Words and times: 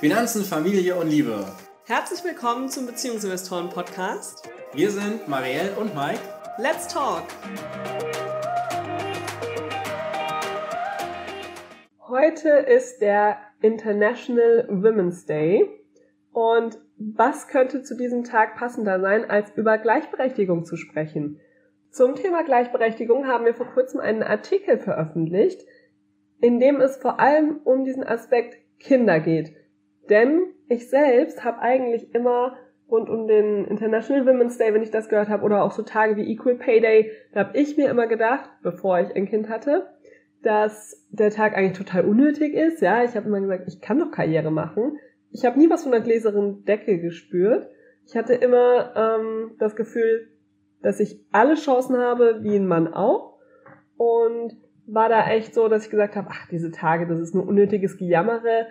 Finanzen, 0.00 0.44
Familie 0.44 0.96
und 0.96 1.08
Liebe. 1.08 1.44
Herzlich 1.86 2.24
willkommen 2.24 2.68
zum 2.68 2.86
Beziehungsinvestoren 2.86 3.68
Podcast. 3.68 4.48
Wir 4.72 4.90
sind 4.90 5.28
Marielle 5.28 5.72
und 5.76 5.94
Mike. 5.94 6.20
Let's 6.58 6.88
talk! 6.88 7.24
Heute 12.08 12.48
ist 12.48 13.00
der 13.00 13.38
International 13.60 14.66
Women's 14.70 15.26
Day 15.26 15.68
und 16.32 16.78
was 16.96 17.48
könnte 17.48 17.82
zu 17.82 17.96
diesem 17.96 18.24
Tag 18.24 18.56
passender 18.56 19.00
sein, 19.00 19.28
als 19.28 19.50
über 19.56 19.78
Gleichberechtigung 19.78 20.64
zu 20.64 20.76
sprechen? 20.76 21.40
Zum 21.90 22.14
Thema 22.14 22.44
Gleichberechtigung 22.44 23.26
haben 23.26 23.44
wir 23.44 23.54
vor 23.54 23.66
kurzem 23.66 24.00
einen 24.00 24.22
Artikel 24.22 24.78
veröffentlicht, 24.78 25.66
in 26.40 26.60
dem 26.60 26.80
es 26.80 26.96
vor 26.96 27.20
allem 27.20 27.60
um 27.64 27.84
diesen 27.84 28.04
Aspekt 28.04 28.56
Kinder 28.78 29.20
geht. 29.20 29.52
Denn 30.08 30.46
ich 30.68 30.88
selbst 30.88 31.44
habe 31.44 31.60
eigentlich 31.60 32.14
immer 32.14 32.56
rund 32.90 33.08
um 33.08 33.28
den 33.28 33.64
International 33.66 34.26
Women's 34.26 34.58
Day, 34.58 34.74
wenn 34.74 34.82
ich 34.82 34.90
das 34.90 35.08
gehört 35.08 35.28
habe, 35.28 35.44
oder 35.44 35.62
auch 35.62 35.72
so 35.72 35.82
Tage 35.82 36.16
wie 36.16 36.30
Equal 36.32 36.56
Pay 36.56 36.80
Day, 36.80 37.12
da 37.32 37.40
habe 37.40 37.58
ich 37.58 37.76
mir 37.76 37.88
immer 37.88 38.06
gedacht, 38.06 38.50
bevor 38.62 38.98
ich 38.98 39.14
ein 39.14 39.26
Kind 39.26 39.48
hatte, 39.48 39.86
dass 40.42 41.06
der 41.10 41.30
Tag 41.30 41.56
eigentlich 41.56 41.78
total 41.78 42.04
unnötig 42.04 42.54
ist. 42.54 42.80
Ja, 42.80 43.04
ich 43.04 43.14
habe 43.14 43.28
immer 43.28 43.40
gesagt, 43.40 43.64
ich 43.68 43.80
kann 43.80 43.98
doch 43.98 44.10
Karriere 44.10 44.50
machen. 44.50 44.98
Ich 45.30 45.44
habe 45.44 45.58
nie 45.58 45.70
was 45.70 45.84
von 45.84 45.94
einer 45.94 46.02
gläseren 46.02 46.64
Decke 46.64 46.98
gespürt. 46.98 47.68
Ich 48.06 48.16
hatte 48.16 48.34
immer 48.34 48.92
ähm, 48.96 49.52
das 49.58 49.76
Gefühl, 49.76 50.28
dass 50.82 50.98
ich 50.98 51.20
alle 51.30 51.54
Chancen 51.54 51.98
habe, 51.98 52.42
wie 52.42 52.56
ein 52.56 52.66
Mann 52.66 52.92
auch. 52.92 53.38
Und 53.96 54.56
war 54.92 55.08
da 55.08 55.28
echt 55.28 55.54
so, 55.54 55.68
dass 55.68 55.84
ich 55.84 55.90
gesagt 55.90 56.16
habe, 56.16 56.28
ach, 56.30 56.48
diese 56.48 56.70
Tage, 56.70 57.06
das 57.06 57.20
ist 57.20 57.34
nur 57.34 57.46
unnötiges 57.46 57.96
Gejammere. 57.96 58.66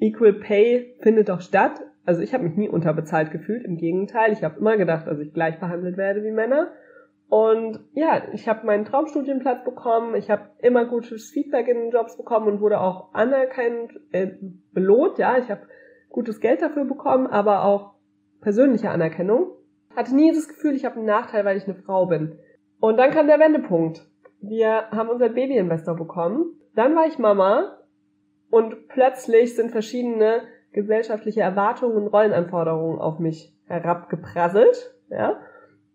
Equal 0.00 0.32
Pay 0.34 0.96
findet 1.00 1.28
doch 1.28 1.40
statt. 1.40 1.80
Also 2.04 2.20
ich 2.20 2.34
habe 2.34 2.44
mich 2.44 2.56
nie 2.56 2.68
unterbezahlt 2.68 3.30
gefühlt, 3.30 3.64
im 3.64 3.76
Gegenteil. 3.76 4.32
Ich 4.32 4.42
habe 4.42 4.58
immer 4.58 4.76
gedacht, 4.76 5.06
dass 5.06 5.20
ich 5.20 5.32
gleich 5.32 5.60
behandelt 5.60 5.96
werde 5.96 6.24
wie 6.24 6.32
Männer. 6.32 6.72
Und 7.28 7.80
ja, 7.94 8.24
ich 8.32 8.46
habe 8.46 8.66
meinen 8.66 8.84
Traumstudienplatz 8.84 9.64
bekommen, 9.64 10.14
ich 10.16 10.30
habe 10.30 10.50
immer 10.58 10.84
gutes 10.84 11.30
Feedback 11.30 11.66
in 11.66 11.78
den 11.78 11.90
Jobs 11.90 12.18
bekommen 12.18 12.46
und 12.46 12.60
wurde 12.60 12.78
auch 12.78 13.14
anerkannt, 13.14 13.98
äh, 14.10 14.32
belohnt, 14.72 15.16
ja, 15.16 15.38
ich 15.38 15.50
habe 15.50 15.62
gutes 16.10 16.40
Geld 16.40 16.60
dafür 16.60 16.84
bekommen, 16.84 17.26
aber 17.26 17.64
auch 17.64 17.94
persönliche 18.42 18.90
Anerkennung. 18.90 19.52
Hatte 19.96 20.14
nie 20.14 20.30
das 20.30 20.46
Gefühl, 20.46 20.74
ich 20.74 20.84
habe 20.84 20.96
einen 20.96 21.06
Nachteil, 21.06 21.46
weil 21.46 21.56
ich 21.56 21.64
eine 21.64 21.74
Frau 21.74 22.04
bin. 22.04 22.38
Und 22.80 22.98
dann 22.98 23.12
kam 23.12 23.28
der 23.28 23.40
Wendepunkt. 23.40 24.06
Wir 24.42 24.90
haben 24.90 25.08
unser 25.08 25.28
Babyinvestor 25.28 25.96
bekommen. 25.96 26.60
Dann 26.74 26.96
war 26.96 27.06
ich 27.06 27.18
Mama 27.18 27.78
und 28.50 28.88
plötzlich 28.88 29.54
sind 29.54 29.70
verschiedene 29.70 30.42
gesellschaftliche 30.72 31.42
Erwartungen 31.42 31.96
und 31.96 32.08
Rollenanforderungen 32.08 32.98
auf 32.98 33.18
mich 33.18 33.54
herabgeprasselt. 33.66 34.94
Ja, 35.08 35.40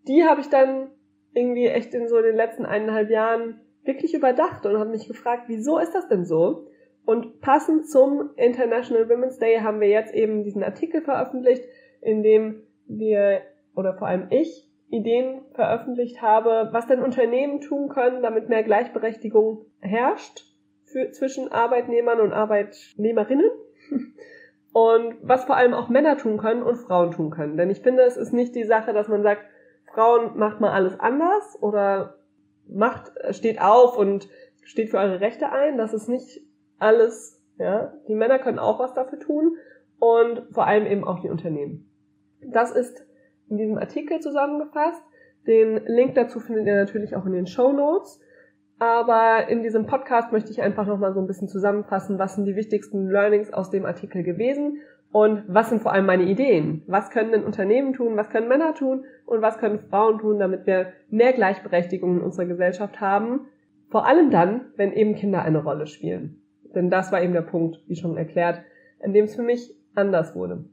die 0.08 0.23
habe 0.23 0.42
ich 0.42 0.50
dann 0.50 0.92
irgendwie 1.34 1.67
echt 1.67 1.94
in 1.94 2.08
so 2.08 2.22
den 2.22 2.36
letzten 2.36 2.66
eineinhalb 2.66 3.09
Jahren 3.09 3.59
wirklich 3.84 4.14
überdacht 4.14 4.66
und 4.66 4.80
habe 4.80 4.89
mich 4.89 5.08
gefragt, 5.08 5.44
wieso 5.48 5.78
ist 5.78 5.94
das 5.94 6.08
denn 6.08 6.26
so? 6.26 6.67
Und 7.06 7.42
passend 7.42 7.89
zum 7.89 8.32
International 8.36 9.09
Women's 9.09 9.39
Day 9.39 9.59
haben 9.59 9.80
wir 9.82 9.89
jetzt 9.89 10.14
eben 10.14 10.44
diesen 10.44 10.64
Artikel 10.64 11.02
veröffentlicht, 11.02 11.64
in 12.02 12.23
dem 12.23 12.64
wir 12.86 13.42
oder 13.76 13.94
vor 13.94 14.08
allem 14.08 14.28
ich 14.30 14.67
Ideen 14.89 15.41
veröffentlicht 15.53 16.21
habe, 16.21 16.69
was 16.71 16.88
denn 16.88 17.02
Unternehmen 17.02 17.59
tun 17.61 17.89
können, 17.89 18.21
damit 18.21 18.49
mehr 18.49 18.63
Gleichberechtigung 18.63 19.66
herrscht 19.80 20.45
für, 20.85 21.11
zwischen 21.11 21.52
Arbeitnehmern 21.52 22.21
und 22.21 22.33
Arbeitnehmerinnen. 22.33 23.49
Und 24.73 25.15
was 25.23 25.45
vor 25.45 25.55
allem 25.55 25.73
auch 25.73 25.89
Männer 25.89 26.17
tun 26.17 26.38
können 26.38 26.61
und 26.61 26.75
Frauen 26.75 27.09
tun 27.09 27.31
können. 27.31 27.58
Denn 27.58 27.71
ich 27.71 27.80
finde, 27.80 28.03
es 28.03 28.15
ist 28.15 28.31
nicht 28.31 28.53
die 28.53 28.65
Sache, 28.65 28.93
dass 28.93 29.08
man 29.08 29.23
sagt, 29.23 29.42
Frauen 29.92 30.37
macht 30.37 30.59
mal 30.59 30.71
alles 30.71 30.99
anders 30.99 31.58
oder 31.61 32.20
macht, 32.67 33.11
steht 33.31 33.59
auf 33.59 33.97
und 33.97 34.30
steht 34.61 34.92
für 34.92 34.99
eure 34.99 35.20
Rechte 35.20 35.52
ein. 35.52 35.80
Das 35.80 35.95
ist 35.95 36.08
nicht 36.08 36.42
alles, 36.77 37.43
ja. 37.58 37.93
Die 38.08 38.14
Männer 38.14 38.37
können 38.37 38.59
auch 38.59 38.77
was 38.77 38.93
dafür 38.93 39.20
tun 39.20 39.55
und 39.97 40.43
vor 40.52 40.67
allem 40.67 40.86
eben 40.86 41.03
auch 41.05 41.21
die 41.21 41.30
Unternehmen. 41.30 41.89
Das 42.42 42.70
ist 42.70 43.07
in 43.49 43.58
diesem 43.58 43.77
Artikel 43.77 44.19
zusammengefasst. 44.19 45.02
Den 45.45 45.81
Link 45.85 46.15
dazu 46.15 46.39
findet 46.39 46.67
ihr 46.67 46.75
natürlich 46.75 47.15
auch 47.15 47.25
in 47.25 47.33
den 47.33 47.47
Show 47.47 47.71
Notes. 47.71 48.19
Aber 48.80 49.47
in 49.49 49.63
diesem 49.63 49.87
Podcast 49.87 50.31
möchte 50.31 50.52
ich 50.52 50.61
einfach 50.61 50.85
nochmal 50.85 51.13
so 51.13 51.19
ein 51.19 51.27
bisschen 51.27 51.47
zusammenfassen, 51.47 52.19
was 52.19 52.35
sind 52.35 52.45
die 52.45 52.55
wichtigsten 52.55 53.09
Learnings 53.09 53.52
aus 53.52 53.71
dem 53.71 53.85
Artikel 53.85 54.21
gewesen 54.21 54.81
und 55.11 55.43
was 55.47 55.69
sind 55.69 55.81
vor 55.81 55.93
allem 55.93 56.05
meine 56.05 56.23
Ideen? 56.23 56.83
Was 56.85 57.09
können 57.09 57.31
denn 57.31 57.43
Unternehmen 57.43 57.93
tun? 57.93 58.17
Was 58.17 58.30
können 58.30 58.47
Männer 58.47 58.73
tun? 58.75 59.05
Und 59.25 59.41
was 59.41 59.58
können 59.58 59.79
Frauen 59.79 60.19
tun, 60.19 60.39
damit 60.39 60.65
wir 60.65 60.93
mehr 61.09 61.33
Gleichberechtigung 61.33 62.17
in 62.17 62.21
unserer 62.21 62.45
Gesellschaft 62.45 62.99
haben? 62.99 63.47
Vor 63.89 64.05
allem 64.05 64.29
dann, 64.29 64.65
wenn 64.75 64.91
eben 64.91 65.15
Kinder 65.15 65.41
eine 65.41 65.64
Rolle 65.64 65.87
spielen. 65.87 66.41
Denn 66.75 66.89
das 66.89 67.11
war 67.11 67.21
eben 67.21 67.33
der 67.33 67.41
Punkt, 67.41 67.81
wie 67.87 67.95
schon 67.95 68.17
erklärt, 68.17 68.61
in 69.02 69.14
dem 69.14 69.25
es 69.25 69.35
für 69.35 69.43
mich 69.43 69.73
anders 69.95 70.35
wurde. 70.35 70.65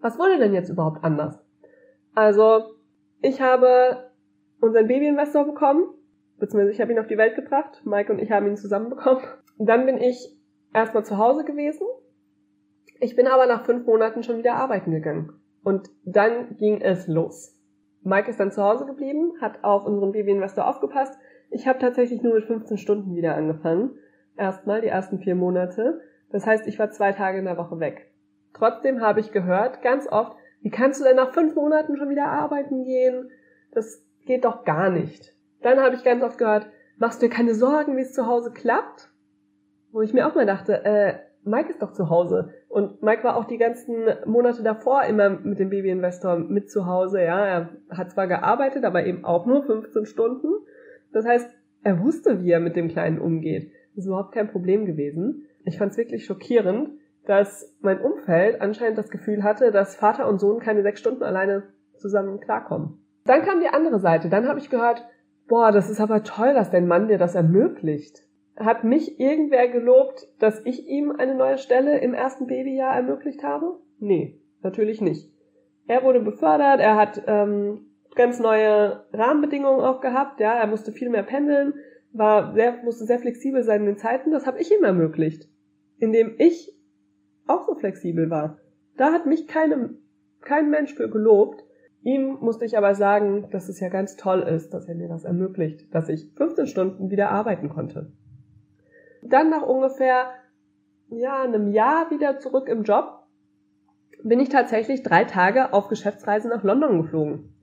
Was 0.00 0.18
wurde 0.18 0.38
denn 0.38 0.54
jetzt 0.54 0.70
überhaupt 0.70 1.04
anders? 1.04 1.44
Also, 2.14 2.74
ich 3.22 3.40
habe 3.40 4.10
unseren 4.60 4.88
Babyinvestor 4.88 5.44
bekommen, 5.44 5.94
beziehungsweise 6.38 6.72
ich 6.72 6.80
habe 6.80 6.92
ihn 6.92 6.98
auf 6.98 7.06
die 7.06 7.18
Welt 7.18 7.36
gebracht. 7.36 7.82
Mike 7.84 8.12
und 8.12 8.18
ich 8.18 8.30
haben 8.30 8.46
ihn 8.46 8.56
zusammen 8.56 8.90
bekommen. 8.90 9.22
Dann 9.58 9.86
bin 9.86 9.98
ich 9.98 10.36
erstmal 10.72 11.04
zu 11.04 11.18
Hause 11.18 11.44
gewesen 11.44 11.86
ich 13.02 13.16
bin 13.16 13.26
aber 13.26 13.46
nach 13.46 13.64
fünf 13.64 13.86
Monaten 13.86 14.22
schon 14.22 14.36
wieder 14.36 14.54
arbeiten 14.56 14.90
gegangen. 14.90 15.32
Und 15.64 15.88
dann 16.04 16.56
ging 16.58 16.82
es 16.82 17.08
los. 17.08 17.58
Mike 18.02 18.30
ist 18.30 18.38
dann 18.38 18.52
zu 18.52 18.62
Hause 18.62 18.84
geblieben, 18.84 19.32
hat 19.40 19.64
auf 19.64 19.86
unseren 19.86 20.12
Baby-Investor 20.12 20.66
aufgepasst. 20.66 21.18
Ich 21.50 21.66
habe 21.66 21.78
tatsächlich 21.78 22.22
nur 22.22 22.34
mit 22.34 22.44
15 22.44 22.76
Stunden 22.76 23.16
wieder 23.16 23.34
angefangen. 23.34 23.92
Erstmal 24.36 24.82
die 24.82 24.88
ersten 24.88 25.18
vier 25.18 25.34
Monate. 25.34 26.00
Das 26.30 26.46
heißt, 26.46 26.66
ich 26.66 26.78
war 26.78 26.90
zwei 26.90 27.12
Tage 27.12 27.38
in 27.38 27.46
der 27.46 27.56
Woche 27.56 27.80
weg. 27.80 28.12
Trotzdem 28.52 29.00
habe 29.00 29.20
ich 29.20 29.32
gehört, 29.32 29.82
ganz 29.82 30.06
oft, 30.06 30.36
wie 30.60 30.70
kannst 30.70 31.00
du 31.00 31.04
denn 31.04 31.16
nach 31.16 31.32
fünf 31.32 31.54
Monaten 31.54 31.96
schon 31.96 32.10
wieder 32.10 32.26
arbeiten 32.26 32.84
gehen? 32.84 33.30
Das 33.72 34.04
geht 34.26 34.44
doch 34.44 34.64
gar 34.64 34.90
nicht. 34.90 35.34
Dann 35.62 35.80
habe 35.80 35.94
ich 35.94 36.04
ganz 36.04 36.22
oft 36.22 36.38
gehört, 36.38 36.66
machst 36.98 37.22
du 37.22 37.26
dir 37.26 37.34
keine 37.34 37.54
Sorgen, 37.54 37.96
wie 37.96 38.02
es 38.02 38.12
zu 38.12 38.26
Hause 38.26 38.52
klappt? 38.52 39.10
Wo 39.92 40.02
ich 40.02 40.12
mir 40.12 40.26
auch 40.26 40.34
mal 40.34 40.46
dachte, 40.46 40.84
äh, 40.84 41.14
Mike 41.44 41.70
ist 41.70 41.82
doch 41.82 41.92
zu 41.92 42.10
Hause. 42.10 42.52
Und 42.68 43.02
Mike 43.02 43.24
war 43.24 43.36
auch 43.36 43.44
die 43.44 43.58
ganzen 43.58 44.06
Monate 44.26 44.62
davor 44.62 45.04
immer 45.04 45.30
mit 45.30 45.58
dem 45.58 45.70
Babyinvestor 45.70 46.36
mit 46.36 46.70
zu 46.70 46.86
Hause. 46.86 47.22
Ja, 47.22 47.44
er 47.44 47.68
hat 47.90 48.10
zwar 48.10 48.26
gearbeitet, 48.26 48.84
aber 48.84 49.06
eben 49.06 49.24
auch 49.24 49.46
nur 49.46 49.64
15 49.64 50.06
Stunden. 50.06 50.48
Das 51.12 51.26
heißt, 51.26 51.50
er 51.82 52.02
wusste, 52.02 52.42
wie 52.42 52.50
er 52.50 52.60
mit 52.60 52.76
dem 52.76 52.88
Kleinen 52.88 53.18
umgeht. 53.18 53.72
Das 53.94 54.04
ist 54.04 54.06
überhaupt 54.06 54.32
kein 54.32 54.50
Problem 54.50 54.84
gewesen. 54.84 55.46
Ich 55.64 55.78
fand 55.78 55.92
es 55.92 55.98
wirklich 55.98 56.24
schockierend, 56.24 56.90
dass 57.30 57.72
mein 57.80 58.00
Umfeld 58.00 58.60
anscheinend 58.60 58.98
das 58.98 59.08
Gefühl 59.08 59.44
hatte, 59.44 59.70
dass 59.70 59.94
Vater 59.94 60.28
und 60.28 60.40
Sohn 60.40 60.58
keine 60.58 60.82
sechs 60.82 60.98
Stunden 60.98 61.22
alleine 61.22 61.62
zusammen 61.96 62.40
klarkommen. 62.40 62.98
Dann 63.24 63.42
kam 63.42 63.60
die 63.60 63.68
andere 63.68 64.00
Seite. 64.00 64.28
Dann 64.28 64.48
habe 64.48 64.58
ich 64.58 64.68
gehört, 64.68 65.06
boah, 65.46 65.70
das 65.70 65.88
ist 65.88 66.00
aber 66.00 66.24
toll, 66.24 66.54
dass 66.54 66.72
dein 66.72 66.88
Mann 66.88 67.06
dir 67.06 67.18
das 67.18 67.36
ermöglicht. 67.36 68.24
Hat 68.56 68.82
mich 68.82 69.20
irgendwer 69.20 69.68
gelobt, 69.68 70.26
dass 70.40 70.60
ich 70.66 70.88
ihm 70.88 71.12
eine 71.12 71.36
neue 71.36 71.58
Stelle 71.58 72.00
im 72.00 72.14
ersten 72.14 72.48
Babyjahr 72.48 72.96
ermöglicht 72.96 73.44
habe? 73.44 73.78
Nee, 74.00 74.40
natürlich 74.64 75.00
nicht. 75.00 75.30
Er 75.86 76.02
wurde 76.02 76.18
befördert, 76.18 76.80
er 76.80 76.96
hat 76.96 77.22
ähm, 77.28 77.92
ganz 78.16 78.40
neue 78.40 79.04
Rahmenbedingungen 79.12 79.82
auch 79.82 80.00
gehabt, 80.00 80.40
ja, 80.40 80.54
er 80.54 80.66
musste 80.66 80.90
viel 80.90 81.10
mehr 81.10 81.22
pendeln, 81.22 81.74
war 82.12 82.54
sehr, 82.54 82.82
musste 82.82 83.04
sehr 83.04 83.20
flexibel 83.20 83.62
sein 83.62 83.82
in 83.82 83.86
den 83.86 83.98
Zeiten, 83.98 84.32
das 84.32 84.48
habe 84.48 84.58
ich 84.58 84.72
ihm 84.72 84.82
ermöglicht. 84.82 85.48
Indem 86.00 86.34
ich 86.36 86.79
auch 87.46 87.66
so 87.66 87.74
flexibel 87.74 88.30
war. 88.30 88.58
Da 88.96 89.12
hat 89.12 89.26
mich 89.26 89.46
keine, 89.46 89.94
kein 90.40 90.70
Mensch 90.70 90.94
für 90.94 91.08
gelobt. 91.08 91.64
Ihm 92.02 92.38
musste 92.40 92.64
ich 92.64 92.78
aber 92.78 92.94
sagen, 92.94 93.48
dass 93.50 93.68
es 93.68 93.80
ja 93.80 93.88
ganz 93.88 94.16
toll 94.16 94.40
ist, 94.40 94.72
dass 94.72 94.88
er 94.88 94.94
mir 94.94 95.08
das 95.08 95.24
ermöglicht, 95.24 95.94
dass 95.94 96.08
ich 96.08 96.32
15 96.36 96.66
Stunden 96.66 97.10
wieder 97.10 97.30
arbeiten 97.30 97.68
konnte. 97.68 98.12
Dann 99.22 99.50
nach 99.50 99.62
ungefähr 99.62 100.30
ja, 101.10 101.42
einem 101.42 101.68
Jahr 101.68 102.10
wieder 102.10 102.38
zurück 102.38 102.68
im 102.68 102.84
Job 102.84 103.20
bin 104.22 104.40
ich 104.40 104.48
tatsächlich 104.48 105.02
drei 105.02 105.24
Tage 105.24 105.72
auf 105.72 105.88
Geschäftsreise 105.88 106.48
nach 106.48 106.62
London 106.62 107.02
geflogen. 107.02 107.54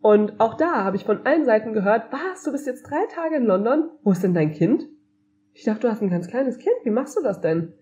Und 0.00 0.40
auch 0.40 0.54
da 0.54 0.84
habe 0.84 0.96
ich 0.96 1.04
von 1.04 1.24
allen 1.26 1.44
Seiten 1.44 1.72
gehört, 1.72 2.12
was, 2.12 2.42
du 2.42 2.50
bist 2.50 2.66
jetzt 2.66 2.82
drei 2.82 3.06
Tage 3.06 3.36
in 3.36 3.44
London? 3.44 3.88
Wo 4.02 4.10
ist 4.10 4.22
denn 4.22 4.34
dein 4.34 4.50
Kind? 4.50 4.88
Ich 5.54 5.64
dachte, 5.64 5.82
du 5.82 5.90
hast 5.90 6.02
ein 6.02 6.10
ganz 6.10 6.28
kleines 6.28 6.58
Kind. 6.58 6.74
Wie 6.82 6.90
machst 6.90 7.16
du 7.16 7.22
das 7.22 7.40
denn? 7.40 7.74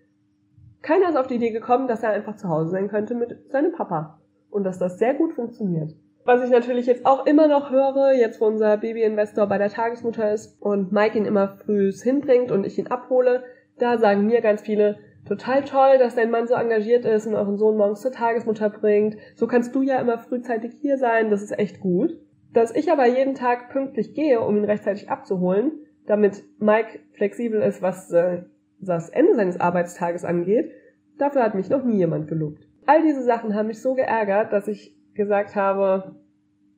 Keiner 0.81 1.09
ist 1.09 1.17
auf 1.17 1.27
die 1.27 1.35
Idee 1.35 1.51
gekommen, 1.51 1.87
dass 1.87 2.03
er 2.03 2.09
einfach 2.11 2.35
zu 2.35 2.49
Hause 2.49 2.71
sein 2.71 2.87
könnte 2.87 3.15
mit 3.15 3.51
seinem 3.51 3.71
Papa. 3.71 4.19
Und 4.49 4.63
dass 4.63 4.79
das 4.79 4.99
sehr 4.99 5.13
gut 5.13 5.33
funktioniert. 5.33 5.95
Was 6.25 6.43
ich 6.43 6.51
natürlich 6.51 6.85
jetzt 6.85 7.05
auch 7.05 7.25
immer 7.25 7.47
noch 7.47 7.71
höre, 7.71 8.13
jetzt 8.13 8.41
wo 8.41 8.45
unser 8.45 8.77
Babyinvestor 8.77 9.47
bei 9.47 9.57
der 9.57 9.69
Tagesmutter 9.69 10.31
ist 10.31 10.61
und 10.61 10.91
Mike 10.91 11.17
ihn 11.17 11.25
immer 11.25 11.47
früh 11.47 11.91
hinbringt 11.91 12.51
und 12.51 12.65
ich 12.65 12.77
ihn 12.77 12.87
abhole, 12.87 13.43
da 13.79 13.97
sagen 13.97 14.27
mir 14.27 14.41
ganz 14.41 14.61
viele, 14.61 14.99
total 15.27 15.63
toll, 15.63 15.97
dass 15.97 16.15
dein 16.15 16.29
Mann 16.29 16.47
so 16.47 16.53
engagiert 16.53 17.05
ist 17.05 17.25
und 17.25 17.33
euren 17.33 17.57
Sohn 17.57 17.77
morgens 17.77 18.01
zur 18.01 18.11
Tagesmutter 18.11 18.69
bringt. 18.69 19.17
So 19.35 19.47
kannst 19.47 19.73
du 19.73 19.81
ja 19.81 19.99
immer 19.99 20.19
frühzeitig 20.19 20.73
hier 20.79 20.97
sein, 20.97 21.31
das 21.31 21.41
ist 21.41 21.57
echt 21.57 21.79
gut. 21.79 22.19
Dass 22.53 22.75
ich 22.75 22.91
aber 22.91 23.07
jeden 23.07 23.33
Tag 23.33 23.69
pünktlich 23.69 24.13
gehe, 24.13 24.41
um 24.41 24.57
ihn 24.57 24.65
rechtzeitig 24.65 25.09
abzuholen, 25.09 25.71
damit 26.05 26.43
Mike 26.59 26.99
flexibel 27.13 27.61
ist, 27.61 27.81
was 27.81 28.11
äh, 28.11 28.43
das 28.81 29.09
Ende 29.09 29.35
seines 29.35 29.59
Arbeitstages 29.59 30.25
angeht, 30.25 30.71
dafür 31.17 31.43
hat 31.43 31.55
mich 31.55 31.69
noch 31.69 31.83
nie 31.83 31.97
jemand 31.97 32.27
gelobt. 32.27 32.67
All 32.85 33.01
diese 33.03 33.23
Sachen 33.23 33.55
haben 33.55 33.67
mich 33.67 33.81
so 33.81 33.93
geärgert, 33.93 34.51
dass 34.51 34.67
ich 34.67 34.95
gesagt 35.13 35.55
habe, 35.55 36.15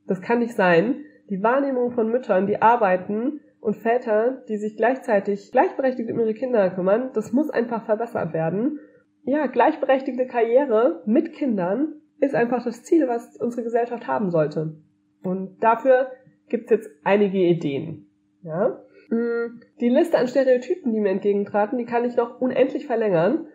das 0.08 0.22
kann 0.22 0.40
nicht 0.40 0.56
sein. 0.56 1.06
Die 1.30 1.42
Wahrnehmung 1.42 1.92
von 1.92 2.10
Müttern, 2.10 2.48
die 2.48 2.62
arbeiten 2.62 3.40
und 3.62 3.78
Väter, 3.78 4.44
die 4.50 4.58
sich 4.58 4.76
gleichzeitig 4.76 5.52
gleichberechtigt 5.52 6.12
um 6.12 6.20
ihre 6.20 6.34
Kinder 6.34 6.70
kümmern, 6.72 7.12
das 7.14 7.32
muss 7.32 7.50
einfach 7.50 7.86
verbessert 7.86 8.34
werden. 8.34 8.80
Ja, 9.24 9.48
gleichberechtigte 9.48 10.28
Karriere 10.28 11.02
mit 11.06 11.32
Kindern 11.32 12.02
ist 12.20 12.36
einfach 12.36 12.64
das 12.64 12.84
Ziel, 12.84 13.08
was 13.08 13.38
unsere 13.38 13.64
Gesellschaft 13.64 14.06
haben 14.08 14.32
sollte. 14.32 14.76
Und 15.24 15.64
dafür 15.64 16.12
gibt's 16.50 16.72
jetzt 16.72 16.90
einige 17.06 17.38
Ideen. 17.38 18.08
Ja? 18.42 18.82
Mm, 19.13 19.62
die 19.80 19.89
Liste 19.89 20.18
an 20.18 20.27
Stereotypen, 20.27 20.92
die 20.92 21.00
mir 21.00 21.12
entgegentraten, 21.12 21.77
die 21.77 21.86
kann 21.86 22.04
ich 22.04 22.15
noch 22.15 22.42
unendlich 22.42 22.88
verlängern. 22.88 23.45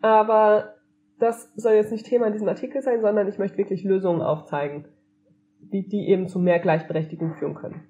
Aber 0.00 0.74
das 1.18 1.52
soll 1.56 1.72
jetzt 1.72 1.90
nicht 1.90 2.06
Thema 2.06 2.26
in 2.26 2.32
diesem 2.32 2.48
Artikel 2.48 2.82
sein, 2.82 3.00
sondern 3.00 3.26
ich 3.26 3.38
möchte 3.38 3.58
wirklich 3.58 3.82
Lösungen 3.82 4.22
aufzeigen, 4.22 4.86
wie 5.58 5.82
die 5.82 6.08
eben 6.08 6.28
zu 6.28 6.38
mehr 6.38 6.60
Gleichberechtigung 6.60 7.34
führen 7.34 7.56
können. 7.56 7.88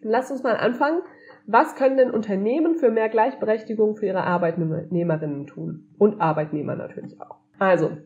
Lasst 0.00 0.32
uns 0.32 0.42
mal 0.42 0.56
anfangen. 0.56 1.00
Was 1.46 1.76
können 1.76 1.96
denn 1.96 2.10
Unternehmen 2.10 2.74
für 2.74 2.90
mehr 2.90 3.08
Gleichberechtigung 3.08 3.96
für 3.96 4.06
ihre 4.06 4.24
Arbeitnehmerinnen 4.24 5.46
tun? 5.46 5.88
Und 5.98 6.20
Arbeitnehmer 6.20 6.74
natürlich 6.74 7.20
auch. 7.20 7.38
Also, 7.58 7.98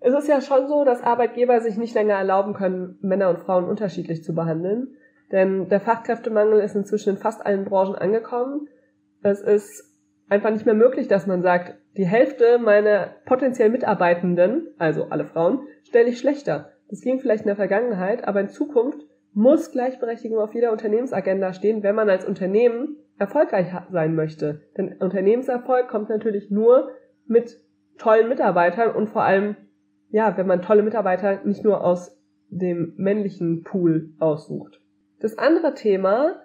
es 0.00 0.14
ist 0.14 0.28
ja 0.28 0.40
schon 0.40 0.66
so, 0.66 0.84
dass 0.84 1.02
Arbeitgeber 1.02 1.60
sich 1.60 1.76
nicht 1.76 1.94
länger 1.94 2.14
erlauben 2.14 2.54
können, 2.54 2.98
Männer 3.00 3.30
und 3.30 3.38
Frauen 3.38 3.64
unterschiedlich 3.64 4.24
zu 4.24 4.34
behandeln. 4.34 4.96
Denn 5.32 5.68
der 5.68 5.80
Fachkräftemangel 5.80 6.60
ist 6.60 6.76
inzwischen 6.76 7.10
in 7.10 7.16
fast 7.16 7.44
allen 7.44 7.64
Branchen 7.64 7.96
angekommen. 7.96 8.68
Es 9.22 9.40
ist 9.40 9.92
einfach 10.28 10.50
nicht 10.50 10.66
mehr 10.66 10.74
möglich, 10.74 11.08
dass 11.08 11.26
man 11.26 11.42
sagt, 11.42 11.76
die 11.96 12.06
Hälfte 12.06 12.58
meiner 12.58 13.14
potenziell 13.24 13.70
Mitarbeitenden, 13.70 14.68
also 14.78 15.06
alle 15.10 15.24
Frauen, 15.24 15.60
stelle 15.84 16.08
ich 16.08 16.18
schlechter. 16.18 16.70
Das 16.88 17.00
ging 17.00 17.18
vielleicht 17.18 17.42
in 17.42 17.48
der 17.48 17.56
Vergangenheit, 17.56 18.26
aber 18.26 18.40
in 18.40 18.48
Zukunft 18.48 19.00
muss 19.32 19.72
Gleichberechtigung 19.72 20.38
auf 20.38 20.54
jeder 20.54 20.72
Unternehmensagenda 20.72 21.52
stehen, 21.52 21.82
wenn 21.82 21.94
man 21.94 22.08
als 22.08 22.24
Unternehmen 22.24 22.96
erfolgreich 23.18 23.68
sein 23.90 24.14
möchte. 24.14 24.62
Denn 24.76 24.96
Unternehmenserfolg 24.98 25.88
kommt 25.88 26.08
natürlich 26.08 26.50
nur 26.50 26.90
mit 27.26 27.60
tollen 27.98 28.28
Mitarbeitern 28.28 28.94
und 28.94 29.08
vor 29.08 29.22
allem, 29.22 29.56
ja, 30.10 30.36
wenn 30.36 30.46
man 30.46 30.62
tolle 30.62 30.82
Mitarbeiter 30.82 31.44
nicht 31.44 31.64
nur 31.64 31.82
aus 31.82 32.16
dem 32.48 32.94
männlichen 32.96 33.64
Pool 33.64 34.10
aussucht. 34.18 34.80
Das 35.20 35.38
andere 35.38 35.74
Thema, 35.74 36.42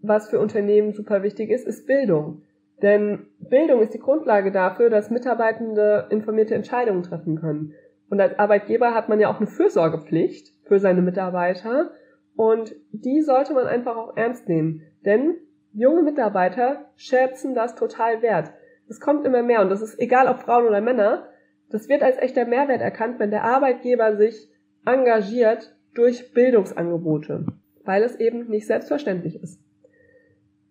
was 0.00 0.30
für 0.30 0.40
Unternehmen 0.40 0.92
super 0.92 1.22
wichtig 1.22 1.50
ist, 1.50 1.66
ist 1.66 1.86
Bildung. 1.86 2.42
Denn 2.82 3.26
Bildung 3.40 3.82
ist 3.82 3.94
die 3.94 3.98
Grundlage 3.98 4.52
dafür, 4.52 4.88
dass 4.88 5.10
Mitarbeitende 5.10 6.06
informierte 6.10 6.54
Entscheidungen 6.54 7.02
treffen 7.02 7.40
können. 7.40 7.74
Und 8.08 8.20
als 8.20 8.38
Arbeitgeber 8.38 8.94
hat 8.94 9.08
man 9.08 9.20
ja 9.20 9.30
auch 9.30 9.38
eine 9.38 9.46
Fürsorgepflicht 9.46 10.54
für 10.64 10.78
seine 10.78 11.02
Mitarbeiter. 11.02 11.90
Und 12.36 12.74
die 12.92 13.20
sollte 13.20 13.52
man 13.52 13.66
einfach 13.66 13.96
auch 13.96 14.16
ernst 14.16 14.48
nehmen. 14.48 14.82
Denn 15.04 15.36
junge 15.72 16.02
Mitarbeiter 16.02 16.90
schätzen 16.96 17.54
das 17.54 17.74
total 17.74 18.22
wert. 18.22 18.52
Es 18.88 19.00
kommt 19.00 19.26
immer 19.26 19.42
mehr 19.42 19.60
und 19.60 19.68
das 19.68 19.82
ist 19.82 19.98
egal 20.00 20.28
ob 20.28 20.38
Frauen 20.38 20.66
oder 20.66 20.80
Männer. 20.80 21.28
Das 21.70 21.88
wird 21.88 22.02
als 22.02 22.16
echter 22.16 22.46
Mehrwert 22.46 22.80
erkannt, 22.80 23.18
wenn 23.18 23.30
der 23.30 23.44
Arbeitgeber 23.44 24.16
sich 24.16 24.50
engagiert 24.86 25.76
durch 25.94 26.32
Bildungsangebote, 26.32 27.44
weil 27.88 28.02
es 28.02 28.20
eben 28.20 28.48
nicht 28.48 28.66
selbstverständlich 28.66 29.42
ist. 29.42 29.58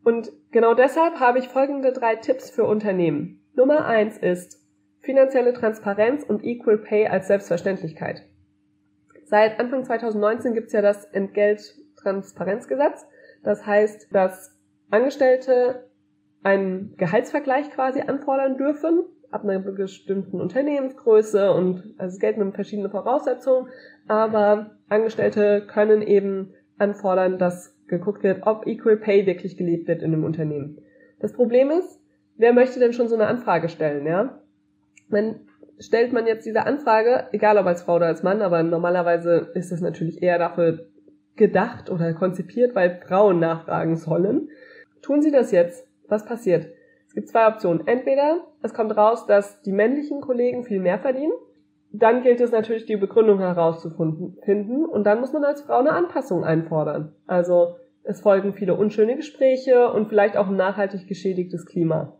Und 0.03 0.31
genau 0.51 0.75
deshalb 0.75 1.19
habe 1.19 1.39
ich 1.39 1.47
folgende 1.47 1.91
drei 1.91 2.15
Tipps 2.15 2.51
für 2.51 2.65
Unternehmen. 2.65 3.41
Nummer 3.55 3.87
eins 3.87 4.19
ist 4.19 4.63
finanzielle 4.99 5.53
Transparenz 5.53 6.23
und 6.23 6.43
Equal 6.43 6.77
Pay 6.77 7.07
als 7.07 7.25
Selbstverständlichkeit. 7.25 8.21
Seit 9.25 9.59
Anfang 9.59 9.83
2019 9.83 10.53
gibt 10.53 10.67
es 10.67 10.73
ja 10.73 10.83
das 10.83 11.05
Entgelttransparenzgesetz. 11.05 13.07
Das 13.43 13.65
heißt, 13.65 14.13
dass 14.13 14.55
Angestellte 14.91 15.89
einen 16.43 16.95
Gehaltsvergleich 16.97 17.71
quasi 17.71 18.01
anfordern 18.01 18.57
dürfen, 18.57 19.05
ab 19.31 19.43
einer 19.43 19.57
bestimmten 19.57 20.39
Unternehmensgröße 20.39 21.51
und 21.51 21.95
also 21.97 22.13
es 22.13 22.19
gelten 22.19 22.53
verschiedene 22.53 22.91
Voraussetzungen, 22.91 23.69
aber 24.07 24.77
Angestellte 24.87 25.65
können 25.65 26.03
eben 26.03 26.53
anfordern, 26.77 27.37
dass 27.37 27.75
geguckt 27.87 28.23
wird, 28.23 28.45
ob 28.45 28.67
Equal 28.67 28.97
Pay 28.97 29.25
wirklich 29.25 29.57
gelebt 29.57 29.87
wird 29.87 30.01
in 30.01 30.13
einem 30.13 30.23
Unternehmen. 30.23 30.79
Das 31.19 31.33
Problem 31.33 31.71
ist, 31.71 31.99
wer 32.35 32.53
möchte 32.53 32.79
denn 32.79 32.93
schon 32.93 33.07
so 33.07 33.15
eine 33.15 33.27
Anfrage 33.27 33.69
stellen, 33.69 34.05
ja? 34.05 34.39
Man 35.09 35.47
stellt 35.79 36.11
man 36.11 36.27
jetzt 36.27 36.45
diese 36.45 36.65
Anfrage, 36.65 37.27
egal 37.31 37.57
ob 37.57 37.65
als 37.65 37.83
Frau 37.83 37.95
oder 37.95 38.07
als 38.07 38.23
Mann, 38.23 38.41
aber 38.41 38.63
normalerweise 38.63 39.51
ist 39.53 39.71
es 39.71 39.79
natürlich 39.79 40.21
eher 40.21 40.37
dafür 40.37 40.87
gedacht 41.35 41.89
oder 41.89 42.13
konzipiert, 42.13 42.75
weil 42.75 42.99
Frauen 43.07 43.39
nachfragen 43.39 43.95
sollen. 43.95 44.49
Tun 45.01 45.21
sie 45.21 45.31
das 45.31 45.51
jetzt? 45.51 45.87
Was 46.07 46.25
passiert? 46.25 46.67
Es 47.07 47.13
gibt 47.13 47.29
zwei 47.29 47.47
Optionen. 47.47 47.85
Entweder 47.87 48.47
es 48.63 48.73
kommt 48.73 48.97
raus, 48.97 49.27
dass 49.27 49.61
die 49.61 49.71
männlichen 49.71 50.19
Kollegen 50.19 50.63
viel 50.63 50.79
mehr 50.79 50.99
verdienen 50.99 51.33
dann 51.91 52.21
gilt 52.21 52.41
es 52.41 52.51
natürlich, 52.51 52.85
die 52.85 52.97
Begründung 52.97 53.39
herauszufinden 53.39 54.85
und 54.85 55.03
dann 55.05 55.19
muss 55.19 55.33
man 55.33 55.43
als 55.43 55.61
Frau 55.61 55.79
eine 55.79 55.93
Anpassung 55.93 56.43
einfordern. 56.43 57.13
Also 57.25 57.77
es 58.03 58.21
folgen 58.21 58.53
viele 58.53 58.75
unschöne 58.75 59.15
Gespräche 59.15 59.91
und 59.91 60.07
vielleicht 60.07 60.37
auch 60.37 60.47
ein 60.47 60.55
nachhaltig 60.55 61.07
geschädigtes 61.07 61.65
Klima. 61.65 62.17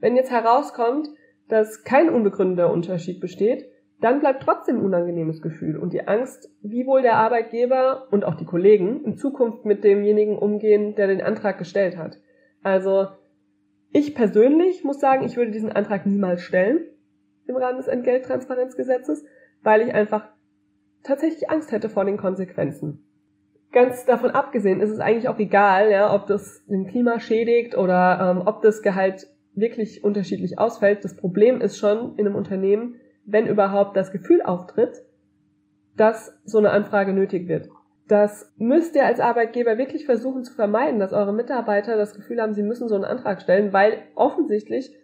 Wenn 0.00 0.16
jetzt 0.16 0.30
herauskommt, 0.30 1.08
dass 1.48 1.84
kein 1.84 2.10
unbegründeter 2.10 2.72
Unterschied 2.72 3.20
besteht, 3.20 3.66
dann 4.00 4.18
bleibt 4.18 4.42
trotzdem 4.42 4.78
ein 4.78 4.84
unangenehmes 4.84 5.40
Gefühl 5.42 5.76
und 5.76 5.92
die 5.92 6.08
Angst, 6.08 6.50
wie 6.60 6.86
wohl 6.86 7.02
der 7.02 7.18
Arbeitgeber 7.18 8.08
und 8.10 8.24
auch 8.24 8.34
die 8.34 8.44
Kollegen 8.44 9.04
in 9.04 9.16
Zukunft 9.16 9.64
mit 9.64 9.84
demjenigen 9.84 10.36
umgehen, 10.36 10.96
der 10.96 11.06
den 11.06 11.22
Antrag 11.22 11.58
gestellt 11.58 11.96
hat. 11.96 12.18
Also 12.64 13.06
ich 13.92 14.14
persönlich 14.14 14.82
muss 14.82 14.98
sagen, 14.98 15.24
ich 15.24 15.36
würde 15.36 15.52
diesen 15.52 15.70
Antrag 15.70 16.04
niemals 16.04 16.42
stellen, 16.42 16.80
im 17.46 17.56
Rahmen 17.56 17.78
des 17.78 17.88
Entgelttransparenzgesetzes, 17.88 19.24
weil 19.62 19.82
ich 19.82 19.94
einfach 19.94 20.28
tatsächlich 21.02 21.50
Angst 21.50 21.72
hätte 21.72 21.88
vor 21.88 22.04
den 22.04 22.16
Konsequenzen. 22.16 23.04
Ganz 23.72 24.04
davon 24.04 24.30
abgesehen 24.30 24.80
ist 24.80 24.90
es 24.90 25.00
eigentlich 25.00 25.28
auch 25.28 25.38
egal, 25.38 25.90
ja, 25.90 26.14
ob 26.14 26.26
das 26.26 26.64
den 26.66 26.86
Klima 26.86 27.20
schädigt 27.20 27.76
oder 27.76 28.18
ähm, 28.20 28.42
ob 28.46 28.60
das 28.62 28.82
Gehalt 28.82 29.26
wirklich 29.54 30.04
unterschiedlich 30.04 30.58
ausfällt. 30.58 31.04
Das 31.04 31.16
Problem 31.16 31.60
ist 31.60 31.78
schon 31.78 32.16
in 32.16 32.26
einem 32.26 32.36
Unternehmen, 32.36 32.96
wenn 33.24 33.46
überhaupt 33.46 33.96
das 33.96 34.12
Gefühl 34.12 34.42
auftritt, 34.42 35.02
dass 35.96 36.38
so 36.44 36.58
eine 36.58 36.70
Anfrage 36.70 37.12
nötig 37.12 37.48
wird. 37.48 37.68
Das 38.08 38.52
müsst 38.58 38.94
ihr 38.94 39.06
als 39.06 39.20
Arbeitgeber 39.20 39.78
wirklich 39.78 40.04
versuchen 40.04 40.44
zu 40.44 40.52
vermeiden, 40.54 41.00
dass 41.00 41.12
eure 41.12 41.32
Mitarbeiter 41.32 41.96
das 41.96 42.14
Gefühl 42.14 42.42
haben, 42.42 42.52
sie 42.52 42.62
müssen 42.62 42.88
so 42.88 42.94
einen 42.94 43.04
Antrag 43.04 43.40
stellen, 43.40 43.72
weil 43.72 44.02
offensichtlich 44.14 44.94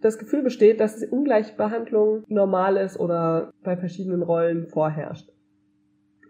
das 0.00 0.18
Gefühl 0.18 0.42
besteht, 0.42 0.80
dass 0.80 1.02
Ungleichbehandlung 1.02 2.24
normal 2.28 2.76
ist 2.76 2.98
oder 2.98 3.52
bei 3.62 3.76
verschiedenen 3.76 4.22
Rollen 4.22 4.66
vorherrscht. 4.66 5.28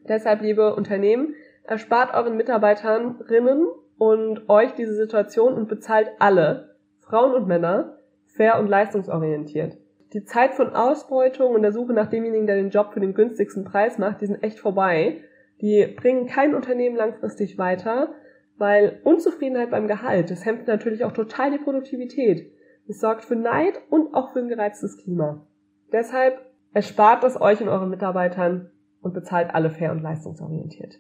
Deshalb, 0.09 0.43
liebe 0.43 0.75
Unternehmen, 0.75 1.35
erspart 1.65 2.15
euren 2.15 2.37
Mitarbeiterinnen 2.37 3.67
und 3.99 4.49
euch 4.49 4.73
diese 4.73 4.95
Situation 4.95 5.55
und 5.55 5.69
bezahlt 5.69 6.09
alle, 6.19 6.75
Frauen 7.01 7.35
und 7.35 7.47
Männer, 7.47 7.99
fair 8.27 8.59
und 8.59 8.69
leistungsorientiert. 8.69 9.77
Die 10.13 10.25
Zeit 10.25 10.55
von 10.55 10.71
Ausbeutung 10.71 11.55
und 11.55 11.63
der 11.63 11.73
Suche 11.73 11.93
nach 11.93 12.09
demjenigen, 12.09 12.47
der 12.47 12.57
den 12.57 12.71
Job 12.71 12.93
für 12.93 13.01
den 13.01 13.15
günstigsten 13.15 13.65
Preis 13.65 13.99
macht, 13.99 14.21
die 14.21 14.27
sind 14.27 14.43
echt 14.43 14.59
vorbei. 14.59 15.19
Die 15.61 15.87
bringen 15.87 16.27
kein 16.27 16.55
Unternehmen 16.55 16.97
langfristig 16.97 17.59
weiter, 17.59 18.15
weil 18.57 19.01
Unzufriedenheit 19.05 19.71
beim 19.71 19.87
Gehalt, 19.87 20.31
das 20.31 20.45
hemmt 20.45 20.67
natürlich 20.67 21.05
auch 21.05 21.13
total 21.13 21.53
die 21.53 21.59
Produktivität. 21.59 22.51
Es 22.91 22.99
sorgt 22.99 23.25
für 23.25 23.37
Neid 23.37 23.81
und 23.89 24.15
auch 24.15 24.33
für 24.33 24.41
ein 24.41 24.49
gereiztes 24.49 24.97
Klima. 24.97 25.47
Deshalb 25.93 26.41
erspart 26.73 27.23
es 27.23 27.41
euch 27.41 27.61
und 27.61 27.69
euren 27.69 27.89
Mitarbeitern 27.89 28.73
und 29.01 29.15
bezahlt 29.15 29.55
alle 29.55 29.71
fair 29.71 29.93
und 29.93 30.03
leistungsorientiert. 30.03 30.99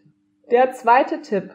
Der 0.52 0.70
zweite 0.70 1.20
Tipp 1.20 1.50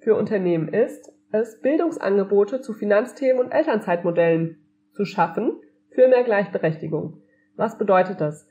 für 0.00 0.16
Unternehmen 0.16 0.66
ist, 0.66 1.12
es 1.30 1.60
Bildungsangebote 1.60 2.60
zu 2.62 2.72
Finanzthemen 2.72 3.40
und 3.40 3.52
Elternzeitmodellen 3.52 4.58
zu 4.90 5.04
schaffen 5.04 5.52
für 5.90 6.08
mehr 6.08 6.24
Gleichberechtigung. 6.24 7.22
Was 7.54 7.78
bedeutet 7.78 8.20
das? 8.20 8.48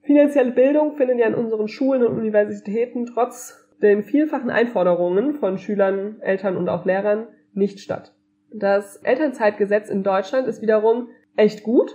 Finanzielle 0.00 0.50
Bildung 0.50 0.96
findet 0.96 1.20
ja 1.20 1.28
in 1.28 1.36
unseren 1.36 1.68
Schulen 1.68 2.04
und 2.04 2.18
Universitäten 2.18 3.06
trotz 3.06 3.68
den 3.80 4.02
vielfachen 4.02 4.50
Einforderungen 4.50 5.34
von 5.34 5.58
Schülern, 5.58 6.20
Eltern 6.22 6.56
und 6.56 6.68
auch 6.68 6.84
Lehrern 6.84 7.28
nicht 7.52 7.78
statt. 7.78 8.12
Das 8.54 8.96
Elternzeitgesetz 8.96 9.88
in 9.88 10.02
Deutschland 10.02 10.46
ist 10.46 10.62
wiederum 10.62 11.08
echt 11.36 11.62
gut, 11.62 11.94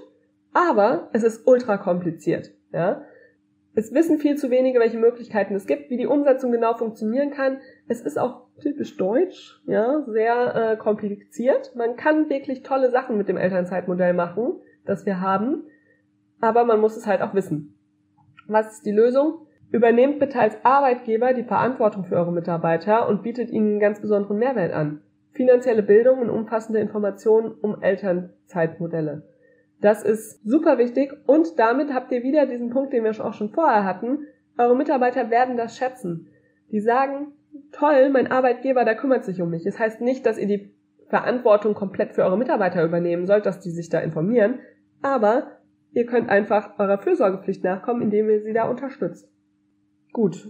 Aber 0.53 1.09
es 1.13 1.23
ist 1.23 1.45
ultra 1.45 1.77
kompliziert. 1.77 2.51
Ja? 2.71 3.03
Es 3.75 3.93
wissen 3.93 4.17
viel 4.17 4.37
zu 4.37 4.49
wenige, 4.49 4.79
welche 4.79 4.97
Möglichkeiten 4.97 5.53
es 5.53 5.67
gibt, 5.67 5.91
wie 5.91 5.97
die 5.97 6.07
Umsetzung 6.07 6.51
genau 6.51 6.73
funktionieren 6.73 7.29
kann. 7.29 7.59
Es 7.87 8.01
ist 8.01 8.17
auch 8.17 8.47
typisch 8.59 8.97
deutsch, 8.97 9.61
ja, 9.67 10.03
sehr 10.07 10.55
äh, 10.55 10.77
kompliziert. 10.77 11.75
Man 11.75 11.95
kann 11.95 12.27
wirklich 12.29 12.63
tolle 12.63 12.89
Sachen 12.89 13.17
mit 13.17 13.29
dem 13.29 13.37
Elternzeitmodell 13.37 14.15
machen, 14.15 14.55
das 14.85 15.05
wir 15.05 15.21
haben, 15.21 15.65
aber 16.41 16.65
man 16.65 16.81
muss 16.81 16.97
es 16.97 17.05
halt 17.05 17.21
auch 17.21 17.35
wissen. 17.35 17.77
Was 18.47 18.77
ist 18.77 18.85
die 18.87 18.91
Lösung? 18.91 19.45
Übernehmt 19.69 20.17
bitte 20.17 20.39
als 20.39 20.55
Arbeitgeber 20.63 21.33
die 21.33 21.43
Verantwortung 21.43 22.05
für 22.05 22.15
eure 22.15 22.31
Mitarbeiter 22.31 23.07
und 23.07 23.21
bietet 23.21 23.51
ihnen 23.51 23.73
einen 23.73 23.79
ganz 23.79 24.01
besonderen 24.01 24.39
Mehrwert 24.39 24.73
an. 24.73 25.01
Finanzielle 25.38 25.84
Bildung 25.84 26.20
und 26.20 26.32
umfassende 26.32 26.79
Informationen 26.79 27.51
um 27.51 27.82
Elternzeitmodelle. 27.82 29.24
Das 29.79 30.03
ist 30.03 30.44
super 30.44 30.79
wichtig 30.79 31.13
und 31.27 31.60
damit 31.60 31.94
habt 31.94 32.12
ihr 32.12 32.24
wieder 32.24 32.48
diesen 32.48 32.72
Punkt, 32.72 32.91
den 32.91 33.03
wir 33.03 33.12
auch 33.24 33.34
schon 33.34 33.51
vorher 33.51 33.86
hatten. 33.86 34.25
Eure 34.58 34.75
Mitarbeiter 34.75 35.29
werden 35.29 35.56
das 35.56 35.77
schätzen. 35.77 36.27
Die 36.72 36.79
sagen, 36.79 37.34
toll, 37.72 38.10
mein 38.10 38.32
Arbeitgeber, 38.32 38.84
der 38.84 38.96
kümmert 38.96 39.25
sich 39.25 39.39
um 39.39 39.51
mich. 39.51 39.63
Das 39.63 39.77
heißt 39.77 40.01
nicht, 40.01 40.25
dass 40.25 40.39
ihr 40.39 40.48
die 40.48 40.74
Verantwortung 41.08 41.75
komplett 41.75 42.13
für 42.13 42.24
eure 42.24 42.38
Mitarbeiter 42.38 42.84
übernehmen 42.84 43.27
sollt, 43.27 43.46
dass 43.46 43.60
die 43.60 43.70
sich 43.70 43.89
da 43.89 44.00
informieren, 44.00 44.60
aber 45.03 45.60
ihr 45.91 46.08
könnt 46.08 46.29
einfach 46.29 46.79
eurer 46.79 46.98
Fürsorgepflicht 46.98 47.63
nachkommen, 47.63 48.01
indem 48.01 48.27
ihr 48.29 48.41
sie 48.41 48.53
da 48.53 48.67
unterstützt. 48.67 49.32
Gut. 50.12 50.50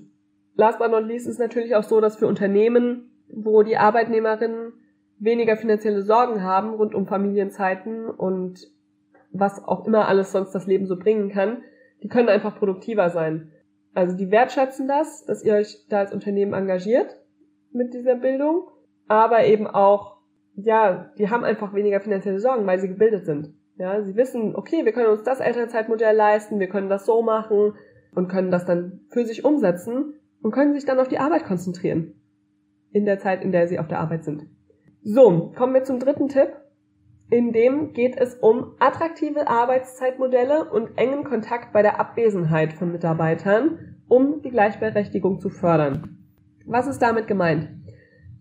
Last 0.56 0.80
but 0.80 0.90
not 0.90 1.06
least 1.06 1.28
ist 1.28 1.40
natürlich 1.40 1.76
auch 1.76 1.84
so, 1.84 2.00
dass 2.00 2.16
für 2.16 2.26
Unternehmen, 2.26 3.12
wo 3.30 3.64
die 3.64 3.78
Arbeitnehmerinnen 3.78 4.74
weniger 5.20 5.58
finanzielle 5.58 6.04
Sorgen 6.04 6.44
haben 6.44 6.74
rund 6.76 6.94
um 6.94 7.08
Familienzeiten 7.08 8.10
und 8.10 8.68
was 9.32 9.64
auch 9.64 9.86
immer 9.86 10.08
alles 10.08 10.32
sonst 10.32 10.52
das 10.52 10.68
Leben 10.68 10.86
so 10.86 10.98
bringen 10.98 11.30
kann, 11.30 11.64
die 12.04 12.08
können 12.08 12.30
einfach 12.30 12.58
produktiver 12.58 13.10
sein. 13.10 13.52
Also 13.94 14.16
die 14.16 14.32
wertschätzen 14.32 14.88
das, 14.88 15.26
dass 15.26 15.44
ihr 15.44 15.56
euch 15.56 15.88
da 15.90 16.00
als 16.00 16.14
Unternehmen 16.14 16.54
engagiert 16.54 17.20
mit 17.72 17.94
dieser 17.94 18.16
Bildung, 18.16 18.68
aber 19.08 19.46
eben 19.46 19.68
auch, 19.68 20.18
ja, 20.56 21.12
die 21.18 21.30
haben 21.30 21.44
einfach 21.44 21.74
weniger 21.74 22.00
finanzielle 22.00 22.40
Sorgen, 22.40 22.68
weil 22.68 22.80
sie 22.80 22.90
gebildet 22.90 23.26
sind. 23.26 23.54
Ja, 23.78 24.02
sie 24.02 24.16
wissen, 24.16 24.56
okay, 24.56 24.86
wir 24.86 24.92
können 24.92 25.10
uns 25.10 25.24
das 25.24 25.40
Elternzeitmodell 25.40 26.16
leisten, 26.16 26.60
wir 26.60 26.68
können 26.68 26.90
das 26.90 27.06
so 27.06 27.22
machen 27.22 27.74
und 28.14 28.28
können 28.28 28.50
das 28.52 28.66
dann 28.66 29.02
für 29.10 29.26
sich 29.26 29.46
umsetzen 29.46 30.16
und 30.42 30.52
können 30.52 30.74
sich 30.74 30.86
dann 30.86 31.00
auf 31.00 31.08
die 31.08 31.20
Arbeit 31.20 31.46
konzentrieren. 31.46 32.17
In 32.98 33.06
der 33.06 33.20
Zeit, 33.20 33.44
in 33.44 33.52
der 33.52 33.68
sie 33.68 33.78
auf 33.78 33.88
der 33.88 34.00
Arbeit 34.00 34.24
sind. 34.24 34.48
So, 35.04 35.54
kommen 35.56 35.76
wir 35.76 35.84
zum 35.84 36.00
dritten 36.00 36.30
Tipp. 36.30 36.50
In 37.30 37.54
dem 37.54 37.94
geht 37.94 38.18
es 38.18 38.34
um 38.34 38.74
attraktive 38.80 39.48
Arbeitszeitmodelle 39.48 40.72
und 40.72 40.98
engen 40.98 41.24
Kontakt 41.24 41.74
bei 41.74 41.84
der 41.84 42.00
Abwesenheit 42.00 42.74
von 42.74 42.92
Mitarbeitern, 42.92 43.98
um 44.08 44.42
die 44.42 44.50
Gleichberechtigung 44.50 45.40
zu 45.40 45.50
fördern. 45.50 46.18
Was 46.66 46.88
ist 46.88 47.04
damit 47.04 47.28
gemeint? 47.28 47.70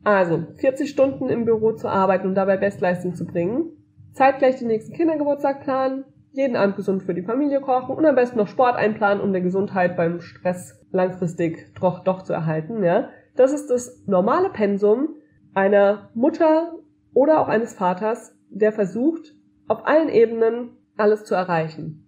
Also, 0.05 0.47
40 0.55 0.89
Stunden 0.89 1.29
im 1.29 1.45
Büro 1.45 1.73
zu 1.73 1.89
arbeiten 1.89 2.29
und 2.29 2.35
dabei 2.35 2.57
Bestleistung 2.57 3.15
zu 3.15 3.27
bringen, 3.27 3.73
zeitgleich 4.15 4.57
den 4.57 4.69
nächsten 4.69 4.95
Kindergeburtstag 4.95 5.65
planen, 5.65 6.05
jeden 6.33 6.57
Abend 6.57 6.77
gesund 6.77 7.03
für 7.03 7.13
die 7.13 7.23
Familie 7.23 7.61
kochen 7.61 7.95
und 7.95 8.07
am 8.07 8.15
besten 8.15 8.39
noch 8.39 8.49
Sport 8.49 8.77
einplanen, 8.77 9.23
um 9.23 9.33
der 9.33 9.43
Gesundheit 9.43 9.99
beim 9.99 10.21
Stress 10.21 10.81
langfristig 10.91 11.75
doch, 11.79 12.05
doch 12.05 12.23
zu 12.23 12.33
erhalten, 12.33 12.83
ja. 12.83 13.11
Das 13.37 13.53
ist 13.53 13.71
das 13.71 14.03
normale 14.07 14.51
Pensum 14.51 15.17
einer 15.55 16.11
Mutter 16.15 16.75
oder 17.15 17.41
auch 17.41 17.49
eines 17.49 17.75
Vaters, 17.75 18.35
der 18.51 18.73
versucht, 18.73 19.35
auf 19.69 19.87
allen 19.87 20.09
Ebenen 20.09 20.77
alles 20.97 21.25
zu 21.25 21.35
erreichen. 21.35 22.07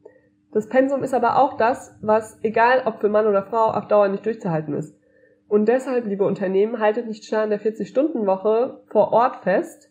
Das 0.52 0.68
Pensum 0.68 1.02
ist 1.02 1.14
aber 1.14 1.38
auch 1.38 1.56
das, 1.56 1.94
was, 2.00 2.38
egal 2.42 2.82
ob 2.86 3.00
für 3.00 3.08
Mann 3.08 3.26
oder 3.26 3.42
Frau, 3.42 3.70
auf 3.70 3.86
Dauer 3.88 4.08
nicht 4.08 4.24
durchzuhalten 4.24 4.74
ist. 4.74 4.98
Und 5.48 5.66
deshalb, 5.68 6.06
liebe 6.06 6.24
Unternehmen, 6.24 6.78
haltet 6.78 7.06
nicht 7.06 7.24
starr 7.24 7.42
an 7.42 7.50
der 7.50 7.60
40-Stunden-Woche 7.60 8.82
vor 8.86 9.12
Ort 9.12 9.44
fest. 9.44 9.90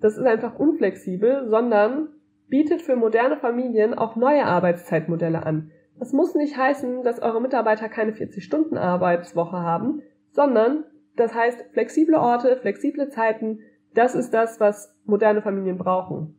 Das 0.00 0.16
ist 0.16 0.24
einfach 0.24 0.58
unflexibel, 0.58 1.48
sondern 1.48 2.08
bietet 2.48 2.82
für 2.82 2.96
moderne 2.96 3.36
Familien 3.36 3.94
auch 3.94 4.16
neue 4.16 4.44
Arbeitszeitmodelle 4.44 5.44
an. 5.44 5.70
Das 5.98 6.12
muss 6.12 6.34
nicht 6.34 6.56
heißen, 6.56 7.02
dass 7.02 7.20
eure 7.20 7.40
Mitarbeiter 7.40 7.88
keine 7.88 8.12
40-Stunden-Arbeitswoche 8.12 9.58
haben, 9.58 10.02
sondern 10.36 10.84
das 11.16 11.34
heißt 11.34 11.64
flexible 11.72 12.14
Orte, 12.14 12.56
flexible 12.56 13.08
Zeiten, 13.08 13.60
das 13.94 14.14
ist 14.14 14.32
das, 14.32 14.60
was 14.60 14.94
moderne 15.04 15.40
Familien 15.40 15.78
brauchen. 15.78 16.36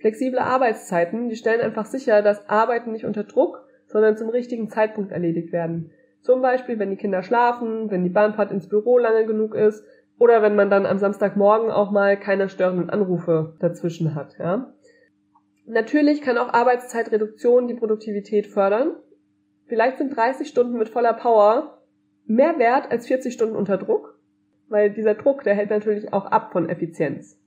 Flexible 0.00 0.38
Arbeitszeiten, 0.38 1.28
die 1.28 1.36
stellen 1.36 1.60
einfach 1.60 1.84
sicher, 1.84 2.22
dass 2.22 2.48
Arbeiten 2.48 2.92
nicht 2.92 3.04
unter 3.04 3.24
Druck, 3.24 3.66
sondern 3.86 4.16
zum 4.16 4.30
richtigen 4.30 4.70
Zeitpunkt 4.70 5.12
erledigt 5.12 5.52
werden. 5.52 5.90
Zum 6.22 6.40
Beispiel, 6.42 6.78
wenn 6.78 6.90
die 6.90 6.96
Kinder 6.96 7.22
schlafen, 7.22 7.90
wenn 7.90 8.02
die 8.02 8.10
Bahnfahrt 8.10 8.50
ins 8.50 8.68
Büro 8.68 8.98
lange 8.98 9.26
genug 9.26 9.54
ist 9.54 9.84
oder 10.18 10.42
wenn 10.42 10.56
man 10.56 10.70
dann 10.70 10.86
am 10.86 10.98
Samstagmorgen 10.98 11.70
auch 11.70 11.90
mal 11.90 12.18
keine 12.18 12.48
störenden 12.48 12.90
Anrufe 12.90 13.54
dazwischen 13.60 14.14
hat. 14.14 14.38
Ja? 14.38 14.72
Natürlich 15.66 16.22
kann 16.22 16.38
auch 16.38 16.52
Arbeitszeitreduktion 16.52 17.68
die 17.68 17.74
Produktivität 17.74 18.46
fördern. 18.46 18.96
Vielleicht 19.66 19.98
sind 19.98 20.16
30 20.16 20.48
Stunden 20.48 20.78
mit 20.78 20.88
voller 20.88 21.12
Power 21.12 21.75
mehr 22.26 22.58
wert 22.58 22.90
als 22.90 23.06
40 23.06 23.32
Stunden 23.32 23.56
unter 23.56 23.78
Druck 23.78 24.16
weil 24.68 24.90
dieser 24.90 25.14
Druck, 25.14 25.44
der 25.44 25.54
hält 25.54 25.70
natürlich 25.70 26.12
auch 26.12 26.26
ab 26.26 26.52
von 26.52 26.68
Effizienz. 26.68 27.38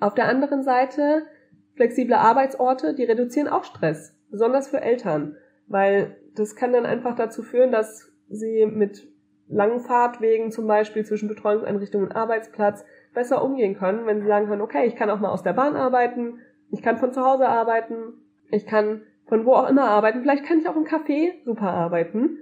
Auf 0.00 0.14
der 0.14 0.28
anderen 0.28 0.62
Seite, 0.62 1.26
flexible 1.74 2.14
Arbeitsorte, 2.14 2.94
die 2.94 3.04
reduzieren 3.04 3.48
auch 3.48 3.64
Stress, 3.64 4.16
besonders 4.30 4.68
für 4.68 4.80
Eltern, 4.80 5.36
weil 5.66 6.16
das 6.34 6.56
kann 6.56 6.72
dann 6.72 6.86
einfach 6.86 7.14
dazu 7.16 7.42
führen, 7.42 7.72
dass 7.72 8.12
sie 8.28 8.66
mit 8.66 9.08
langen 9.48 9.80
Fahrtwegen 9.80 10.50
zum 10.50 10.66
Beispiel 10.66 11.04
zwischen 11.04 11.28
Betreuungseinrichtungen 11.28 12.08
und 12.08 12.16
Arbeitsplatz 12.16 12.84
besser 13.12 13.44
umgehen 13.44 13.76
können, 13.76 14.06
wenn 14.06 14.20
sie 14.20 14.26
sagen 14.26 14.46
können, 14.48 14.62
okay, 14.62 14.86
ich 14.86 14.96
kann 14.96 15.10
auch 15.10 15.20
mal 15.20 15.30
aus 15.30 15.42
der 15.42 15.52
Bahn 15.52 15.76
arbeiten, 15.76 16.38
ich 16.70 16.82
kann 16.82 16.98
von 16.98 17.12
zu 17.12 17.20
Hause 17.20 17.48
arbeiten, 17.48 18.14
ich 18.50 18.66
kann 18.66 19.02
von 19.26 19.46
wo 19.46 19.52
auch 19.52 19.68
immer 19.68 19.88
arbeiten, 19.88 20.22
vielleicht 20.22 20.44
kann 20.44 20.58
ich 20.58 20.68
auch 20.68 20.76
im 20.76 20.84
Café 20.84 21.32
super 21.44 21.70
arbeiten. 21.70 22.38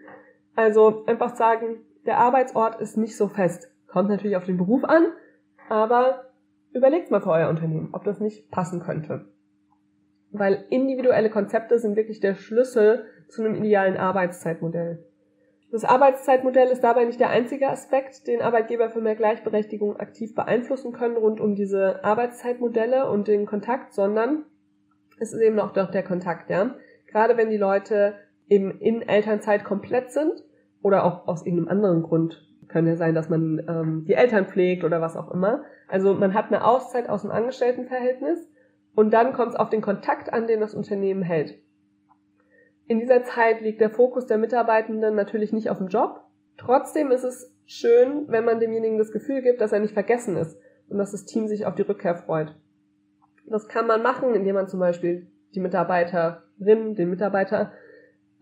Also 0.55 1.05
einfach 1.07 1.37
sagen, 1.37 1.81
der 2.07 2.19
Arbeitsort 2.19 2.81
ist 2.81 2.97
nicht 2.97 3.17
so 3.17 3.29
fest. 3.29 3.71
Kommt 3.87 4.09
natürlich 4.09 4.37
auf 4.37 4.45
den 4.45 4.59
Beruf 4.59 4.85
an, 4.85 5.07
aber 5.69 6.25
überlegt 6.73 7.11
mal 7.11 7.21
für 7.21 7.31
euer 7.31 7.49
Unternehmen, 7.49 7.91
ob 7.93 8.05
das 8.05 8.21
nicht 8.21 8.51
passen 8.51 8.81
könnte. 8.81 9.27
Weil 10.31 10.65
individuelle 10.71 11.31
Konzepte 11.31 11.79
sind 11.79 11.97
wirklich 11.97 12.21
der 12.21 12.35
Schlüssel 12.35 13.05
zu 13.29 13.43
einem 13.43 13.55
idealen 13.55 13.97
Arbeitszeitmodell. 13.97 15.05
Das 15.71 15.85
Arbeitszeitmodell 15.85 16.69
ist 16.69 16.85
dabei 16.85 17.05
nicht 17.05 17.21
der 17.21 17.31
einzige 17.31 17.69
Aspekt, 17.69 18.27
den 18.27 18.43
Arbeitgeber 18.43 18.91
für 18.91 19.01
mehr 19.01 19.17
Gleichberechtigung 19.17 19.97
aktiv 19.97 20.35
beeinflussen 20.35 20.93
können 20.93 21.17
rund 21.17 21.41
um 21.41 21.55
diese 21.55 22.05
Arbeitszeitmodelle 22.05 23.09
und 23.09 23.27
den 23.27 23.47
Kontakt, 23.47 23.95
sondern 23.95 24.45
es 25.19 25.33
ist 25.33 25.41
eben 25.41 25.59
auch 25.61 25.73
doch 25.73 25.91
der 25.91 26.03
Kontakt, 26.03 26.51
ja. 26.51 26.75
Gerade 27.07 27.39
wenn 27.39 27.49
die 27.49 27.57
Leute 27.57 28.15
eben 28.53 28.79
in 28.81 29.03
Elternzeit 29.03 29.65
komplett 29.65 30.13
sind 30.13 30.45
oder 30.83 31.05
auch 31.05 31.27
aus 31.27 31.47
irgendeinem 31.47 31.69
anderen 31.69 32.03
Grund 32.03 32.49
kann 32.69 32.87
ja 32.87 32.97
sein, 32.97 33.15
dass 33.15 33.29
man 33.29 33.63
ähm, 33.69 34.05
die 34.07 34.15
Eltern 34.15 34.47
pflegt 34.47 34.85
oder 34.85 35.01
was 35.01 35.17
auch 35.17 35.31
immer. 35.31 35.65
Also 35.89 36.15
man 36.15 36.35
hat 36.35 36.47
eine 36.47 36.65
Auszeit 36.65 37.09
aus 37.09 37.23
dem 37.23 37.31
Angestelltenverhältnis 37.31 38.49
und 38.95 39.13
dann 39.13 39.33
kommt 39.33 39.53
es 39.53 39.57
auf 39.57 39.69
den 39.69 39.83
Kontakt 39.83 40.33
an, 40.33 40.47
den 40.47 40.61
das 40.61 40.75
Unternehmen 40.75 41.23
hält. 41.23 41.59
In 42.87 42.99
dieser 42.99 43.25
Zeit 43.25 43.61
liegt 43.61 43.81
der 43.81 43.91
Fokus 43.91 44.27
der 44.27 44.39
Mitarbeitenden 44.39 45.15
natürlich 45.15 45.53
nicht 45.53 45.71
auf 45.71 45.79
dem 45.79 45.89
Job. 45.89 46.21
Trotzdem 46.57 47.11
ist 47.11 47.25
es 47.25 47.55
schön, 47.67 48.25
wenn 48.29 48.45
man 48.45 48.61
demjenigen 48.61 48.99
das 48.99 49.13
Gefühl 49.13 49.43
gibt, 49.43 49.61
dass 49.61 49.73
er 49.73 49.81
nicht 49.81 49.95
vergessen 49.95 50.37
ist 50.37 50.59
und 50.89 50.99
dass 50.99 51.13
das 51.13 51.25
Team 51.25 51.49
sich 51.49 51.67
auf 51.67 51.75
die 51.75 51.83
Rückkehr 51.83 52.17
freut. 52.17 52.55
Das 53.47 53.69
kann 53.69 53.87
man 53.87 54.03
machen, 54.03 54.35
indem 54.35 54.55
man 54.55 54.69
zum 54.69 54.81
Beispiel 54.81 55.27
die 55.55 55.61
Mitarbeiterin, 55.61 56.95
den 56.95 57.11
Mitarbeiter 57.11 57.73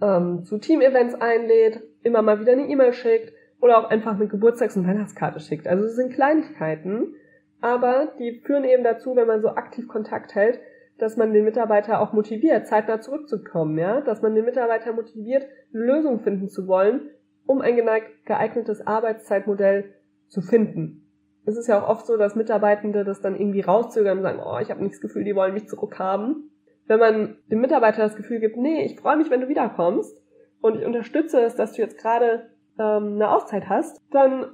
ähm, 0.03 0.45
zu 0.45 0.59
Team-Events 0.59 1.15
einlädt, 1.15 1.83
immer 2.03 2.23
mal 2.23 2.41
wieder 2.41 2.53
eine 2.53 2.69
E-Mail 2.69 2.93
schickt, 2.93 3.33
oder 3.61 3.79
auch 3.79 3.91
einfach 3.91 4.15
eine 4.15 4.27
Geburtstags- 4.27 4.77
und 4.77 4.87
Weihnachtskarte 4.87 5.41
schickt. 5.41 5.69
Also 5.69 5.85
es 5.85 5.97
sind 5.97 6.13
Kleinigkeiten, 6.13 7.15
aber 7.61 8.13
die 8.19 8.41
führen 8.45 8.65
eben 8.65 8.85
dazu, 8.85 9.17
wenn 9.17 9.27
man 9.27 9.43
so 9.43 9.49
aktiv 9.49 9.87
Kontakt 9.87 10.35
hält, 10.35 10.61
dass 10.99 11.17
man 11.17 11.33
den 11.33 11.45
Mitarbeiter 11.45 12.01
auch 12.01 12.13
motiviert, 12.13 12.67
zeitnah 12.67 13.01
zurückzukommen, 13.01 13.79
ja, 13.79 14.01
dass 14.01 14.23
man 14.23 14.35
den 14.35 14.45
Mitarbeiter 14.45 14.93
motiviert, 14.93 15.47
eine 15.73 15.85
Lösung 15.85 16.21
finden 16.21 16.49
zu 16.49 16.67
wollen, 16.67 17.11
um 17.47 17.61
ein 17.61 17.79
geeignetes 18.25 18.87
Arbeitszeitmodell 18.87 19.95
zu 20.29 20.41
finden. 20.43 21.07
Es 21.47 21.57
ist 21.57 21.69
ja 21.69 21.83
auch 21.83 21.89
oft 21.89 22.07
so, 22.07 22.17
dass 22.17 22.37
Mitarbeitende 22.37 23.05
das 23.05 23.23
dann 23.23 23.35
irgendwie 23.35 23.63
rauszögern 23.63 24.19
und 24.19 24.25
sagen, 24.25 24.41
oh, 24.45 24.59
ich 24.61 24.71
habe 24.71 24.83
nicht 24.83 24.95
das 24.95 25.01
Gefühl, 25.01 25.25
die 25.25 25.35
wollen 25.35 25.55
mich 25.55 25.69
zurückhaben. 25.69 26.50
Wenn 26.91 26.99
man 26.99 27.37
dem 27.47 27.61
Mitarbeiter 27.61 28.03
das 28.03 28.17
Gefühl 28.17 28.41
gibt, 28.41 28.57
nee, 28.57 28.85
ich 28.85 28.99
freue 28.99 29.17
mich, 29.17 29.31
wenn 29.31 29.41
du 29.41 29.47
wiederkommst 29.47 30.21
und 30.61 30.77
ich 30.77 30.85
unterstütze 30.85 31.41
es, 31.41 31.55
dass 31.55 31.75
du 31.75 31.83
jetzt 31.83 31.99
gerade 31.99 32.51
ähm, 32.81 33.15
eine 33.15 33.31
Auszeit 33.31 33.69
hast, 33.69 34.01
dann 34.11 34.47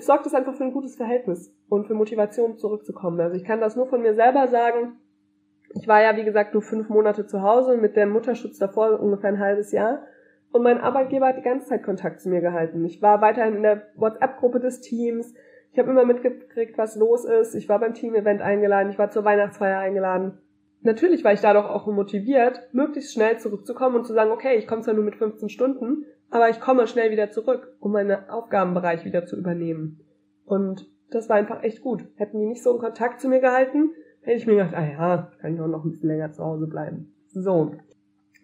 sorgt 0.00 0.26
es 0.26 0.34
einfach 0.34 0.54
für 0.54 0.64
ein 0.64 0.72
gutes 0.72 0.96
Verhältnis 0.96 1.54
und 1.68 1.86
für 1.86 1.94
Motivation 1.94 2.56
zurückzukommen. 2.56 3.20
Also 3.20 3.36
ich 3.36 3.44
kann 3.44 3.60
das 3.60 3.76
nur 3.76 3.86
von 3.86 4.02
mir 4.02 4.14
selber 4.14 4.48
sagen. 4.48 4.98
Ich 5.80 5.86
war 5.86 6.02
ja, 6.02 6.16
wie 6.16 6.24
gesagt, 6.24 6.52
nur 6.52 6.64
fünf 6.64 6.88
Monate 6.88 7.28
zu 7.28 7.42
Hause, 7.42 7.76
mit 7.76 7.94
dem 7.94 8.10
Mutterschutz 8.10 8.58
davor 8.58 8.98
ungefähr 8.98 9.30
ein 9.30 9.38
halbes 9.38 9.70
Jahr. 9.70 10.02
Und 10.50 10.64
mein 10.64 10.80
Arbeitgeber 10.80 11.28
hat 11.28 11.36
die 11.36 11.42
ganze 11.42 11.68
Zeit 11.68 11.84
Kontakt 11.84 12.20
zu 12.20 12.28
mir 12.28 12.40
gehalten. 12.40 12.84
Ich 12.84 13.02
war 13.02 13.20
weiterhin 13.20 13.54
in 13.54 13.62
der 13.62 13.86
WhatsApp-Gruppe 13.94 14.58
des 14.58 14.80
Teams. 14.80 15.32
Ich 15.70 15.78
habe 15.78 15.92
immer 15.92 16.04
mitgekriegt, 16.04 16.76
was 16.76 16.96
los 16.96 17.24
ist. 17.24 17.54
Ich 17.54 17.68
war 17.68 17.78
beim 17.78 17.94
Team-Event 17.94 18.42
eingeladen. 18.42 18.90
Ich 18.90 18.98
war 18.98 19.10
zur 19.10 19.24
Weihnachtsfeier 19.24 19.78
eingeladen. 19.78 20.40
Natürlich 20.84 21.24
war 21.24 21.32
ich 21.32 21.40
dadurch 21.40 21.64
auch 21.64 21.86
motiviert, 21.86 22.60
möglichst 22.72 23.14
schnell 23.14 23.38
zurückzukommen 23.38 23.96
und 23.96 24.06
zu 24.06 24.12
sagen, 24.12 24.30
okay, 24.30 24.56
ich 24.56 24.66
komme 24.66 24.82
zwar 24.82 24.92
nur 24.92 25.04
mit 25.04 25.16
15 25.16 25.48
Stunden, 25.48 26.04
aber 26.30 26.50
ich 26.50 26.60
komme 26.60 26.86
schnell 26.86 27.10
wieder 27.10 27.30
zurück, 27.30 27.74
um 27.80 27.92
meinen 27.92 28.28
Aufgabenbereich 28.28 29.06
wieder 29.06 29.24
zu 29.24 29.36
übernehmen. 29.36 30.00
Und 30.44 30.86
das 31.10 31.30
war 31.30 31.36
einfach 31.36 31.62
echt 31.62 31.80
gut. 31.80 32.04
Hätten 32.16 32.38
die 32.38 32.44
nicht 32.44 32.62
so 32.62 32.70
einen 32.70 32.80
Kontakt 32.80 33.22
zu 33.22 33.28
mir 33.28 33.40
gehalten, 33.40 33.92
hätte 34.20 34.36
ich 34.36 34.46
mir 34.46 34.56
gedacht, 34.56 34.74
ah 34.74 34.86
ja, 34.86 35.32
kann 35.40 35.54
ich 35.54 35.60
auch 35.60 35.68
noch 35.68 35.84
ein 35.84 35.90
bisschen 35.90 36.10
länger 36.10 36.32
zu 36.32 36.44
Hause 36.44 36.66
bleiben. 36.66 37.14
So. 37.28 37.76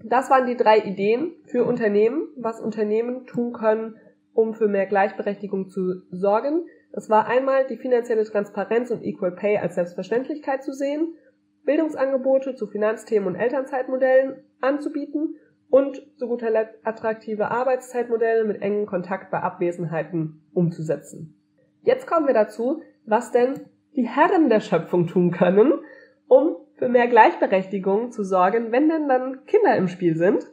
Das 0.02 0.30
waren 0.30 0.47
die 0.47 0.56
drei 0.56 0.78
Ideen 0.78 1.32
für 1.44 1.64
Unternehmen, 1.64 2.28
was 2.37 2.59
Unternehmen 2.59 3.26
tun 3.26 3.52
können, 3.52 3.97
um 4.32 4.54
für 4.54 4.66
mehr 4.66 4.87
Gleichberechtigung 4.87 5.68
zu 5.68 6.00
sorgen. 6.11 6.64
Das 6.90 7.11
war 7.11 7.26
einmal 7.26 7.66
die 7.66 7.76
finanzielle 7.76 8.25
Transparenz 8.25 8.90
und 8.90 9.04
Equal 9.04 9.32
Pay 9.32 9.59
als 9.59 9.75
Selbstverständlichkeit 9.75 10.64
zu 10.64 10.73
sehen, 10.73 11.16
Bildungsangebote 11.64 12.55
zu 12.55 12.67
Finanzthemen 12.67 13.29
und 13.29 13.35
Elternzeitmodellen 13.35 14.43
anzubieten 14.61 15.37
und 15.69 16.02
zu 16.17 16.26
guter 16.26 16.50
Letzt 16.50 16.79
attraktive 16.85 17.50
Arbeitszeitmodelle 17.50 18.45
mit 18.45 18.61
engem 18.61 18.87
Kontakt 18.87 19.31
bei 19.31 19.40
Abwesenheiten 19.40 20.43
umzusetzen. 20.52 21.37
Jetzt 21.83 22.07
kommen 22.07 22.26
wir 22.26 22.35
dazu, 22.35 22.83
was 23.07 23.31
denn 23.31 23.61
die 23.97 24.07
Herren 24.07 24.49
der 24.49 24.61
Schöpfung 24.61 25.07
tun 25.07 25.31
können, 25.31 25.73
um 26.29 26.57
für 26.76 26.88
mehr 26.88 27.09
Gleichberechtigung 27.09 28.11
zu 28.11 28.25
sorgen, 28.25 28.73
wenn 28.73 28.88
denn 28.88 29.09
dann 29.09 29.45
Kinder 29.47 29.76
im 29.76 29.88
Spiel 29.88 30.17
sind 30.17 30.47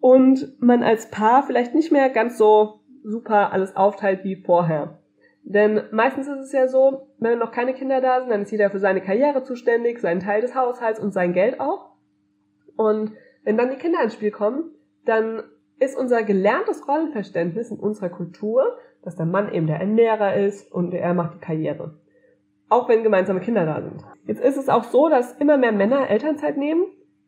und 0.00 0.60
man 0.60 0.82
als 0.82 1.10
Paar 1.10 1.42
vielleicht 1.42 1.74
nicht 1.74 1.92
mehr 1.92 2.10
ganz 2.10 2.38
so 2.38 2.80
super 3.02 3.52
alles 3.52 3.76
aufteilt 3.76 4.24
wie 4.24 4.36
vorher. 4.36 4.98
Denn 5.44 5.82
meistens 5.92 6.26
ist 6.26 6.38
es 6.38 6.52
ja 6.52 6.68
so, 6.68 7.08
wenn 7.18 7.38
noch 7.38 7.52
keine 7.52 7.74
Kinder 7.74 8.00
da 8.00 8.20
sind, 8.20 8.30
dann 8.30 8.42
ist 8.42 8.50
jeder 8.50 8.70
für 8.70 8.78
seine 8.78 9.02
Karriere 9.02 9.42
zuständig, 9.42 10.00
seinen 10.00 10.20
Teil 10.20 10.40
des 10.40 10.54
Haushalts 10.54 10.98
und 10.98 11.12
sein 11.12 11.34
Geld 11.34 11.60
auch. 11.60 11.90
Und 12.76 13.12
wenn 13.44 13.58
dann 13.58 13.70
die 13.70 13.76
Kinder 13.76 14.02
ins 14.02 14.14
Spiel 14.14 14.30
kommen, 14.30 14.70
dann 15.04 15.42
ist 15.78 15.98
unser 15.98 16.22
gelerntes 16.22 16.88
Rollenverständnis 16.88 17.70
in 17.70 17.78
unserer 17.78 18.08
Kultur, 18.08 18.78
dass 19.02 19.16
der 19.16 19.26
Mann 19.26 19.52
eben 19.52 19.66
der 19.66 19.80
Ernährer 19.80 20.34
ist 20.34 20.72
und 20.72 20.94
er 20.94 21.12
macht 21.12 21.34
die 21.34 21.44
Karriere. 21.44 21.98
Auch 22.70 22.88
wenn 22.88 23.02
gemeinsame 23.02 23.40
Kinder 23.40 23.66
da 23.66 23.82
sind. 23.82 24.02
Jetzt 24.26 24.42
ist 24.42 24.56
es 24.56 24.70
auch 24.70 24.84
so, 24.84 25.10
dass 25.10 25.34
immer 25.34 25.58
mehr 25.58 25.72
Männer 25.72 26.08
Elternzeit 26.08 26.56
nehmen, 26.56 26.86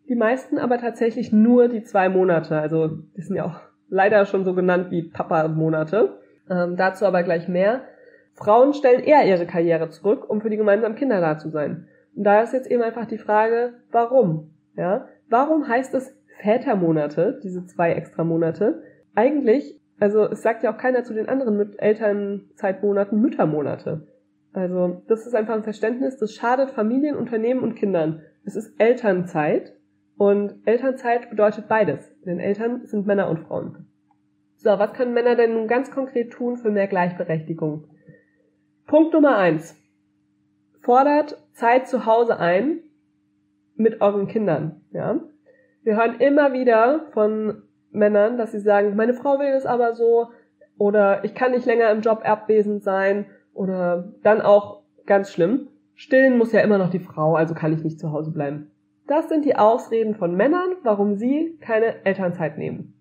die 0.08 0.14
meisten 0.14 0.58
aber 0.58 0.78
tatsächlich 0.78 1.32
nur 1.32 1.68
die 1.68 1.82
zwei 1.82 2.08
Monate. 2.08 2.58
Also 2.58 2.88
die 2.88 3.20
sind 3.20 3.36
ja 3.36 3.44
auch 3.44 3.60
leider 3.88 4.24
schon 4.24 4.44
so 4.44 4.54
genannt 4.54 4.90
wie 4.90 5.02
Papa-Monate. 5.02 6.18
Ähm, 6.48 6.76
dazu 6.76 7.04
aber 7.04 7.22
gleich 7.22 7.48
mehr. 7.48 7.82
Frauen 8.36 8.74
stellen 8.74 9.02
eher 9.02 9.26
ihre 9.26 9.46
Karriere 9.46 9.90
zurück, 9.90 10.28
um 10.28 10.40
für 10.40 10.50
die 10.50 10.56
gemeinsamen 10.56 10.94
Kinder 10.94 11.20
da 11.20 11.38
zu 11.38 11.48
sein. 11.50 11.88
Und 12.14 12.24
da 12.24 12.42
ist 12.42 12.52
jetzt 12.52 12.70
eben 12.70 12.82
einfach 12.82 13.06
die 13.06 13.18
Frage, 13.18 13.74
warum? 13.90 14.50
Ja, 14.76 15.08
Warum 15.28 15.66
heißt 15.66 15.94
es 15.94 16.16
Vätermonate, 16.40 17.40
diese 17.42 17.66
zwei 17.66 17.92
extra 17.92 18.22
Monate? 18.22 18.82
Eigentlich, 19.14 19.80
also 19.98 20.24
es 20.24 20.42
sagt 20.42 20.62
ja 20.62 20.72
auch 20.72 20.78
keiner 20.78 21.02
zu 21.02 21.14
den 21.14 21.28
anderen 21.28 21.76
Elternzeitmonaten 21.78 23.20
Müttermonate. 23.20 24.06
Also 24.52 25.02
das 25.08 25.26
ist 25.26 25.34
einfach 25.34 25.54
ein 25.54 25.64
Verständnis, 25.64 26.16
das 26.16 26.34
schadet 26.34 26.70
Familien, 26.70 27.16
Unternehmen 27.16 27.62
und 27.62 27.74
Kindern. 27.74 28.22
Es 28.44 28.56
ist 28.56 28.80
Elternzeit 28.80 29.74
und 30.16 30.54
Elternzeit 30.64 31.28
bedeutet 31.28 31.68
beides, 31.68 32.08
denn 32.24 32.38
Eltern 32.38 32.86
sind 32.86 33.06
Männer 33.06 33.28
und 33.28 33.40
Frauen. 33.40 33.86
So, 34.56 34.70
was 34.70 34.92
können 34.92 35.12
Männer 35.12 35.34
denn 35.34 35.54
nun 35.54 35.66
ganz 35.66 35.90
konkret 35.90 36.32
tun 36.32 36.56
für 36.56 36.70
mehr 36.70 36.86
Gleichberechtigung? 36.86 37.88
Punkt 38.86 39.12
Nummer 39.12 39.36
eins. 39.36 39.76
Fordert 40.80 41.36
Zeit 41.54 41.88
zu 41.88 42.06
Hause 42.06 42.38
ein, 42.38 42.82
mit 43.74 44.00
euren 44.00 44.28
Kindern, 44.28 44.82
ja. 44.92 45.20
Wir 45.82 45.96
hören 45.96 46.20
immer 46.20 46.52
wieder 46.52 47.06
von 47.10 47.62
Männern, 47.90 48.38
dass 48.38 48.52
sie 48.52 48.60
sagen, 48.60 48.94
meine 48.94 49.14
Frau 49.14 49.40
will 49.40 49.48
es 49.48 49.66
aber 49.66 49.96
so, 49.96 50.28
oder 50.78 51.24
ich 51.24 51.34
kann 51.34 51.50
nicht 51.50 51.66
länger 51.66 51.90
im 51.90 52.00
Job 52.00 52.20
abwesend 52.24 52.84
sein, 52.84 53.26
oder 53.54 54.12
dann 54.22 54.40
auch 54.40 54.82
ganz 55.04 55.32
schlimm, 55.32 55.66
stillen 55.96 56.38
muss 56.38 56.52
ja 56.52 56.60
immer 56.60 56.78
noch 56.78 56.90
die 56.90 57.00
Frau, 57.00 57.34
also 57.34 57.54
kann 57.54 57.72
ich 57.72 57.82
nicht 57.82 57.98
zu 57.98 58.12
Hause 58.12 58.30
bleiben. 58.30 58.70
Das 59.08 59.28
sind 59.28 59.44
die 59.44 59.56
Ausreden 59.56 60.14
von 60.14 60.36
Männern, 60.36 60.76
warum 60.84 61.16
sie 61.16 61.58
keine 61.60 62.04
Elternzeit 62.04 62.56
nehmen. 62.56 62.94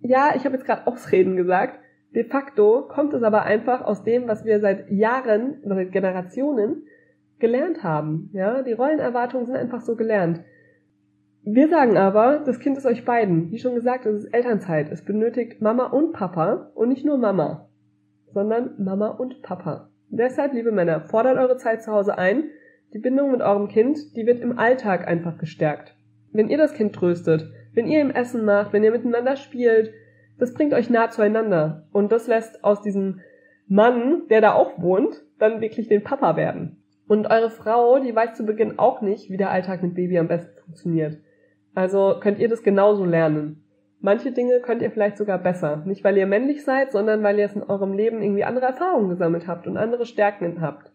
Ja, 0.00 0.32
ich 0.34 0.44
habe 0.44 0.56
jetzt 0.56 0.66
gerade 0.66 0.88
Ausreden 0.88 1.36
gesagt. 1.36 1.78
De 2.14 2.24
facto 2.24 2.82
kommt 2.88 3.14
es 3.14 3.22
aber 3.22 3.42
einfach 3.42 3.82
aus 3.82 4.02
dem, 4.02 4.26
was 4.26 4.44
wir 4.44 4.60
seit 4.60 4.90
Jahren, 4.90 5.60
seit 5.64 5.92
Generationen 5.92 6.82
gelernt 7.38 7.82
haben. 7.82 8.30
Ja, 8.32 8.62
die 8.62 8.72
Rollenerwartungen 8.72 9.46
sind 9.46 9.56
einfach 9.56 9.80
so 9.80 9.96
gelernt. 9.96 10.40
Wir 11.42 11.68
sagen 11.68 11.96
aber, 11.96 12.42
das 12.44 12.60
Kind 12.60 12.76
ist 12.76 12.84
euch 12.84 13.04
beiden. 13.04 13.50
Wie 13.50 13.58
schon 13.58 13.74
gesagt, 13.74 14.06
es 14.06 14.24
ist 14.24 14.34
Elternzeit. 14.34 14.90
Es 14.90 15.04
benötigt 15.04 15.62
Mama 15.62 15.86
und 15.86 16.12
Papa 16.12 16.70
und 16.74 16.90
nicht 16.90 17.04
nur 17.04 17.16
Mama, 17.16 17.68
sondern 18.32 18.74
Mama 18.78 19.08
und 19.08 19.40
Papa. 19.42 19.88
Deshalb, 20.08 20.52
liebe 20.52 20.72
Männer, 20.72 21.02
fordert 21.02 21.38
eure 21.38 21.56
Zeit 21.56 21.82
zu 21.82 21.92
Hause 21.92 22.18
ein. 22.18 22.50
Die 22.92 22.98
Bindung 22.98 23.30
mit 23.30 23.40
eurem 23.40 23.68
Kind, 23.68 24.16
die 24.16 24.26
wird 24.26 24.40
im 24.40 24.58
Alltag 24.58 25.06
einfach 25.06 25.38
gestärkt. 25.38 25.94
Wenn 26.32 26.48
ihr 26.48 26.58
das 26.58 26.74
Kind 26.74 26.94
tröstet, 26.94 27.48
wenn 27.72 27.86
ihr 27.86 28.00
ihm 28.00 28.10
Essen 28.10 28.44
macht, 28.44 28.72
wenn 28.72 28.84
ihr 28.84 28.90
miteinander 28.90 29.36
spielt, 29.36 29.92
das 30.40 30.54
bringt 30.54 30.74
euch 30.74 30.90
nah 30.90 31.10
zueinander. 31.10 31.86
Und 31.92 32.10
das 32.12 32.26
lässt 32.26 32.64
aus 32.64 32.82
diesem 32.82 33.20
Mann, 33.68 34.22
der 34.28 34.40
da 34.40 34.54
auch 34.54 34.80
wohnt, 34.80 35.22
dann 35.38 35.60
wirklich 35.60 35.88
den 35.88 36.02
Papa 36.02 36.36
werden. 36.36 36.82
Und 37.06 37.30
eure 37.30 37.50
Frau, 37.50 37.98
die 37.98 38.14
weiß 38.14 38.34
zu 38.34 38.44
Beginn 38.44 38.78
auch 38.78 39.00
nicht, 39.00 39.30
wie 39.30 39.36
der 39.36 39.50
Alltag 39.50 39.82
mit 39.82 39.94
Baby 39.94 40.18
am 40.18 40.28
besten 40.28 40.56
funktioniert. 40.64 41.18
Also 41.74 42.16
könnt 42.20 42.38
ihr 42.38 42.48
das 42.48 42.62
genauso 42.62 43.04
lernen. 43.04 43.64
Manche 44.00 44.32
Dinge 44.32 44.60
könnt 44.60 44.80
ihr 44.82 44.90
vielleicht 44.90 45.18
sogar 45.18 45.38
besser. 45.38 45.82
Nicht 45.84 46.04
weil 46.04 46.16
ihr 46.16 46.26
männlich 46.26 46.64
seid, 46.64 46.90
sondern 46.92 47.22
weil 47.22 47.38
ihr 47.38 47.44
es 47.44 47.54
in 47.54 47.62
eurem 47.62 47.92
Leben 47.92 48.22
irgendwie 48.22 48.44
andere 48.44 48.66
Erfahrungen 48.66 49.10
gesammelt 49.10 49.46
habt 49.46 49.66
und 49.66 49.76
andere 49.76 50.06
Stärken 50.06 50.60
habt. 50.60 50.90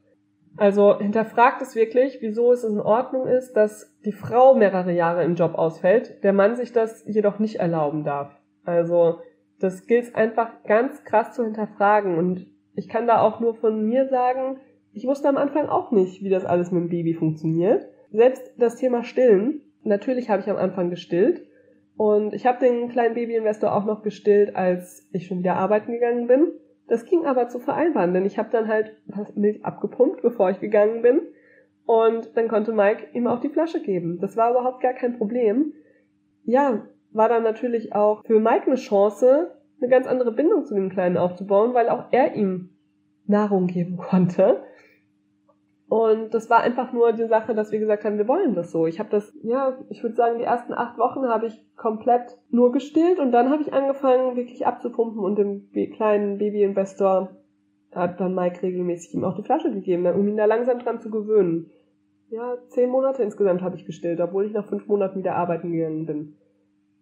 Also 0.57 0.97
hinterfragt 0.99 1.61
es 1.61 1.75
wirklich, 1.75 2.19
wieso 2.21 2.51
es 2.53 2.63
in 2.63 2.79
Ordnung 2.79 3.27
ist, 3.27 3.53
dass 3.53 3.93
die 4.05 4.13
Frau 4.13 4.55
mehrere 4.55 4.91
Jahre 4.91 5.23
im 5.23 5.35
Job 5.35 5.55
ausfällt, 5.55 6.23
der 6.23 6.33
Mann 6.33 6.55
sich 6.55 6.71
das 6.71 7.05
jedoch 7.05 7.39
nicht 7.39 7.57
erlauben 7.57 8.03
darf. 8.03 8.31
Also 8.63 9.19
das 9.59 9.87
gilt 9.87 10.15
einfach 10.15 10.63
ganz 10.63 11.03
krass 11.03 11.33
zu 11.33 11.43
hinterfragen 11.43 12.17
und 12.17 12.47
ich 12.75 12.89
kann 12.89 13.07
da 13.07 13.21
auch 13.21 13.39
nur 13.39 13.55
von 13.55 13.85
mir 13.85 14.07
sagen, 14.09 14.57
ich 14.93 15.07
wusste 15.07 15.29
am 15.29 15.37
Anfang 15.37 15.67
auch 15.67 15.91
nicht, 15.91 16.23
wie 16.23 16.29
das 16.29 16.45
alles 16.45 16.71
mit 16.71 16.83
dem 16.83 16.89
Baby 16.89 17.13
funktioniert. 17.13 17.87
Selbst 18.11 18.53
das 18.57 18.75
Thema 18.75 19.03
Stillen. 19.03 19.61
Natürlich 19.83 20.29
habe 20.29 20.41
ich 20.41 20.49
am 20.49 20.57
Anfang 20.57 20.89
gestillt. 20.89 21.45
Und 21.97 22.33
ich 22.33 22.45
habe 22.45 22.59
den 22.59 22.89
kleinen 22.89 23.13
Babyinvestor 23.13 23.73
auch 23.73 23.85
noch 23.85 24.03
gestillt, 24.03 24.55
als 24.55 25.07
ich 25.11 25.27
schon 25.27 25.39
wieder 25.39 25.55
arbeiten 25.55 25.91
gegangen 25.91 26.27
bin. 26.27 26.51
Das 26.87 27.05
ging 27.05 27.25
aber 27.25 27.47
zu 27.49 27.59
vereinbaren, 27.59 28.13
denn 28.13 28.25
ich 28.25 28.37
habe 28.37 28.49
dann 28.51 28.67
halt 28.67 28.95
Milch 29.35 29.65
abgepumpt, 29.65 30.21
bevor 30.21 30.49
ich 30.49 30.59
gegangen 30.59 31.01
bin. 31.01 31.21
Und 31.85 32.35
dann 32.35 32.47
konnte 32.47 32.73
Mike 32.73 33.07
ihm 33.13 33.27
auch 33.27 33.39
die 33.39 33.49
Flasche 33.49 33.81
geben. 33.81 34.19
Das 34.19 34.37
war 34.37 34.51
überhaupt 34.51 34.81
gar 34.81 34.93
kein 34.93 35.17
Problem. 35.17 35.73
Ja, 36.43 36.85
war 37.15 37.29
dann 37.29 37.43
natürlich 37.43 37.95
auch 37.95 38.23
für 38.25 38.39
Mike 38.39 38.67
eine 38.67 38.75
Chance, 38.75 39.51
eine 39.79 39.89
ganz 39.89 40.07
andere 40.07 40.31
Bindung 40.31 40.65
zu 40.65 40.75
dem 40.75 40.89
Kleinen 40.89 41.17
aufzubauen, 41.17 41.73
weil 41.73 41.89
auch 41.89 42.05
er 42.11 42.35
ihm 42.35 42.69
Nahrung 43.25 43.67
geben 43.67 43.97
konnte. 44.09 44.63
Und 45.87 46.33
das 46.33 46.49
war 46.49 46.61
einfach 46.61 46.91
nur 46.93 47.13
die 47.13 47.27
Sache, 47.27 47.53
dass 47.53 47.71
wir 47.71 47.79
gesagt 47.79 48.05
haben, 48.05 48.17
wir 48.17 48.27
wollen 48.27 48.55
das 48.55 48.71
so. 48.71 48.87
Ich 48.87 48.99
habe 48.99 49.09
das, 49.09 49.33
ja, 49.43 49.77
ich 49.89 50.01
würde 50.01 50.15
sagen, 50.15 50.39
die 50.39 50.43
ersten 50.43 50.73
acht 50.73 50.97
Wochen 50.97 51.27
habe 51.27 51.45
ich 51.45 51.63
komplett 51.75 52.37
nur 52.49 52.71
gestillt 52.71 53.19
und 53.19 53.31
dann 53.31 53.51
habe 53.51 53.61
ich 53.61 53.71
angefangen, 53.71 54.35
wirklich 54.35 54.65
abzupumpen 54.65 55.19
und 55.19 55.37
dem 55.37 55.69
kleinen 55.93 56.39
Babyinvestor 56.39 57.29
hat 57.93 58.19
dann 58.19 58.35
Mike 58.35 58.61
regelmäßig 58.63 59.13
ihm 59.13 59.23
auch 59.23 59.35
die 59.35 59.43
Flasche 59.43 59.71
gegeben, 59.71 60.05
um 60.07 60.27
ihn 60.27 60.37
da 60.37 60.45
langsam 60.45 60.79
dran 60.79 60.99
zu 60.99 61.09
gewöhnen. 61.09 61.71
Ja, 62.29 62.57
zehn 62.69 62.89
Monate 62.89 63.21
insgesamt 63.21 63.61
habe 63.61 63.75
ich 63.75 63.85
gestillt, 63.85 64.19
obwohl 64.19 64.45
ich 64.45 64.53
nach 64.53 64.65
fünf 64.65 64.87
Monaten 64.87 65.19
wieder 65.19 65.35
arbeiten 65.35 65.71
gegangen 65.71 66.05
bin. 66.05 66.35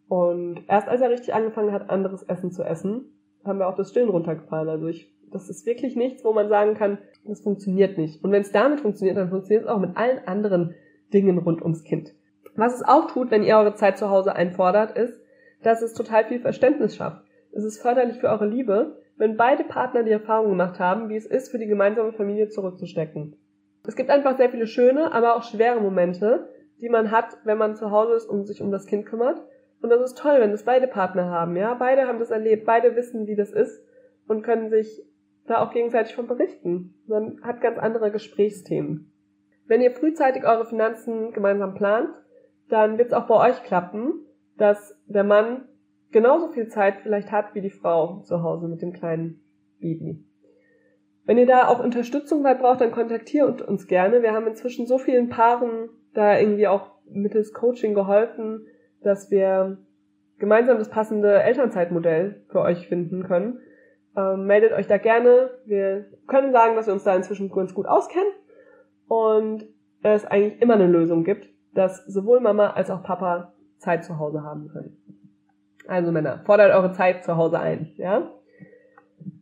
Und 0.07 0.63
erst 0.67 0.87
als 0.87 1.01
er 1.01 1.09
richtig 1.09 1.33
angefangen 1.33 1.71
hat, 1.71 1.89
anderes 1.89 2.23
Essen 2.23 2.51
zu 2.51 2.63
essen, 2.63 3.05
haben 3.43 3.59
wir 3.59 3.67
auch 3.67 3.75
das 3.75 3.89
Stillen 3.89 4.09
runtergefahren. 4.09 4.69
Also 4.69 4.87
ich 4.87 5.13
das 5.33 5.49
ist 5.49 5.65
wirklich 5.65 5.95
nichts, 5.95 6.23
wo 6.23 6.31
man 6.31 6.47
sagen 6.47 6.75
kann, 6.75 6.99
das 7.25 7.41
funktioniert 7.41 7.97
nicht. 7.97 8.23
Und 8.23 8.31
wenn 8.31 8.41
es 8.41 8.51
damit 8.51 8.81
funktioniert, 8.81 9.17
dann 9.17 9.29
funktioniert 9.29 9.65
es 9.65 9.69
auch 9.69 9.79
mit 9.79 9.97
allen 9.97 10.25
anderen 10.27 10.75
Dingen 11.11 11.39
rund 11.39 11.61
ums 11.61 11.83
Kind. 11.83 12.13
Was 12.55 12.75
es 12.75 12.83
auch 12.83 13.09
tut, 13.09 13.31
wenn 13.31 13.43
ihr 13.43 13.57
eure 13.57 13.73
Zeit 13.73 13.97
zu 13.97 14.09
Hause 14.09 14.35
einfordert, 14.35 14.95
ist, 14.97 15.19
dass 15.63 15.81
es 15.81 15.93
total 15.93 16.25
viel 16.25 16.39
Verständnis 16.39 16.95
schafft. 16.95 17.23
Es 17.51 17.63
ist 17.63 17.81
förderlich 17.81 18.17
für 18.17 18.29
eure 18.29 18.47
Liebe, 18.47 19.01
wenn 19.17 19.37
beide 19.37 19.63
Partner 19.63 20.03
die 20.03 20.11
Erfahrung 20.11 20.49
gemacht 20.49 20.79
haben, 20.79 21.09
wie 21.09 21.15
es 21.15 21.25
ist, 21.25 21.49
für 21.49 21.59
die 21.59 21.67
gemeinsame 21.67 22.13
Familie 22.13 22.49
zurückzustecken. 22.49 23.35
Es 23.85 23.95
gibt 23.95 24.09
einfach 24.09 24.37
sehr 24.37 24.49
viele 24.49 24.67
schöne, 24.67 25.11
aber 25.13 25.35
auch 25.35 25.43
schwere 25.43 25.79
Momente, 25.79 26.49
die 26.79 26.89
man 26.89 27.11
hat, 27.11 27.37
wenn 27.43 27.57
man 27.57 27.75
zu 27.75 27.91
Hause 27.91 28.13
ist 28.13 28.25
und 28.25 28.45
sich 28.45 28.61
um 28.61 28.71
das 28.71 28.85
Kind 28.85 29.05
kümmert. 29.05 29.41
Und 29.83 29.89
das 29.89 30.01
ist 30.01 30.17
toll, 30.17 30.39
wenn 30.39 30.51
das 30.51 30.63
beide 30.63 30.87
Partner 30.87 31.29
haben, 31.29 31.57
ja. 31.57 31.73
Beide 31.73 32.07
haben 32.07 32.17
das 32.17 32.31
erlebt, 32.31 32.65
beide 32.65 32.95
wissen, 32.95 33.27
wie 33.27 33.35
das 33.35 33.51
ist 33.51 33.83
und 34.29 34.41
können 34.41 34.69
sich 34.69 35.05
da 35.45 35.61
auch 35.61 35.73
gegenseitig 35.73 36.15
von 36.15 36.25
berichten. 36.25 36.95
Man 37.05 37.41
hat 37.43 37.59
ganz 37.59 37.77
andere 37.77 38.09
Gesprächsthemen. 38.09 39.11
Wenn 39.67 39.81
ihr 39.81 39.91
frühzeitig 39.91 40.45
eure 40.45 40.65
Finanzen 40.65 41.33
gemeinsam 41.33 41.75
plant, 41.75 42.15
dann 42.69 42.97
wird 42.97 43.09
es 43.09 43.13
auch 43.13 43.27
bei 43.27 43.49
euch 43.49 43.61
klappen, 43.63 44.25
dass 44.57 44.97
der 45.05 45.25
Mann 45.25 45.67
genauso 46.11 46.47
viel 46.47 46.69
Zeit 46.69 47.01
vielleicht 47.03 47.33
hat 47.33 47.53
wie 47.53 47.61
die 47.61 47.69
Frau 47.69 48.21
zu 48.21 48.41
Hause 48.41 48.69
mit 48.69 48.81
dem 48.81 48.93
kleinen 48.93 49.43
Baby. 49.81 50.23
Wenn 51.25 51.37
ihr 51.37 51.45
da 51.45 51.67
auch 51.67 51.83
Unterstützung 51.83 52.41
bei 52.41 52.53
braucht, 52.53 52.79
dann 52.79 52.91
kontaktiert 52.91 53.61
uns 53.61 53.87
gerne. 53.87 54.21
Wir 54.21 54.31
haben 54.31 54.47
inzwischen 54.47 54.87
so 54.87 54.97
vielen 54.97 55.27
Paaren 55.27 55.89
da 56.13 56.39
irgendwie 56.39 56.67
auch 56.67 56.91
mittels 57.09 57.51
Coaching 57.51 57.93
geholfen, 57.93 58.65
dass 59.03 59.31
wir 59.31 59.77
gemeinsam 60.39 60.77
das 60.77 60.89
passende 60.89 61.41
Elternzeitmodell 61.41 62.43
für 62.49 62.61
euch 62.61 62.87
finden 62.87 63.23
können. 63.23 63.59
Ähm, 64.15 64.45
meldet 64.45 64.73
euch 64.73 64.87
da 64.87 64.97
gerne. 64.97 65.51
Wir 65.65 66.05
können 66.27 66.51
sagen, 66.51 66.75
dass 66.75 66.87
wir 66.87 66.93
uns 66.93 67.03
da 67.03 67.15
inzwischen 67.15 67.49
ganz 67.49 67.73
gut 67.73 67.85
auskennen 67.85 68.31
und 69.07 69.65
es 70.03 70.25
eigentlich 70.25 70.61
immer 70.61 70.73
eine 70.75 70.87
Lösung 70.87 71.23
gibt, 71.23 71.49
dass 71.73 72.05
sowohl 72.05 72.39
Mama 72.39 72.71
als 72.71 72.89
auch 72.89 73.03
Papa 73.03 73.53
Zeit 73.77 74.03
zu 74.03 74.19
Hause 74.19 74.43
haben 74.43 74.69
können. 74.69 74.97
Also 75.87 76.11
Männer, 76.11 76.41
fordert 76.45 76.73
eure 76.73 76.91
Zeit 76.93 77.23
zu 77.23 77.35
Hause 77.35 77.59
ein, 77.59 77.91
ja? 77.95 78.31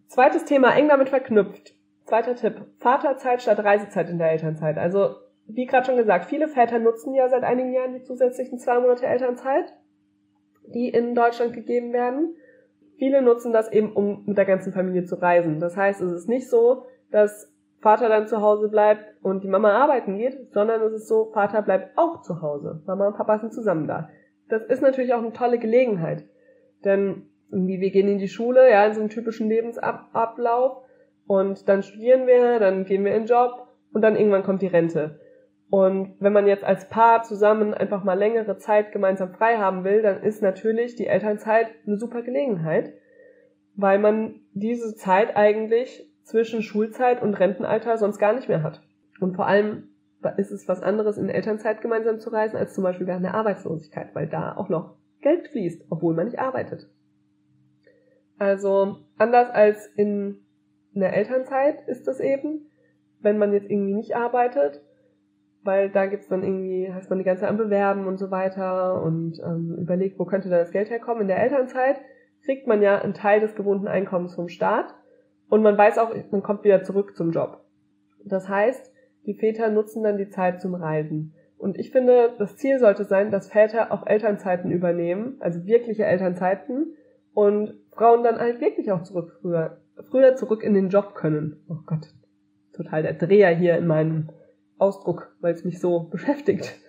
Zweites 0.08 0.46
Thema, 0.46 0.76
eng 0.76 0.90
damit 0.90 1.10
verknüpft. 1.10 1.76
Zweiter 2.06 2.36
Tipp, 2.36 2.66
Vaterzeit 2.80 3.42
statt 3.42 3.60
Reisezeit 3.60 4.10
in 4.10 4.18
der 4.18 4.32
Elternzeit. 4.32 4.78
Also 4.78 5.16
wie 5.48 5.66
gerade 5.66 5.86
schon 5.86 5.98
gesagt, 5.98 6.26
viele 6.26 6.48
Väter 6.48 6.80
nutzen 6.80 7.14
ja 7.14 7.30
seit 7.30 7.44
einigen 7.44 7.74
Jahren 7.74 7.94
die 7.94 8.04
zusätzlichen 8.04 8.60
zwei 8.60 8.80
Monate 8.80 9.06
Elternzeit, 9.06 9.74
die 10.68 10.90
in 10.90 11.16
Deutschland 11.16 11.54
gegeben 11.54 11.94
werden. 11.94 12.36
Viele 12.98 13.22
nutzen 13.22 13.52
das 13.52 13.72
eben, 13.72 13.94
um 13.94 14.24
mit 14.26 14.38
der 14.38 14.46
ganzen 14.46 14.74
Familie 14.74 15.06
zu 15.06 15.16
reisen. 15.16 15.60
Das 15.60 15.76
heißt, 15.76 16.02
es 16.02 16.12
ist 16.12 16.30
nicht 16.30 16.50
so, 16.50 16.86
dass 17.10 17.52
Vater 17.80 18.10
dann 18.10 18.28
zu 18.28 18.42
Hause 18.42 18.70
bleibt 18.70 19.16
und 19.24 19.44
die 19.44 19.48
Mama 19.48 19.72
arbeiten 19.72 20.18
geht, 20.18 20.54
sondern 20.54 20.82
es 20.84 20.94
ist 20.94 21.08
so, 21.08 21.32
Vater 21.34 21.64
bleibt 21.64 21.98
auch 21.98 22.22
zu 22.22 22.42
Hause. 22.42 22.82
Mama 22.86 23.08
und 23.08 23.18
Papa 23.18 23.40
sind 23.40 23.54
zusammen 23.54 23.88
da. 23.88 24.10
Das 24.50 24.64
ist 24.64 24.82
natürlich 24.82 25.14
auch 25.14 25.20
eine 25.20 25.34
tolle 25.34 25.58
Gelegenheit. 25.58 26.26
Denn 26.86 27.28
irgendwie 27.52 27.82
wir 27.82 27.90
gehen 27.90 28.08
in 28.08 28.20
die 28.20 28.28
Schule, 28.28 28.70
ja, 28.70 28.86
in 28.86 28.94
so 28.94 29.00
einem 29.00 29.10
typischen 29.10 29.50
Lebensablauf 29.50 30.84
und 31.28 31.68
dann 31.68 31.84
studieren 31.84 32.28
wir, 32.28 32.60
dann 32.60 32.86
gehen 32.86 33.04
wir 33.04 33.14
in 33.16 33.24
den 33.24 33.28
Job 33.28 33.68
und 33.94 34.02
dann 34.02 34.16
irgendwann 34.16 34.44
kommt 34.44 34.62
die 34.62 34.68
Rente. 34.68 35.20
Und 35.72 36.16
wenn 36.20 36.34
man 36.34 36.48
jetzt 36.48 36.66
als 36.66 36.90
Paar 36.90 37.24
zusammen 37.24 37.74
einfach 37.74 38.04
mal 38.04 38.20
längere 38.20 38.58
Zeit 38.58 38.92
gemeinsam 38.92 39.32
frei 39.32 39.56
haben 39.56 39.86
will, 39.86 40.02
dann 40.02 40.22
ist 40.22 40.42
natürlich 40.42 40.98
die 40.98 41.08
Elternzeit 41.08 41.68
eine 41.88 41.98
super 41.98 42.24
Gelegenheit, 42.24 42.92
weil 43.78 43.98
man 43.98 44.42
diese 44.52 44.94
Zeit 44.96 45.38
eigentlich 45.38 46.12
zwischen 46.24 46.62
Schulzeit 46.62 47.22
und 47.22 47.36
Rentenalter 47.36 47.98
sonst 47.98 48.20
gar 48.20 48.34
nicht 48.34 48.50
mehr 48.50 48.64
hat. 48.64 48.82
Und 49.22 49.38
vor 49.38 49.48
allem 49.48 49.88
ist 50.36 50.52
es 50.52 50.68
was 50.68 50.84
anderes, 50.84 51.18
in 51.18 51.30
Elternzeit 51.30 51.80
gemeinsam 51.80 52.20
zu 52.20 52.32
reisen, 52.32 52.58
als 52.58 52.74
zum 52.74 52.84
Beispiel 52.84 53.08
während 53.08 53.24
der 53.24 53.36
Arbeitslosigkeit, 53.36 54.14
weil 54.14 54.28
da 54.28 54.58
auch 54.58 54.68
noch 54.68 54.98
Geld 55.22 55.48
fließt, 55.48 55.86
obwohl 55.90 56.14
man 56.14 56.26
nicht 56.26 56.40
arbeitet. 56.40 56.90
Also 58.38 58.98
anders 59.18 59.50
als 59.52 59.88
in 59.96 60.42
der 60.94 61.16
Elternzeit 61.16 61.88
ist 61.88 62.10
das 62.10 62.20
eben, 62.20 62.70
wenn 63.22 63.38
man 63.38 63.54
jetzt 63.54 63.70
irgendwie 63.70 63.94
nicht 63.94 64.18
arbeitet, 64.18 64.82
weil 65.64 65.90
da 65.90 66.08
gibt's 66.08 66.28
dann 66.28 66.44
irgendwie, 66.44 66.92
heißt 66.92 67.10
man 67.10 67.20
die 67.20 67.26
ganze 67.26 67.42
Zeit 67.42 67.50
am 67.50 67.58
Bewerben 67.58 68.08
und 68.08 68.18
so 68.18 68.32
weiter 68.32 69.02
und 69.04 69.40
ähm, 69.40 69.78
überlegt, 69.80 70.20
wo 70.20 70.26
könnte 70.26 70.50
da 70.50 70.58
das 70.58 70.72
Geld 70.72 70.90
herkommen. 70.90 71.24
In 71.24 71.28
der 71.28 71.42
Elternzeit 71.42 71.98
kriegt 72.46 72.68
man 72.68 72.82
ja 72.82 73.00
einen 73.00 73.14
Teil 73.14 73.40
des 73.40 73.56
gewohnten 73.56 73.88
Einkommens 73.88 74.36
vom 74.36 74.50
Staat 74.50 74.96
und 75.50 75.62
man 75.62 75.78
weiß 75.78 75.98
auch, 75.98 76.14
man 76.32 76.44
kommt 76.44 76.64
wieder 76.64 76.84
zurück 76.84 77.16
zum 77.16 77.32
Job. 77.32 77.64
Das 78.26 78.50
heißt, 78.50 78.92
die 79.26 79.36
Väter 79.36 79.70
nutzen 79.70 80.04
dann 80.04 80.18
die 80.18 80.30
Zeit 80.30 80.62
zum 80.62 80.74
Reisen. 80.74 81.34
Und 81.58 81.78
ich 81.78 81.92
finde, 81.92 82.34
das 82.40 82.58
Ziel 82.58 82.80
sollte 82.80 83.04
sein, 83.04 83.30
dass 83.30 83.50
Väter 83.50 83.92
auch 83.92 84.08
Elternzeiten 84.08 84.72
übernehmen, 84.72 85.38
also 85.40 85.64
wirkliche 85.66 86.06
Elternzeiten, 86.06 86.96
und 87.34 87.76
Frauen 87.92 88.24
dann 88.24 88.40
halt 88.40 88.60
wirklich 88.60 88.92
auch 88.92 89.04
zurück 89.04 89.38
früher, 89.42 89.78
früher 90.10 90.36
zurück 90.36 90.64
in 90.64 90.74
den 90.74 90.90
Job 90.90 91.14
können. 91.14 91.64
Oh 91.70 91.78
Gott, 91.86 92.08
total 92.74 93.04
der 93.04 93.14
Dreher 93.14 93.56
hier 93.56 93.78
in 93.78 93.88
meinem 93.88 94.30
Ausdruck, 94.82 95.36
weil 95.40 95.54
es 95.54 95.64
mich 95.64 95.80
so 95.80 96.10
beschäftigt. 96.12 96.80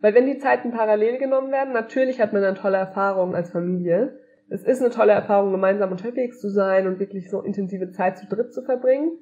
Weil 0.00 0.14
wenn 0.14 0.26
die 0.26 0.38
Zeiten 0.38 0.72
parallel 0.72 1.18
genommen 1.18 1.50
werden, 1.52 1.72
natürlich 1.72 2.20
hat 2.20 2.32
man 2.32 2.42
dann 2.42 2.54
tolle 2.56 2.76
Erfahrungen 2.76 3.34
als 3.34 3.50
Familie. 3.50 4.18
Es 4.48 4.62
ist 4.62 4.80
eine 4.80 4.90
tolle 4.90 5.12
Erfahrung, 5.12 5.52
gemeinsam 5.52 5.90
unterwegs 5.90 6.40
zu 6.40 6.50
sein 6.50 6.86
und 6.86 6.98
wirklich 6.98 7.30
so 7.30 7.40
intensive 7.40 7.90
Zeit 7.90 8.18
zu 8.18 8.26
dritt 8.26 8.52
zu 8.52 8.62
verbringen. 8.62 9.18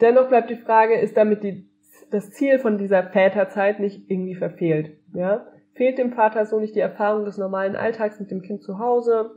Dennoch 0.00 0.28
bleibt 0.28 0.50
die 0.50 0.56
Frage, 0.56 0.98
ist 0.98 1.16
damit 1.16 1.44
die, 1.44 1.70
das 2.10 2.30
Ziel 2.30 2.58
von 2.58 2.76
dieser 2.76 3.04
Väterzeit 3.04 3.78
nicht 3.78 4.10
irgendwie 4.10 4.34
verfehlt? 4.34 4.98
Ja? 5.14 5.46
Fehlt 5.74 5.98
dem 5.98 6.12
Vater 6.12 6.46
so 6.46 6.58
nicht 6.58 6.74
die 6.74 6.80
Erfahrung 6.80 7.24
des 7.24 7.38
normalen 7.38 7.76
Alltags 7.76 8.18
mit 8.20 8.30
dem 8.30 8.42
Kind 8.42 8.62
zu 8.62 8.78
Hause? 8.78 9.30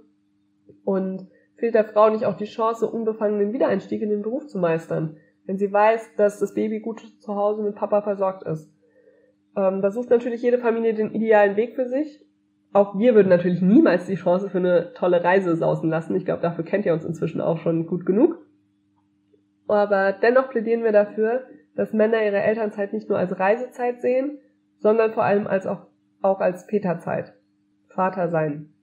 Und 0.84 1.28
fehlt 1.56 1.76
der 1.76 1.86
Frau 1.86 2.10
nicht 2.10 2.26
auch 2.26 2.36
die 2.36 2.46
Chance, 2.46 2.90
unbefangenen 2.90 3.54
Wiedereinstieg 3.54 4.02
in 4.02 4.10
den 4.10 4.24
Beruf 4.24 4.48
zu 4.48 4.58
meistern? 4.58 5.18
Wenn 5.48 5.58
sie 5.58 5.72
weiß, 5.72 6.16
dass 6.18 6.40
das 6.40 6.54
Baby 6.54 6.82
gut 6.82 7.02
zu 7.20 7.36
Hause 7.36 7.64
mit 7.64 7.76
Papa 7.76 8.02
versorgt 8.04 8.44
ist. 8.44 8.70
Ähm, 9.56 9.82
da 9.82 9.90
sucht 9.90 10.10
natürlich 10.10 10.42
jede 10.42 10.60
Familie 10.60 10.94
den 10.94 11.14
idealen 11.14 11.56
Weg 11.56 11.74
für 11.76 11.88
sich. 11.88 12.24
Auch 12.74 13.00
wir 13.00 13.16
würden 13.16 13.30
natürlich 13.30 13.62
niemals 13.62 14.06
die 14.06 14.16
Chance 14.16 14.50
für 14.50 14.58
eine 14.58 14.94
tolle 14.94 15.24
Reise 15.24 15.56
sausen 15.56 15.90
lassen. 15.90 16.16
Ich 16.16 16.26
glaube, 16.26 16.42
dafür 16.42 16.66
kennt 16.66 16.86
ihr 16.86 16.94
uns 16.94 17.06
inzwischen 17.06 17.42
auch 17.42 17.58
schon 17.58 17.88
gut 17.88 18.06
genug. 18.06 18.46
Aber 19.68 20.12
dennoch 20.12 20.50
plädieren 20.50 20.84
wir 20.84 20.92
dafür, 20.92 21.46
dass 21.76 21.94
Männer 21.94 22.24
ihre 22.24 22.42
Elternzeit 22.42 22.94
nicht 22.94 23.10
nur 23.10 23.18
als 23.18 23.40
Reisezeit 23.40 24.02
sehen, 24.02 24.40
sondern 24.80 25.14
vor 25.14 25.24
allem 25.24 25.48
als 25.48 25.66
auch, 25.66 25.88
auch 26.22 26.40
als 26.40 26.66
Väterzeit. 26.66 27.34
Vater 27.88 28.30
sein. 28.30 28.74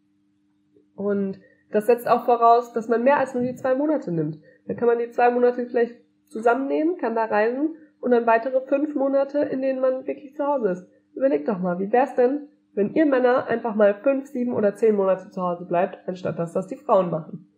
Und 0.96 1.38
das 1.70 1.86
setzt 1.86 2.08
auch 2.08 2.24
voraus, 2.24 2.72
dass 2.72 2.88
man 2.88 3.04
mehr 3.04 3.18
als 3.18 3.34
nur 3.34 3.42
die 3.42 3.54
zwei 3.54 3.74
Monate 3.74 4.10
nimmt. 4.12 4.38
Dann 4.66 4.76
kann 4.76 4.88
man 4.88 4.98
die 4.98 5.10
zwei 5.10 5.30
Monate 5.30 5.66
vielleicht 5.66 5.94
zusammennehmen, 6.28 6.96
kann 6.96 7.14
da 7.14 7.24
reisen 7.24 7.76
und 8.00 8.10
dann 8.10 8.26
weitere 8.26 8.60
fünf 8.62 8.94
Monate, 8.94 9.38
in 9.40 9.62
denen 9.62 9.80
man 9.80 10.06
wirklich 10.06 10.34
zu 10.34 10.46
Hause 10.46 10.70
ist. 10.70 10.86
Überlegt 11.14 11.48
doch 11.48 11.58
mal, 11.58 11.78
wie 11.78 11.92
wär's 11.92 12.14
denn, 12.14 12.48
wenn 12.74 12.92
ihr 12.94 13.06
Männer 13.06 13.46
einfach 13.46 13.74
mal 13.74 13.94
fünf, 13.94 14.26
sieben 14.26 14.52
oder 14.52 14.74
zehn 14.74 14.96
Monate 14.96 15.30
zu 15.30 15.40
Hause 15.40 15.64
bleibt, 15.64 16.08
anstatt 16.08 16.38
dass 16.38 16.52
das 16.52 16.66
die 16.66 16.76
Frauen 16.76 17.10
machen. 17.10 17.48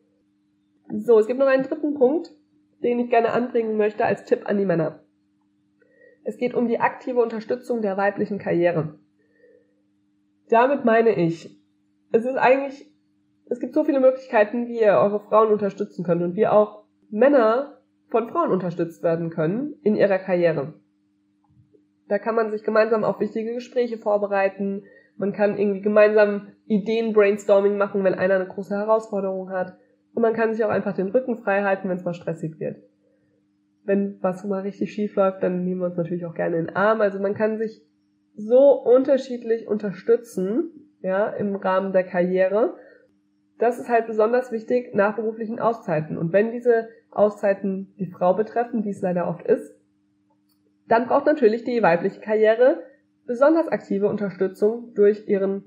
So, 0.88 1.18
es 1.18 1.26
gibt 1.26 1.38
noch 1.38 1.46
einen 1.46 1.64
dritten 1.64 1.94
Punkt, 1.94 2.30
den 2.82 3.00
ich 3.00 3.10
gerne 3.10 3.32
anbringen 3.32 3.76
möchte 3.76 4.04
als 4.04 4.24
Tipp 4.24 4.42
an 4.44 4.58
die 4.58 4.66
Männer. 4.66 5.00
Es 6.22 6.36
geht 6.36 6.54
um 6.54 6.68
die 6.68 6.80
aktive 6.80 7.22
Unterstützung 7.22 7.82
der 7.82 7.96
weiblichen 7.96 8.38
Karriere. 8.38 8.98
Damit 10.48 10.84
meine 10.84 11.14
ich, 11.14 11.58
es 12.12 12.24
ist 12.24 12.36
eigentlich, 12.36 12.92
es 13.48 13.58
gibt 13.58 13.74
so 13.74 13.84
viele 13.84 14.00
Möglichkeiten, 14.00 14.68
wie 14.68 14.80
ihr 14.80 14.92
eure 14.92 15.20
Frauen 15.20 15.52
unterstützen 15.52 16.04
könnt 16.04 16.22
und 16.22 16.36
wie 16.36 16.46
auch 16.46 16.84
Männer 17.10 17.75
von 18.08 18.28
Frauen 18.28 18.50
unterstützt 18.50 19.02
werden 19.02 19.30
können 19.30 19.74
in 19.82 19.96
ihrer 19.96 20.18
Karriere. 20.18 20.74
Da 22.08 22.18
kann 22.18 22.34
man 22.34 22.50
sich 22.50 22.62
gemeinsam 22.62 23.04
auf 23.04 23.20
wichtige 23.20 23.54
Gespräche 23.54 23.98
vorbereiten. 23.98 24.84
Man 25.16 25.32
kann 25.32 25.58
irgendwie 25.58 25.80
gemeinsam 25.80 26.48
Ideen 26.66 27.12
brainstorming 27.12 27.76
machen, 27.76 28.04
wenn 28.04 28.14
einer 28.14 28.36
eine 28.36 28.46
große 28.46 28.76
Herausforderung 28.76 29.50
hat. 29.50 29.76
Und 30.14 30.22
man 30.22 30.34
kann 30.34 30.54
sich 30.54 30.64
auch 30.64 30.70
einfach 30.70 30.94
den 30.94 31.08
Rücken 31.08 31.36
frei 31.36 31.62
halten, 31.62 31.88
wenn 31.88 31.96
es 31.96 32.04
mal 32.04 32.14
stressig 32.14 32.58
wird. 32.60 32.76
Wenn 33.84 34.18
was 34.20 34.44
mal 34.44 34.62
richtig 34.62 34.92
schief 34.92 35.14
läuft, 35.16 35.42
dann 35.42 35.64
nehmen 35.64 35.80
wir 35.80 35.86
uns 35.86 35.96
natürlich 35.96 36.26
auch 36.26 36.34
gerne 36.34 36.58
in 36.58 36.66
den 36.66 36.76
Arm. 36.76 37.00
Also 37.00 37.18
man 37.20 37.34
kann 37.34 37.58
sich 37.58 37.82
so 38.34 38.72
unterschiedlich 38.72 39.66
unterstützen, 39.66 40.70
ja, 41.02 41.28
im 41.28 41.56
Rahmen 41.56 41.92
der 41.92 42.04
Karriere. 42.04 42.76
Das 43.58 43.78
ist 43.78 43.88
halt 43.88 44.06
besonders 44.06 44.52
wichtig 44.52 44.94
nach 44.94 45.16
beruflichen 45.16 45.58
Auszeiten. 45.58 46.18
Und 46.18 46.32
wenn 46.32 46.52
diese 46.52 46.88
Auszeiten 47.10 47.94
die 47.98 48.06
Frau 48.06 48.34
betreffen, 48.34 48.84
wie 48.84 48.90
es 48.90 49.00
leider 49.00 49.28
oft 49.28 49.46
ist, 49.46 49.74
dann 50.88 51.06
braucht 51.06 51.26
natürlich 51.26 51.64
die 51.64 51.82
weibliche 51.82 52.20
Karriere 52.20 52.82
besonders 53.26 53.68
aktive 53.68 54.08
Unterstützung 54.08 54.94
durch 54.94 55.28
ihren 55.28 55.64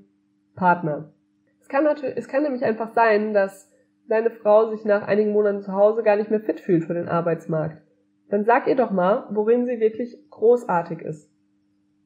Partner. 0.54 1.12
Es 1.60 1.68
kann 1.68 1.84
natürlich, 1.84 2.16
es 2.16 2.28
kann 2.28 2.42
nämlich 2.42 2.64
einfach 2.64 2.90
sein, 2.94 3.34
dass 3.34 3.70
deine 4.08 4.30
Frau 4.30 4.70
sich 4.70 4.84
nach 4.84 5.06
einigen 5.06 5.32
Monaten 5.32 5.62
zu 5.62 5.72
Hause 5.72 6.02
gar 6.02 6.16
nicht 6.16 6.30
mehr 6.30 6.40
fit 6.40 6.60
fühlt 6.60 6.84
für 6.84 6.94
den 6.94 7.08
Arbeitsmarkt. 7.08 7.82
Dann 8.28 8.44
sag 8.44 8.66
ihr 8.66 8.76
doch 8.76 8.90
mal, 8.90 9.26
worin 9.30 9.66
sie 9.66 9.80
wirklich 9.80 10.16
großartig 10.30 11.00
ist. 11.00 11.30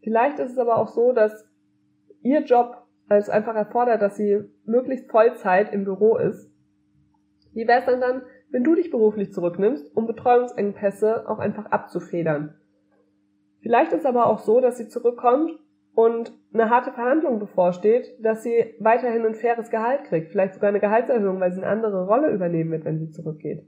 Vielleicht 0.03 0.39
ist 0.39 0.53
es 0.53 0.59
aber 0.59 0.77
auch 0.77 0.89
so, 0.89 1.13
dass 1.13 1.49
ihr 2.23 2.41
Job 2.41 2.85
als 3.09 3.31
einfach 3.31 3.55
erfordert, 3.55 4.03
dass 4.03 4.17
sie 4.17 4.45
möglichst 4.65 5.11
Vollzeit 5.11 5.73
im 5.73 5.85
Büro 5.85 6.17
ist. 6.17 6.51
Wie 7.53 7.67
wäre 7.67 7.81
es 7.81 7.87
dann 7.87 8.01
dann, 8.01 8.23
wenn 8.55 8.63
du 8.63 8.77
dich 8.77 8.93
beruflich 8.93 9.33
zurücknimmst, 9.33 9.97
um 9.97 10.07
Betreuungsengpässe 10.07 11.29
auch 11.29 11.41
einfach 11.41 11.67
abzufedern. 11.73 12.55
Vielleicht 13.63 13.93
ist 13.93 14.07
aber 14.07 14.27
auch 14.27 14.39
so, 14.39 14.61
dass 14.61 14.79
sie 14.79 14.87
zurückkommt 14.87 15.59
und 15.93 16.33
eine 16.53 16.71
harte 16.71 16.93
Verhandlung 16.93 17.41
bevorsteht, 17.41 18.15
dass 18.23 18.45
sie 18.45 18.77
weiterhin 18.79 19.27
ein 19.27 19.35
faires 19.35 19.71
Gehalt 19.71 20.05
kriegt, 20.05 20.31
vielleicht 20.31 20.55
sogar 20.55 20.69
eine 20.69 20.79
Gehaltserhöhung, 20.79 21.41
weil 21.41 21.51
sie 21.51 21.63
eine 21.63 21.71
andere 21.73 22.07
Rolle 22.07 22.31
übernehmen 22.31 22.71
wird, 22.71 22.85
wenn 22.85 23.01
sie 23.01 23.11
zurückgeht. 23.11 23.67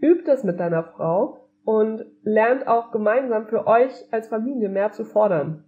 Übt 0.00 0.24
das 0.26 0.42
mit 0.42 0.58
deiner 0.58 0.82
Frau 0.82 1.48
und 1.64 2.04
lernt 2.24 2.66
auch 2.66 2.90
gemeinsam 2.90 3.46
für 3.46 3.68
euch 3.68 3.92
als 4.10 4.26
Familie 4.26 4.68
mehr 4.68 4.90
zu 4.90 5.04
fordern. 5.04 5.62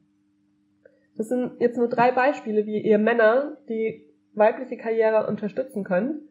Das 1.16 1.28
sind 1.28 1.52
jetzt 1.60 1.78
nur 1.78 1.88
drei 1.88 2.10
Beispiele, 2.10 2.66
wie 2.66 2.80
ihr 2.80 2.98
Männer 2.98 3.58
die 3.68 4.10
weibliche 4.34 4.76
Karriere 4.76 5.28
unterstützen 5.28 5.84
könnt. 5.84 6.22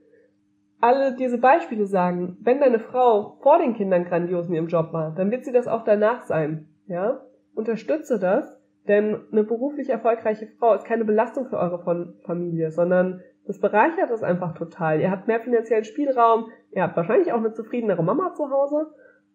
Alle 0.82 1.16
diese 1.16 1.38
Beispiele 1.38 1.86
sagen, 1.86 2.38
wenn 2.42 2.60
deine 2.60 2.80
Frau 2.80 3.38
vor 3.42 3.60
den 3.60 3.74
Kindern 3.74 4.06
grandios 4.06 4.48
in 4.48 4.54
ihrem 4.54 4.68
Job 4.68 4.94
war, 4.94 5.14
dann 5.16 5.32
wird 5.32 5.46
sie 5.46 5.52
das 5.52 5.68
auch 5.68 5.84
danach 5.84 6.24
sein. 6.24 6.70
Ja? 6.88 7.22
Unterstütze 7.54 8.20
das 8.20 8.60
denn 8.90 9.22
eine 9.32 9.44
beruflich 9.44 9.90
erfolgreiche 9.90 10.48
Frau 10.58 10.74
ist 10.74 10.86
keine 10.86 11.06
Belastung 11.06 11.48
für 11.48 11.58
eure 11.58 12.14
Familie, 12.26 12.72
sondern 12.72 13.22
das 13.46 13.60
bereichert 13.60 14.10
es 14.10 14.24
einfach 14.24 14.56
total. 14.56 15.00
Ihr 15.00 15.12
habt 15.12 15.28
mehr 15.28 15.40
finanziellen 15.40 15.84
Spielraum, 15.84 16.46
ihr 16.72 16.84
habt 16.84 16.98
wahrscheinlich 16.98 17.32
auch 17.32 17.38
eine 17.38 17.54
zufriedenere 17.54 18.04
Mama 18.04 18.34
zu 18.34 18.50
Hause 18.50 18.88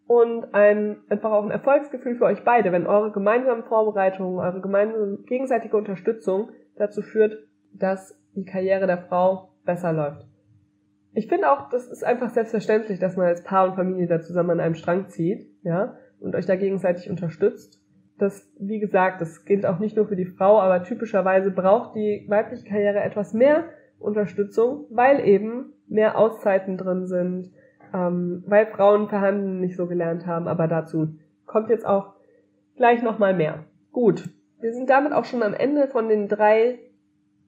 und 0.07 0.53
ein, 0.55 0.99
einfach 1.09 1.31
auch 1.31 1.45
ein 1.45 1.53
Erfolgsgefühl 1.53 2.17
für 2.17 2.25
euch 2.25 2.43
beide, 2.45 2.73
wenn 2.73 2.87
eure 2.87 3.13
gemeinsamen 3.13 3.63
Vorbereitungen, 3.63 4.41
eure 4.41 4.61
gemeinsame 4.61 5.19
gegenseitige 5.27 5.77
Unterstützung 5.77 6.51
dazu 6.77 7.01
führt, 7.01 7.39
dass 7.73 8.19
die 8.35 8.45
Karriere 8.45 8.89
der 8.89 8.99
Frau 8.99 9.51
besser 9.65 9.93
läuft. 9.93 10.27
Ich 11.15 11.29
finde 11.29 11.51
auch, 11.51 11.69
das 11.71 11.87
ist 11.87 12.05
einfach 12.05 12.31
selbstverständlich, 12.31 12.99
dass 12.99 13.17
man 13.17 13.27
als 13.27 13.43
Paar 13.43 13.69
und 13.69 13.77
Familie 13.77 14.07
da 14.07 14.21
zusammen 14.21 14.51
an 14.51 14.61
einem 14.61 14.75
Strang 14.75 15.09
zieht, 15.09 15.47
ja, 15.63 15.97
und 16.21 16.35
euch 16.35 16.47
da 16.47 16.57
gegenseitig 16.57 17.09
unterstützt 17.09 17.85
das, 18.19 18.49
wie 18.59 18.79
gesagt, 18.79 19.21
das 19.21 19.45
gilt 19.45 19.67
auch 19.67 19.79
nicht 19.79 19.97
nur 19.97 20.07
für 20.07 20.17
die 20.17 20.25
Frau, 20.25 20.61
aber 20.61 20.83
typischerweise 20.83 21.51
braucht 21.51 21.97
die 21.97 22.25
weibliche 22.29 22.65
Karriere 22.65 23.01
etwas 23.01 23.35
mehr 23.35 23.65
Unterstützung, 23.99 24.87
weil 24.91 25.27
eben 25.27 25.73
mehr 25.89 26.17
Auszeiten 26.19 26.77
drin 26.77 27.07
sind, 27.07 27.51
ähm, 27.93 28.45
weil 28.47 28.67
Frauen 28.67 29.09
verhandeln 29.09 29.61
nicht 29.61 29.77
so 29.77 29.87
gelernt 29.87 30.27
haben, 30.27 30.47
aber 30.47 30.69
dazu 30.69 31.09
kommt 31.47 31.71
jetzt 31.71 31.87
auch 31.87 32.15
gleich 32.77 33.03
nochmal 33.03 33.35
mehr. 33.35 33.65
Gut, 33.93 34.29
wir 34.61 34.73
sind 34.73 34.91
damit 34.91 35.13
auch 35.13 35.25
schon 35.25 35.43
am 35.43 35.55
Ende 35.55 35.89
von 35.89 36.09
den 36.09 36.29
drei 36.29 36.79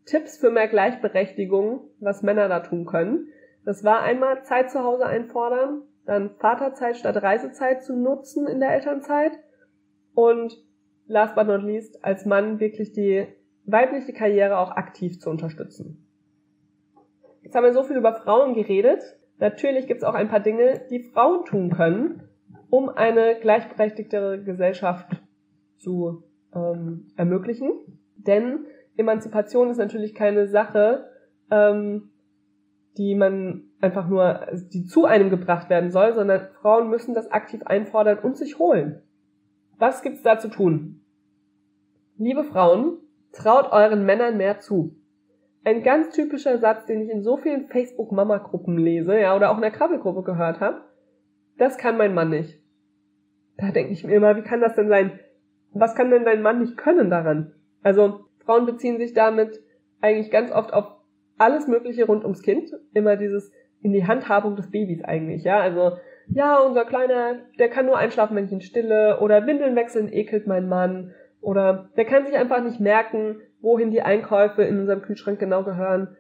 Tipps 0.05 0.37
für 0.39 0.51
mehr 0.51 0.69
Gleichberechtigung, 0.69 1.81
was 2.01 2.23
Männer 2.23 2.49
da 2.49 2.61
tun 2.61 2.87
können. 2.87 3.29
Das 3.67 3.83
war 3.83 4.01
einmal 4.01 4.45
Zeit 4.45 4.71
zu 4.71 4.85
Hause 4.85 5.07
einfordern, 5.07 5.83
dann 6.07 6.31
Vaterzeit 6.39 6.97
statt 6.97 7.21
Reisezeit 7.21 7.83
zu 7.83 7.97
nutzen 7.97 8.47
in 8.47 8.61
der 8.61 8.73
Elternzeit 8.73 9.33
und 10.15 10.57
last 11.09 11.35
but 11.35 11.49
not 11.49 11.65
least, 11.65 12.05
als 12.05 12.25
Mann 12.25 12.61
wirklich 12.61 12.93
die 12.93 13.27
weibliche 13.65 14.13
Karriere 14.13 14.59
auch 14.59 14.71
aktiv 14.71 15.19
zu 15.19 15.31
unterstützen. 15.31 16.07
Jetzt 17.43 17.57
haben 17.57 17.65
wir 17.65 17.73
so 17.73 17.83
viel 17.83 17.97
über 17.97 18.15
Frauen 18.15 18.55
geredet. 18.55 19.03
Natürlich 19.39 19.89
gibt 19.89 19.99
es 19.99 20.05
auch 20.05 20.15
ein 20.15 20.29
paar 20.29 20.41
Dinge, 20.41 20.83
die 20.89 21.01
Frauen 21.01 21.45
tun 21.45 21.71
können, 21.71 22.23
um 22.71 22.89
eine 22.89 23.35
gleichberechtigtere 23.41 24.45
Gesellschaft 24.45 25.21
zu 25.77 26.23
ähm, 26.55 27.09
ermöglichen. 27.17 27.73
Denn 28.15 28.67
Emanzipation 28.97 29.71
ist 29.71 29.79
natürlich 29.79 30.15
keine 30.15 30.47
Sache, 30.47 31.09
ähm, 31.51 32.11
die 32.97 33.15
man 33.15 33.65
einfach 33.81 34.09
nur, 34.09 34.47
die 34.73 34.85
zu 34.85 35.05
einem 35.05 35.31
gebracht 35.31 35.69
werden 35.69 35.91
soll, 35.91 36.15
sondern 36.15 36.49
Frauen 36.61 36.89
müssen 36.91 37.15
das 37.15 37.31
aktiv 37.31 37.63
einfordern 37.65 38.19
und 38.19 38.37
sich 38.37 38.59
holen. 38.59 39.03
Was 39.79 40.03
gibt's 40.03 40.23
da 40.23 40.39
zu 40.39 40.49
tun? 40.49 41.03
Liebe 42.17 42.45
Frauen, 42.45 42.99
traut 43.33 43.71
euren 43.73 44.07
Männern 44.07 44.39
mehr 44.39 44.61
zu. 44.61 44.97
Ein 45.65 45.83
ganz 45.83 46.11
typischer 46.11 46.59
Satz, 46.59 46.87
den 46.87 47.03
ich 47.03 47.11
in 47.11 47.23
so 47.23 47.37
vielen 47.37 47.67
Facebook-Mama-Gruppen 47.67 48.79
lese, 48.79 49.19
ja, 49.19 49.37
oder 49.37 49.51
auch 49.51 49.57
in 49.57 49.63
der 49.63 49.73
Krabbelgruppe 49.73 50.23
gehört 50.23 50.61
habe. 50.61 50.83
Das 51.59 51.77
kann 51.77 51.99
mein 51.99 52.15
Mann 52.15 52.31
nicht. 52.31 52.61
Da 53.59 53.71
denke 53.71 53.93
ich 53.93 54.05
mir 54.05 54.15
immer, 54.15 54.37
wie 54.37 54.43
kann 54.43 54.61
das 54.61 54.75
denn 54.75 54.89
sein? 54.89 55.19
Was 55.73 55.95
kann 55.95 56.11
denn 56.11 56.25
dein 56.25 56.43
Mann 56.43 56.61
nicht 56.61 56.77
können 56.77 57.11
daran? 57.11 57.53
Also, 57.83 58.27
Frauen 58.45 58.65
beziehen 58.65 58.99
sich 58.99 59.13
damit 59.13 59.61
eigentlich 60.01 60.31
ganz 60.31 60.53
oft 60.53 60.73
auf 60.73 60.96
alles 61.39 61.67
Mögliche 61.67 62.07
rund 62.07 62.25
ums 62.25 62.43
Kind. 62.43 62.71
Immer 62.93 63.17
dieses 63.17 63.53
in 63.83 63.93
die 63.93 64.07
Handhabung 64.07 64.57
des 64.57 64.71
Babys 64.71 65.05
eigentlich, 65.05 65.45
ja. 65.45 65.61
Also, 65.61 65.97
ja, 66.29 66.59
unser 66.59 66.85
Kleiner, 66.85 67.37
der 67.59 67.69
kann 67.69 67.87
nur 67.87 67.99
einschlafen, 67.99 68.37
wenn 68.37 68.47
ich 68.47 68.53
ihn 68.53 68.61
stille, 68.61 69.21
oder 69.21 69.47
Windeln 69.47 69.77
wechseln 69.77 70.13
ekelt 70.13 70.47
mein 70.47 70.69
Mann, 70.69 71.15
oder 71.41 71.91
der 71.97 72.05
kann 72.05 72.27
sich 72.27 72.37
einfach 72.37 72.63
nicht 72.63 72.81
merken, 72.81 73.41
wohin 73.61 73.91
die 73.91 74.03
Einkäufe 74.03 74.63
in 74.63 74.81
unserem 74.81 75.03
Kühlschrank 75.03 75.39
genau 75.39 75.63
gehören. 75.63 76.17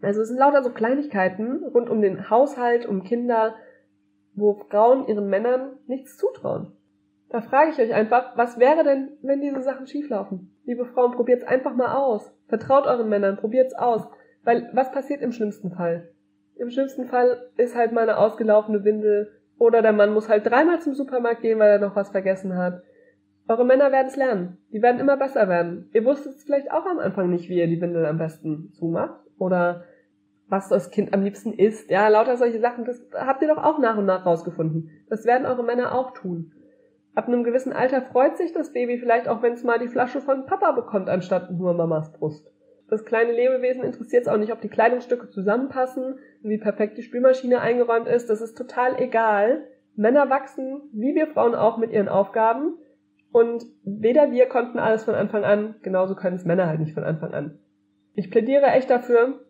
Also 0.00 0.20
es 0.20 0.28
sind 0.28 0.38
lauter 0.38 0.62
so 0.62 0.70
Kleinigkeiten 0.70 1.64
rund 1.64 1.90
um 1.90 2.00
den 2.00 2.30
Haushalt, 2.30 2.86
um 2.86 3.02
Kinder, 3.02 3.56
wo 4.34 4.54
Frauen 4.54 5.08
ihren 5.08 5.28
Männern 5.28 5.72
nichts 5.86 6.16
zutrauen. 6.16 6.72
Da 7.30 7.40
frage 7.40 7.72
ich 7.72 7.78
euch 7.78 7.92
einfach, 7.92 8.36
was 8.36 8.58
wäre 8.58 8.84
denn, 8.84 9.10
wenn 9.22 9.40
diese 9.40 9.62
Sachen 9.62 9.86
schieflaufen? 9.86 10.56
Liebe 10.64 10.86
Frauen, 10.86 11.12
probiert's 11.12 11.44
einfach 11.44 11.74
mal 11.74 11.94
aus. 11.94 12.32
Vertraut 12.48 12.86
euren 12.86 13.08
Männern, 13.08 13.36
probiert's 13.36 13.74
aus. 13.74 14.08
Weil 14.44 14.70
was 14.72 14.90
passiert 14.92 15.20
im 15.20 15.32
schlimmsten 15.32 15.70
Fall? 15.70 16.08
Im 16.56 16.70
schlimmsten 16.70 17.06
Fall 17.06 17.50
ist 17.56 17.76
halt 17.76 17.92
mal 17.92 18.02
eine 18.02 18.18
ausgelaufene 18.18 18.84
Windel 18.84 19.32
oder 19.58 19.82
der 19.82 19.92
Mann 19.92 20.12
muss 20.12 20.28
halt 20.28 20.46
dreimal 20.46 20.80
zum 20.80 20.94
Supermarkt 20.94 21.42
gehen, 21.42 21.58
weil 21.58 21.70
er 21.70 21.78
noch 21.78 21.96
was 21.96 22.10
vergessen 22.10 22.56
hat. 22.56 22.82
Eure 23.48 23.64
Männer 23.64 23.92
werden 23.92 24.08
es 24.08 24.16
lernen. 24.16 24.58
Die 24.72 24.82
werden 24.82 25.00
immer 25.00 25.16
besser 25.16 25.48
werden. 25.48 25.88
Ihr 25.92 26.04
wusstet 26.04 26.34
vielleicht 26.44 26.70
auch 26.70 26.86
am 26.86 26.98
Anfang 26.98 27.30
nicht, 27.30 27.48
wie 27.48 27.58
ihr 27.58 27.66
die 27.66 27.80
Windel 27.80 28.06
am 28.06 28.18
besten 28.18 28.72
zumacht 28.72 29.20
oder 29.38 29.84
was 30.48 30.68
das 30.68 30.90
Kind 30.90 31.14
am 31.14 31.22
liebsten 31.22 31.52
isst. 31.52 31.90
Ja, 31.90 32.08
lauter 32.08 32.36
solche 32.36 32.60
Sachen, 32.60 32.84
das 32.84 33.00
habt 33.14 33.42
ihr 33.42 33.48
doch 33.48 33.62
auch 33.62 33.78
nach 33.78 33.96
und 33.96 34.06
nach 34.06 34.26
rausgefunden. 34.26 34.90
Das 35.08 35.24
werden 35.24 35.46
eure 35.46 35.64
Männer 35.64 35.94
auch 35.94 36.12
tun. 36.12 36.52
Ab 37.14 37.26
einem 37.26 37.44
gewissen 37.44 37.72
Alter 37.72 38.02
freut 38.02 38.36
sich 38.36 38.52
das 38.52 38.72
Baby 38.72 38.98
vielleicht 38.98 39.28
auch, 39.28 39.42
wenn 39.42 39.54
es 39.54 39.64
mal 39.64 39.78
die 39.78 39.88
Flasche 39.88 40.20
von 40.20 40.46
Papa 40.46 40.72
bekommt, 40.72 41.08
anstatt 41.08 41.50
nur 41.50 41.74
Mamas 41.74 42.12
Brust. 42.12 42.50
Das 42.88 43.04
kleine 43.04 43.32
Lebewesen 43.32 43.82
interessiert 43.82 44.22
es 44.22 44.28
auch 44.28 44.38
nicht, 44.38 44.52
ob 44.52 44.60
die 44.60 44.68
Kleidungsstücke 44.68 45.28
zusammenpassen, 45.28 46.18
wie 46.42 46.58
perfekt 46.58 46.96
die 46.96 47.02
Spülmaschine 47.02 47.60
eingeräumt 47.60 48.08
ist. 48.08 48.30
Das 48.30 48.40
ist 48.40 48.56
total 48.56 49.00
egal. 49.00 49.66
Männer 49.94 50.30
wachsen, 50.30 50.88
wie 50.92 51.14
wir 51.14 51.26
Frauen 51.26 51.54
auch, 51.54 51.76
mit 51.76 51.90
ihren 51.90 52.08
Aufgaben. 52.08 52.78
Und 53.30 53.64
weder 53.84 54.30
wir 54.30 54.46
konnten 54.46 54.78
alles 54.78 55.04
von 55.04 55.14
Anfang 55.14 55.44
an, 55.44 55.74
genauso 55.82 56.14
können 56.14 56.36
es 56.36 56.44
Männer 56.44 56.66
halt 56.66 56.80
nicht 56.80 56.94
von 56.94 57.04
Anfang 57.04 57.34
an. 57.34 57.58
Ich 58.14 58.30
plädiere 58.30 58.66
echt 58.66 58.88
dafür, 58.88 59.40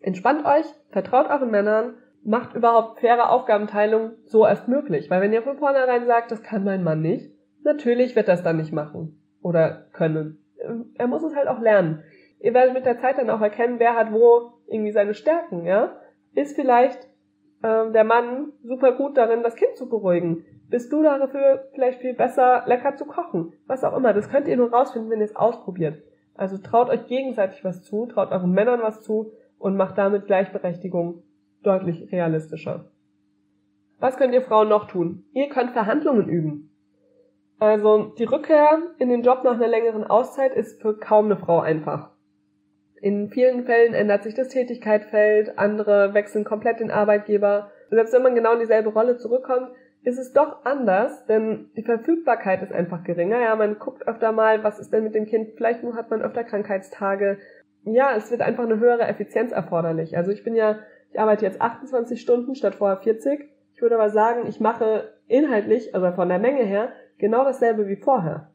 entspannt 0.00 0.44
euch, 0.44 0.66
vertraut 0.90 1.28
euren 1.28 1.50
Männern, 1.50 1.94
macht 2.28 2.54
überhaupt 2.54 3.00
faire 3.00 3.30
Aufgabenteilung 3.30 4.12
so 4.24 4.46
erst 4.46 4.68
möglich. 4.68 5.10
Weil 5.10 5.20
wenn 5.20 5.32
ihr 5.32 5.42
von 5.42 5.58
vornherein 5.58 6.06
sagt, 6.06 6.30
das 6.30 6.42
kann 6.42 6.64
mein 6.64 6.84
Mann 6.84 7.00
nicht, 7.00 7.32
natürlich 7.64 8.14
wird 8.16 8.28
das 8.28 8.42
dann 8.42 8.56
nicht 8.56 8.72
machen 8.72 9.20
oder 9.42 9.86
können. 9.92 10.38
Er 10.94 11.06
muss 11.06 11.22
es 11.22 11.34
halt 11.34 11.48
auch 11.48 11.60
lernen 11.60 12.02
ihr 12.40 12.54
werdet 12.54 12.74
mit 12.74 12.86
der 12.86 12.98
Zeit 12.98 13.18
dann 13.18 13.30
auch 13.30 13.40
erkennen, 13.40 13.78
wer 13.78 13.94
hat 13.94 14.12
wo 14.12 14.52
irgendwie 14.66 14.92
seine 14.92 15.14
Stärken, 15.14 15.64
ja? 15.64 15.96
Ist 16.34 16.54
vielleicht 16.54 17.08
ähm, 17.62 17.92
der 17.92 18.04
Mann 18.04 18.52
super 18.62 18.92
gut 18.92 19.16
darin, 19.16 19.42
das 19.42 19.56
Kind 19.56 19.76
zu 19.76 19.88
beruhigen? 19.88 20.44
Bist 20.68 20.92
du 20.92 21.02
dafür 21.02 21.68
vielleicht 21.72 22.00
viel 22.00 22.14
besser, 22.14 22.64
lecker 22.66 22.94
zu 22.96 23.06
kochen? 23.06 23.54
Was 23.66 23.84
auch 23.84 23.96
immer. 23.96 24.12
Das 24.12 24.28
könnt 24.28 24.46
ihr 24.46 24.56
nur 24.56 24.70
rausfinden, 24.70 25.10
wenn 25.10 25.20
ihr 25.20 25.24
es 25.24 25.36
ausprobiert. 25.36 26.02
Also 26.34 26.58
traut 26.58 26.90
euch 26.90 27.06
gegenseitig 27.06 27.64
was 27.64 27.82
zu, 27.82 28.06
traut 28.06 28.30
euren 28.30 28.52
Männern 28.52 28.80
was 28.82 29.02
zu 29.02 29.32
und 29.58 29.76
macht 29.76 29.98
damit 29.98 30.26
Gleichberechtigung 30.26 31.22
deutlich 31.62 32.10
realistischer. 32.12 32.90
Was 34.00 34.16
könnt 34.16 34.34
ihr 34.34 34.42
Frauen 34.42 34.68
noch 34.68 34.86
tun? 34.86 35.24
Ihr 35.32 35.48
könnt 35.48 35.72
Verhandlungen 35.72 36.28
üben. 36.28 36.70
Also 37.58 38.14
die 38.18 38.24
Rückkehr 38.24 38.78
in 38.98 39.08
den 39.08 39.22
Job 39.22 39.42
nach 39.42 39.54
einer 39.54 39.66
längeren 39.66 40.04
Auszeit 40.04 40.54
ist 40.54 40.80
für 40.80 40.96
kaum 40.96 41.26
eine 41.26 41.36
Frau 41.36 41.58
einfach. 41.60 42.10
In 43.00 43.28
vielen 43.30 43.64
Fällen 43.64 43.94
ändert 43.94 44.22
sich 44.22 44.34
das 44.34 44.48
Tätigkeitsfeld, 44.48 45.58
andere 45.58 46.14
wechseln 46.14 46.44
komplett 46.44 46.80
den 46.80 46.90
Arbeitgeber. 46.90 47.70
Selbst 47.90 48.12
wenn 48.12 48.22
man 48.22 48.34
genau 48.34 48.52
in 48.52 48.60
dieselbe 48.60 48.90
Rolle 48.90 49.16
zurückkommt, 49.16 49.70
ist 50.02 50.18
es 50.18 50.32
doch 50.32 50.64
anders, 50.64 51.26
denn 51.26 51.70
die 51.76 51.82
Verfügbarkeit 51.82 52.62
ist 52.62 52.72
einfach 52.72 53.04
geringer. 53.04 53.40
Ja, 53.40 53.56
man 53.56 53.78
guckt 53.78 54.06
öfter 54.06 54.32
mal, 54.32 54.62
was 54.62 54.78
ist 54.78 54.92
denn 54.92 55.04
mit 55.04 55.14
dem 55.14 55.26
Kind? 55.26 55.50
Vielleicht 55.56 55.82
hat 55.82 56.10
man 56.10 56.22
öfter 56.22 56.44
Krankheitstage. 56.44 57.38
Ja, 57.84 58.14
es 58.16 58.30
wird 58.30 58.40
einfach 58.40 58.64
eine 58.64 58.78
höhere 58.78 59.06
Effizienz 59.06 59.52
erforderlich. 59.52 60.16
Also 60.16 60.30
ich 60.30 60.44
bin 60.44 60.54
ja, 60.54 60.78
ich 61.10 61.20
arbeite 61.20 61.44
jetzt 61.44 61.60
28 61.60 62.20
Stunden 62.20 62.54
statt 62.54 62.74
vorher 62.74 62.98
40. 62.98 63.48
Ich 63.74 63.82
würde 63.82 63.94
aber 63.94 64.10
sagen, 64.10 64.46
ich 64.48 64.60
mache 64.60 65.12
inhaltlich, 65.26 65.94
also 65.94 66.12
von 66.12 66.28
der 66.28 66.38
Menge 66.38 66.64
her, 66.64 66.92
genau 67.18 67.44
dasselbe 67.44 67.88
wie 67.88 67.96
vorher. 67.96 68.50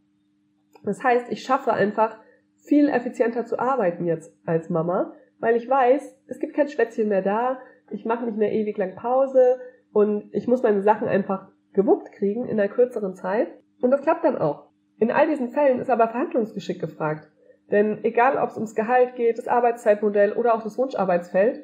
Das 0.84 1.04
heißt, 1.04 1.32
ich 1.32 1.44
schaffe 1.44 1.74
einfach 1.74 2.18
viel 2.58 2.89
effizienter 2.89 3.46
zu 3.46 3.60
arbeiten 3.60 4.06
jetzt 4.06 4.34
als 4.46 4.70
Mama, 4.70 5.13
weil 5.39 5.56
ich 5.56 5.70
weiß, 5.70 6.18
es 6.28 6.39
gibt 6.39 6.56
kein 6.56 6.70
Schwätzchen 6.70 7.10
mehr 7.10 7.22
da, 7.22 7.60
ich 7.89 8.06
mache 8.06 8.26
nicht 8.26 8.38
mehr 8.38 8.52
ewig 8.52 8.78
lang 8.78 8.96
Pause 8.96 9.60
und 9.92 10.34
ich 10.34 10.48
muss 10.48 10.63
meine 10.63 10.82
Sachen 10.82 11.08
einfach 11.08 11.50
gewuppt 11.74 12.12
kriegen 12.13 12.46
in 12.46 12.60
einer 12.60 12.70
kürzeren 12.70 13.16
Zeit 13.16 13.48
und 13.82 13.92
das 13.92 14.02
klappt 14.02 14.24
dann 14.24 14.38
auch. 14.38 14.68
In 15.00 15.12
all 15.12 15.28
diesen 15.28 15.50
Fällen 15.50 15.80
ist 15.80 15.89
aber 15.89 16.08
Verhandlungsgeschick 16.08 16.80
gefragt. 16.80 17.28
Denn 17.72 18.04
egal, 18.04 18.38
ob 18.38 18.50
es 18.50 18.56
ums 18.56 18.76
Gehalt 18.76 19.16
geht, 19.16 19.38
das 19.38 19.48
Arbeitszeitmodell 19.48 20.34
oder 20.34 20.54
auch 20.54 20.63
das 20.63 20.78
Wunscharbeitsfeld, 20.78 21.63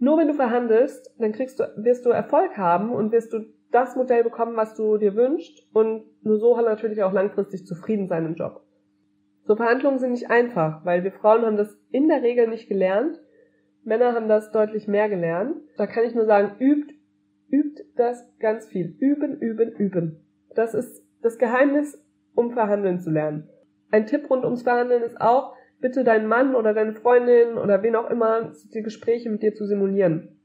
nur 0.00 0.18
wenn 0.18 0.28
du 0.28 0.34
verhandelst, 0.34 1.14
dann 1.18 1.32
kriegst 1.32 1.60
du, 1.60 1.64
wirst 1.76 2.06
du 2.06 2.10
Erfolg 2.10 2.56
haben 2.56 2.90
und 2.90 3.12
wirst 3.12 3.32
du 3.32 3.44
das 3.70 3.96
Modell 3.96 4.24
bekommen, 4.24 4.56
was 4.56 4.74
du 4.74 4.96
dir 4.96 5.14
wünschst 5.14 5.68
und 5.74 6.04
nur 6.22 6.38
so 6.38 6.58
natürlich 6.60 7.02
auch 7.02 7.12
langfristig 7.12 7.66
zufrieden 7.66 8.08
sein 8.08 8.24
im 8.24 8.34
Job. 8.34 8.62
So 9.44 9.56
Verhandlungen 9.56 9.98
sind 9.98 10.12
nicht 10.12 10.30
einfach, 10.30 10.84
weil 10.84 11.04
wir 11.04 11.12
Frauen 11.12 11.44
haben 11.44 11.58
das 11.58 11.78
in 11.90 12.08
der 12.08 12.22
Regel 12.22 12.48
nicht 12.48 12.68
gelernt. 12.68 13.20
Männer 13.84 14.14
haben 14.14 14.28
das 14.28 14.50
deutlich 14.52 14.88
mehr 14.88 15.08
gelernt. 15.08 15.56
Da 15.76 15.86
kann 15.86 16.04
ich 16.04 16.14
nur 16.14 16.24
sagen, 16.24 16.56
übt, 16.58 16.94
übt 17.50 17.84
das 17.96 18.26
ganz 18.38 18.66
viel. 18.66 18.96
Üben, 18.98 19.38
üben, 19.38 19.70
üben. 19.72 20.24
Das 20.54 20.74
ist 20.74 21.04
das 21.20 21.38
Geheimnis, 21.38 22.02
um 22.34 22.52
verhandeln 22.52 23.00
zu 23.00 23.10
lernen. 23.10 23.48
Ein 23.90 24.06
Tipp 24.06 24.30
rund 24.30 24.44
ums 24.44 24.62
Verhandeln 24.62 25.02
ist 25.02 25.20
auch, 25.20 25.54
bitte 25.80 26.04
deinen 26.04 26.26
Mann 26.26 26.54
oder 26.54 26.74
deine 26.74 26.92
Freundin 26.92 27.56
oder 27.56 27.82
wen 27.82 27.96
auch 27.96 28.10
immer 28.10 28.52
die 28.74 28.82
Gespräche 28.82 29.30
mit 29.30 29.42
dir 29.42 29.54
zu 29.54 29.66
simulieren. 29.66 30.36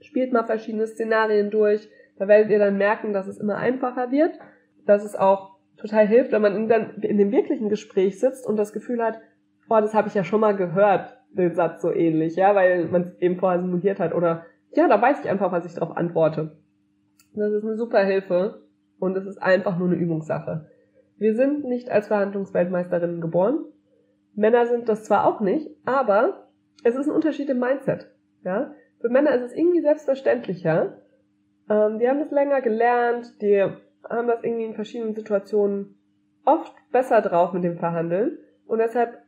Spielt 0.00 0.32
mal 0.32 0.44
verschiedene 0.44 0.86
Szenarien 0.86 1.50
durch. 1.50 1.88
Da 2.18 2.28
werdet 2.28 2.50
ihr 2.50 2.58
dann 2.58 2.76
merken, 2.76 3.12
dass 3.12 3.26
es 3.26 3.38
immer 3.38 3.56
einfacher 3.56 4.10
wird, 4.10 4.38
dass 4.86 5.04
es 5.04 5.16
auch 5.16 5.56
total 5.76 6.06
hilft, 6.06 6.32
wenn 6.32 6.42
man 6.42 6.54
in, 6.54 6.68
dann 6.68 7.00
in 7.00 7.18
dem 7.18 7.32
wirklichen 7.32 7.68
Gespräch 7.68 8.20
sitzt 8.20 8.46
und 8.46 8.56
das 8.56 8.72
Gefühl 8.72 9.02
hat, 9.02 9.20
boah, 9.68 9.80
das 9.80 9.94
habe 9.94 10.08
ich 10.08 10.14
ja 10.14 10.24
schon 10.24 10.40
mal 10.40 10.56
gehört, 10.56 11.16
den 11.30 11.54
Satz 11.54 11.80
so 11.80 11.92
ähnlich, 11.92 12.36
ja, 12.36 12.54
weil 12.54 12.86
man 12.86 13.02
es 13.02 13.18
eben 13.20 13.36
vorher 13.36 13.60
simuliert 13.60 14.00
hat 14.00 14.14
oder 14.14 14.44
ja, 14.72 14.88
da 14.88 15.00
weiß 15.00 15.20
ich 15.20 15.30
einfach, 15.30 15.52
was 15.52 15.64
ich 15.64 15.74
darauf 15.74 15.96
antworte. 15.96 16.56
Das 17.34 17.52
ist 17.52 17.64
eine 17.64 17.76
super 17.76 18.04
Hilfe 18.04 18.62
und 18.98 19.16
es 19.16 19.26
ist 19.26 19.40
einfach 19.40 19.78
nur 19.78 19.88
eine 19.88 19.96
Übungssache. 19.96 20.66
Wir 21.16 21.34
sind 21.34 21.64
nicht 21.64 21.90
als 21.90 22.08
Verhandlungsweltmeisterinnen 22.08 23.20
geboren. 23.20 23.64
Männer 24.34 24.66
sind 24.66 24.88
das 24.88 25.04
zwar 25.04 25.26
auch 25.26 25.40
nicht, 25.40 25.68
aber 25.84 26.48
es 26.84 26.94
ist 26.94 27.08
ein 27.08 27.14
Unterschied 27.14 27.48
im 27.48 27.58
Mindset. 27.58 28.10
Ja? 28.44 28.74
Für 29.00 29.08
Männer 29.08 29.34
ist 29.34 29.42
es 29.42 29.56
irgendwie 29.56 29.80
selbstverständlicher. 29.80 30.98
Ähm, 31.68 31.98
die 31.98 32.08
haben 32.08 32.20
das 32.20 32.30
länger 32.30 32.60
gelernt, 32.60 33.40
die 33.42 33.62
haben 34.08 34.28
das 34.28 34.42
irgendwie 34.42 34.64
in 34.64 34.74
verschiedenen 34.74 35.14
Situationen 35.14 35.98
oft 36.44 36.74
besser 36.90 37.20
drauf 37.20 37.52
mit 37.52 37.64
dem 37.64 37.78
Verhandeln. 37.78 38.38
Und 38.66 38.78
deshalb 38.78 39.18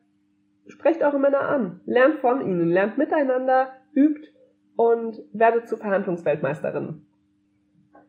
sprecht 0.67 1.03
eure 1.03 1.19
Männer 1.19 1.41
an, 1.41 1.81
lernt 1.85 2.21
von 2.21 2.41
ihnen, 2.41 2.71
lernt 2.71 2.99
miteinander, 2.99 3.69
übt 3.95 4.29
und 4.77 5.21
werdet 5.33 5.69
zu 5.69 5.77
Verhandlungsweltmeisterinnen. 5.77 7.07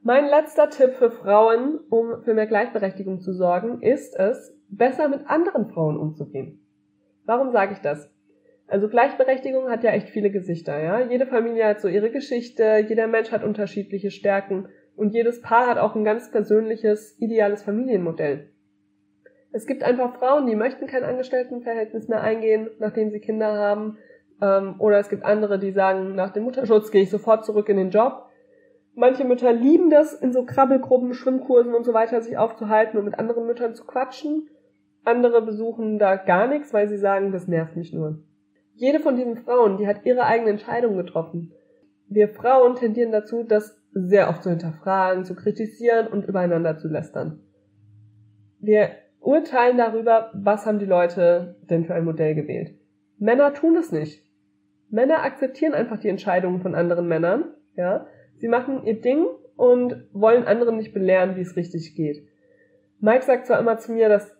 Mein 0.01 0.27
letzter 0.27 0.69
Tipp 0.69 0.95
für 0.95 1.11
Frauen, 1.11 1.79
um 1.89 2.23
für 2.23 2.33
mehr 2.33 2.47
Gleichberechtigung 2.47 3.21
zu 3.21 3.33
sorgen, 3.33 3.81
ist 3.81 4.17
es, 4.17 4.53
besser 4.67 5.07
mit 5.07 5.27
anderen 5.27 5.69
Frauen 5.69 5.97
umzugehen. 5.97 6.62
Warum 7.25 7.51
sage 7.51 7.73
ich 7.73 7.79
das? 7.79 8.09
Also 8.67 8.87
Gleichberechtigung 8.87 9.69
hat 9.69 9.83
ja 9.83 9.91
echt 9.91 10.09
viele 10.09 10.31
Gesichter, 10.31 10.81
ja. 10.81 10.99
Jede 10.99 11.27
Familie 11.27 11.65
hat 11.65 11.81
so 11.81 11.87
ihre 11.87 12.09
Geschichte, 12.09 12.83
jeder 12.87 13.07
Mensch 13.07 13.31
hat 13.31 13.43
unterschiedliche 13.43 14.11
Stärken 14.11 14.67
und 14.95 15.13
jedes 15.13 15.41
Paar 15.41 15.67
hat 15.67 15.77
auch 15.77 15.95
ein 15.95 16.03
ganz 16.03 16.31
persönliches, 16.31 17.15
ideales 17.19 17.63
Familienmodell. 17.63 18.49
Es 19.51 19.67
gibt 19.67 19.83
einfach 19.83 20.15
Frauen, 20.15 20.47
die 20.47 20.55
möchten 20.55 20.87
kein 20.87 21.03
Angestelltenverhältnis 21.03 22.07
mehr 22.07 22.21
eingehen, 22.21 22.71
nachdem 22.79 23.11
sie 23.11 23.19
Kinder 23.19 23.55
haben. 23.55 23.97
Ähm, 24.41 24.75
oder 24.79 24.97
es 24.97 25.09
gibt 25.09 25.23
andere, 25.23 25.59
die 25.59 25.71
sagen, 25.71 26.15
nach 26.15 26.31
dem 26.31 26.43
Mutterschutz 26.43 26.89
gehe 26.89 27.03
ich 27.03 27.11
sofort 27.11 27.45
zurück 27.45 27.69
in 27.69 27.77
den 27.77 27.91
Job. 27.91 28.25
Manche 28.95 29.25
Mütter 29.25 29.53
lieben 29.53 29.89
das, 29.89 30.13
in 30.13 30.33
so 30.33 30.43
Krabbelgruppen, 30.45 31.13
Schwimmkursen 31.13 31.73
und 31.73 31.83
so 31.83 31.93
weiter 31.93 32.21
sich 32.21 32.37
aufzuhalten 32.37 32.97
und 32.97 33.05
mit 33.05 33.19
anderen 33.19 33.45
Müttern 33.45 33.75
zu 33.75 33.85
quatschen. 33.85 34.49
Andere 35.03 35.41
besuchen 35.41 35.99
da 35.99 36.15
gar 36.15 36.47
nichts, 36.47 36.73
weil 36.73 36.87
sie 36.87 36.97
sagen, 36.97 37.31
das 37.31 37.47
nervt 37.47 37.75
mich 37.75 37.93
nur. 37.93 38.19
Jede 38.75 38.99
von 38.99 39.15
diesen 39.15 39.37
Frauen, 39.37 39.77
die 39.77 39.87
hat 39.87 40.05
ihre 40.05 40.25
eigene 40.25 40.51
Entscheidung 40.51 40.97
getroffen. 40.97 41.51
Wir 42.07 42.29
Frauen 42.29 42.75
tendieren 42.75 43.11
dazu, 43.11 43.43
das 43.43 43.77
sehr 43.91 44.29
oft 44.29 44.43
zu 44.43 44.49
hinterfragen, 44.49 45.25
zu 45.25 45.35
kritisieren 45.35 46.07
und 46.07 46.25
übereinander 46.25 46.77
zu 46.77 46.87
lästern. 46.87 47.39
Wir 48.59 48.89
urteilen 49.19 49.77
darüber, 49.77 50.31
was 50.33 50.65
haben 50.65 50.79
die 50.79 50.85
Leute 50.85 51.57
denn 51.69 51.85
für 51.85 51.93
ein 51.93 52.05
Modell 52.05 52.33
gewählt. 52.33 52.75
Männer 53.19 53.53
tun 53.53 53.77
es 53.77 53.91
nicht. 53.91 54.23
Männer 54.89 55.23
akzeptieren 55.23 55.73
einfach 55.73 55.99
die 55.99 56.09
Entscheidungen 56.09 56.61
von 56.61 56.75
anderen 56.75 57.07
Männern, 57.07 57.53
ja. 57.75 58.07
Sie 58.37 58.47
machen 58.47 58.83
ihr 58.83 58.99
Ding 58.99 59.25
und 59.55 60.07
wollen 60.11 60.45
anderen 60.45 60.77
nicht 60.77 60.93
belehren, 60.93 61.35
wie 61.35 61.41
es 61.41 61.55
richtig 61.55 61.95
geht. 61.95 62.27
Mike 62.99 63.23
sagt 63.23 63.47
zwar 63.47 63.59
immer 63.59 63.77
zu 63.77 63.91
mir, 63.91 64.09
dass 64.09 64.35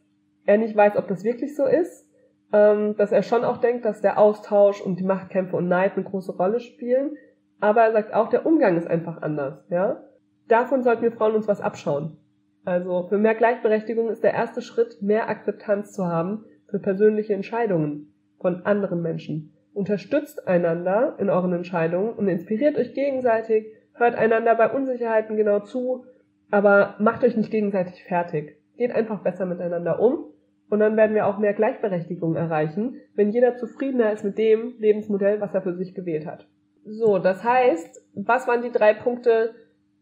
er 0.45 0.57
nicht 0.57 0.75
weiß, 0.75 0.97
ob 0.97 1.07
das 1.07 1.23
wirklich 1.23 1.55
so 1.55 1.65
ist, 1.65 2.07
ähm, 2.51 2.95
dass 2.97 3.11
er 3.11 3.23
schon 3.23 3.43
auch 3.43 3.57
denkt, 3.57 3.85
dass 3.85 4.01
der 4.01 4.17
Austausch 4.17 4.81
und 4.81 4.99
die 4.99 5.05
Machtkämpfe 5.05 5.55
und 5.55 5.67
Neid 5.67 5.93
eine 5.95 6.03
große 6.03 6.35
Rolle 6.35 6.59
spielen, 6.59 7.17
aber 7.59 7.81
er 7.81 7.91
sagt 7.93 8.13
auch, 8.13 8.29
der 8.29 8.45
Umgang 8.45 8.77
ist 8.77 8.87
einfach 8.87 9.21
anders, 9.21 9.65
ja. 9.69 10.03
Davon 10.47 10.83
sollten 10.83 11.03
wir 11.03 11.11
Frauen 11.11 11.35
uns 11.35 11.47
was 11.47 11.61
abschauen. 11.61 12.17
Also 12.65 13.07
für 13.07 13.17
mehr 13.17 13.35
Gleichberechtigung 13.35 14.09
ist 14.09 14.23
der 14.23 14.33
erste 14.33 14.61
Schritt, 14.61 15.01
mehr 15.01 15.29
Akzeptanz 15.29 15.93
zu 15.93 16.05
haben 16.05 16.45
für 16.69 16.79
persönliche 16.79 17.33
Entscheidungen 17.33 18.13
von 18.39 18.65
anderen 18.65 19.01
Menschen. 19.01 19.53
Unterstützt 19.73 20.47
einander 20.47 21.15
in 21.19 21.29
euren 21.29 21.53
Entscheidungen 21.53 22.13
und 22.13 22.27
inspiriert 22.27 22.77
euch 22.77 22.93
gegenseitig, 22.93 23.65
hört 23.93 24.15
einander 24.15 24.55
bei 24.55 24.69
Unsicherheiten 24.69 25.35
genau 25.35 25.61
zu, 25.61 26.05
aber 26.51 26.95
macht 26.99 27.23
euch 27.23 27.35
nicht 27.35 27.51
gegenseitig 27.51 28.03
fertig. 28.03 28.57
Geht 28.77 28.91
einfach 28.91 29.23
besser 29.23 29.45
miteinander 29.45 29.99
um 29.99 30.32
und 30.69 30.79
dann 30.79 30.97
werden 30.97 31.15
wir 31.15 31.27
auch 31.27 31.37
mehr 31.37 31.53
Gleichberechtigung 31.53 32.35
erreichen, 32.35 32.97
wenn 33.15 33.29
jeder 33.29 33.55
zufriedener 33.55 34.11
ist 34.11 34.23
mit 34.23 34.37
dem 34.37 34.75
Lebensmodell, 34.79 35.39
was 35.41 35.53
er 35.53 35.61
für 35.61 35.75
sich 35.75 35.93
gewählt 35.93 36.25
hat. 36.25 36.47
So, 36.85 37.19
das 37.19 37.43
heißt, 37.43 38.01
was 38.15 38.47
waren 38.47 38.61
die 38.61 38.71
drei 38.71 38.93
Punkte, 38.93 39.53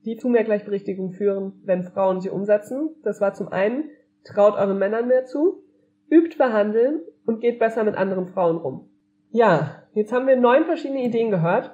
die 0.06 0.18
zu 0.18 0.30
mehr 0.30 0.44
Gleichberechtigung 0.44 1.12
führen, 1.12 1.62
wenn 1.64 1.84
Frauen 1.84 2.22
sie 2.22 2.30
umsetzen? 2.30 2.90
Das 3.04 3.22
war 3.22 3.34
zum 3.34 3.50
einen, 3.50 3.90
traut 4.24 4.56
euren 4.56 4.80
Männern 4.80 5.08
mehr 5.08 5.26
zu, 5.26 5.64
übt 6.10 6.36
verhandeln 6.36 7.02
und 7.26 7.42
geht 7.42 7.60
besser 7.60 7.84
mit 7.84 7.96
anderen 7.96 8.28
Frauen 8.28 8.58
rum. 8.58 8.90
Ja, 9.30 9.84
jetzt 9.94 10.12
haben 10.12 10.28
wir 10.28 10.36
neun 10.36 10.66
verschiedene 10.66 11.04
Ideen 11.04 11.32
gehört 11.32 11.72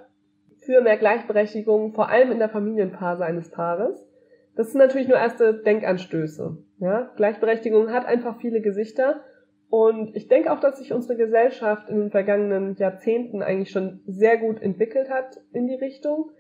für 0.66 0.82
mehr 0.82 0.98
Gleichberechtigung, 0.98 1.94
vor 1.94 2.10
allem 2.10 2.32
in 2.32 2.40
der 2.40 2.50
Familienphase 2.50 3.24
eines 3.24 3.50
Paares. 3.50 4.06
Das 4.56 4.72
sind 4.72 4.80
natürlich 4.80 5.08
nur 5.08 5.18
erste 5.18 5.54
Denkanstöße. 5.54 6.58
Ja? 6.80 7.12
Gleichberechtigung 7.16 7.92
hat 7.92 8.06
einfach 8.06 8.40
viele 8.40 8.62
Gesichter 8.62 9.22
und 9.70 10.16
ich 10.16 10.28
denke 10.28 10.52
auch, 10.52 10.60
dass 10.60 10.80
sich 10.80 10.94
unsere 10.94 11.18
Gesellschaft 11.18 11.90
in 11.90 12.00
den 12.00 12.12
vergangenen 12.12 12.76
Jahrzehnten 12.76 13.42
eigentlich 13.42 13.72
schon 13.72 14.02
sehr 14.06 14.38
gut 14.38 14.62
entwickelt 14.62 15.10
hat 15.10 15.42
in 15.52 15.68
die 15.68 15.76
Richtung. 15.76 16.32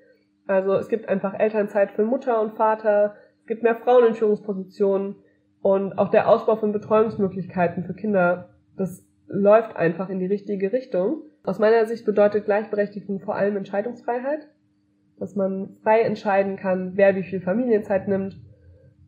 Also 0.45 0.73
es 0.75 0.87
gibt 0.87 1.09
einfach 1.09 1.37
Elternzeit 1.37 1.91
für 1.91 2.05
Mutter 2.05 2.41
und 2.41 2.55
Vater, 2.55 3.15
es 3.41 3.47
gibt 3.47 3.63
mehr 3.63 3.75
Frauen 3.75 4.07
in 4.07 4.13
Führungspositionen 4.13 5.15
und 5.61 5.97
auch 5.97 6.09
der 6.09 6.29
Ausbau 6.29 6.55
von 6.55 6.71
Betreuungsmöglichkeiten 6.71 7.83
für 7.83 7.93
Kinder, 7.93 8.49
das 8.77 9.05
läuft 9.27 9.75
einfach 9.75 10.09
in 10.09 10.19
die 10.19 10.25
richtige 10.25 10.71
Richtung. 10.71 11.23
Aus 11.43 11.59
meiner 11.59 11.85
Sicht 11.85 12.05
bedeutet 12.05 12.45
Gleichberechtigung 12.45 13.19
vor 13.19 13.35
allem 13.35 13.57
Entscheidungsfreiheit, 13.57 14.47
dass 15.19 15.35
man 15.35 15.77
frei 15.83 16.01
entscheiden 16.01 16.55
kann, 16.55 16.93
wer 16.95 17.15
wie 17.15 17.23
viel 17.23 17.41
Familienzeit 17.41 18.07
nimmt, 18.07 18.37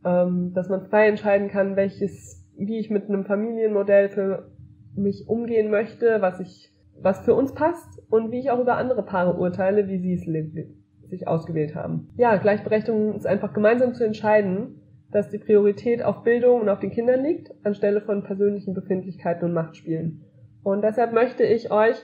ähm, 0.06 0.54
dass 0.54 0.70
man 0.70 0.88
frei 0.88 1.08
entscheiden 1.08 1.50
kann, 1.50 1.76
welches 1.76 2.40
wie 2.60 2.78
ich 2.78 2.90
mit 2.90 3.08
einem 3.08 3.26
Familienmodell 3.26 4.10
für 4.10 4.52
mich 4.96 5.30
umgehen 5.30 5.72
möchte, 5.72 6.22
was 6.22 6.40
ich, 6.40 6.72
was 7.02 7.22
für 7.22 7.34
uns 7.34 7.54
passt 7.54 8.02
und 8.10 8.32
wie 8.32 8.40
ich 8.40 8.52
auch 8.52 8.60
über 8.60 8.76
andere 8.76 9.04
Paare 9.04 9.40
urteile, 9.40 9.88
wie 9.88 9.98
sie 9.98 10.14
es 10.14 11.10
sich 11.10 11.28
ausgewählt 11.28 11.74
haben. 11.74 12.10
Ja, 12.18 12.36
Gleichberechtigung 12.36 13.16
ist 13.16 13.26
einfach 13.26 13.54
gemeinsam 13.54 13.94
zu 13.94 14.04
entscheiden, 14.04 14.82
dass 15.12 15.30
die 15.30 15.40
Priorität 15.40 16.04
auf 16.04 16.24
Bildung 16.24 16.62
und 16.62 16.70
auf 16.70 16.80
den 16.80 16.92
Kindern 16.92 17.24
liegt, 17.24 17.52
anstelle 17.64 18.02
von 18.02 18.24
persönlichen 18.24 18.74
Befindlichkeiten 18.74 19.46
und 19.46 19.54
Machtspielen. 19.54 20.26
Und 20.62 20.84
deshalb 20.84 21.14
möchte 21.14 21.44
ich 21.44 21.72
euch 21.72 21.96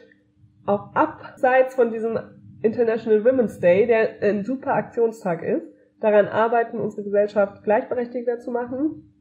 auch 0.65 0.95
abseits 0.95 1.75
von 1.75 1.91
diesem 1.91 2.17
International 2.63 3.23
Women's 3.23 3.59
Day, 3.59 3.85
der 3.85 4.21
ein 4.21 4.43
super 4.43 4.73
Aktionstag 4.73 5.43
ist, 5.43 5.74
daran 6.05 6.27
arbeiten, 6.27 6.79
unsere 6.79 7.03
Gesellschaft 7.03 7.63
gleichberechtigter 7.63 8.39
zu 8.39 8.51
machen 8.51 9.11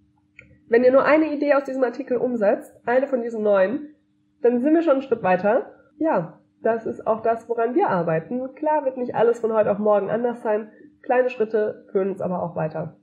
wenn 0.69 0.85
ihr 0.85 0.93
nur 0.93 1.05
eine 1.05 1.33
Idee 1.33 1.55
aus 1.55 1.65
diesem 1.65 1.85
Artikel 1.85 2.17
umsetzt, 2.17 2.75
eine 2.87 3.07
von 3.07 3.23
diesen 3.23 3.43
neun, 3.43 3.95
dann 4.41 4.61
sind 4.61 4.75
wir 4.75 4.83
schon 4.83 4.95
einen 4.95 5.03
Schritt 5.03 5.23
weiter. 5.23 5.75
Ja, 5.99 6.41
das 6.63 6.87
ist 6.87 7.07
auch 7.07 7.21
das, 7.21 7.49
woran 7.49 7.75
wir 7.75 7.89
arbeiten. 7.89 8.55
Klar 8.55 8.85
wird 8.85 8.97
nicht 8.97 9.15
alles 9.15 9.41
von 9.41 9.53
heute 9.53 9.71
auf 9.71 9.79
morgen 9.79 10.11
anders 10.11 10.43
sein. 10.43 10.71
Kleine 11.03 11.29
Schritte 11.29 11.87
führen 11.93 12.11
uns 12.11 12.23
aber 12.23 12.43
auch 12.43 12.57
weiter. 12.57 12.97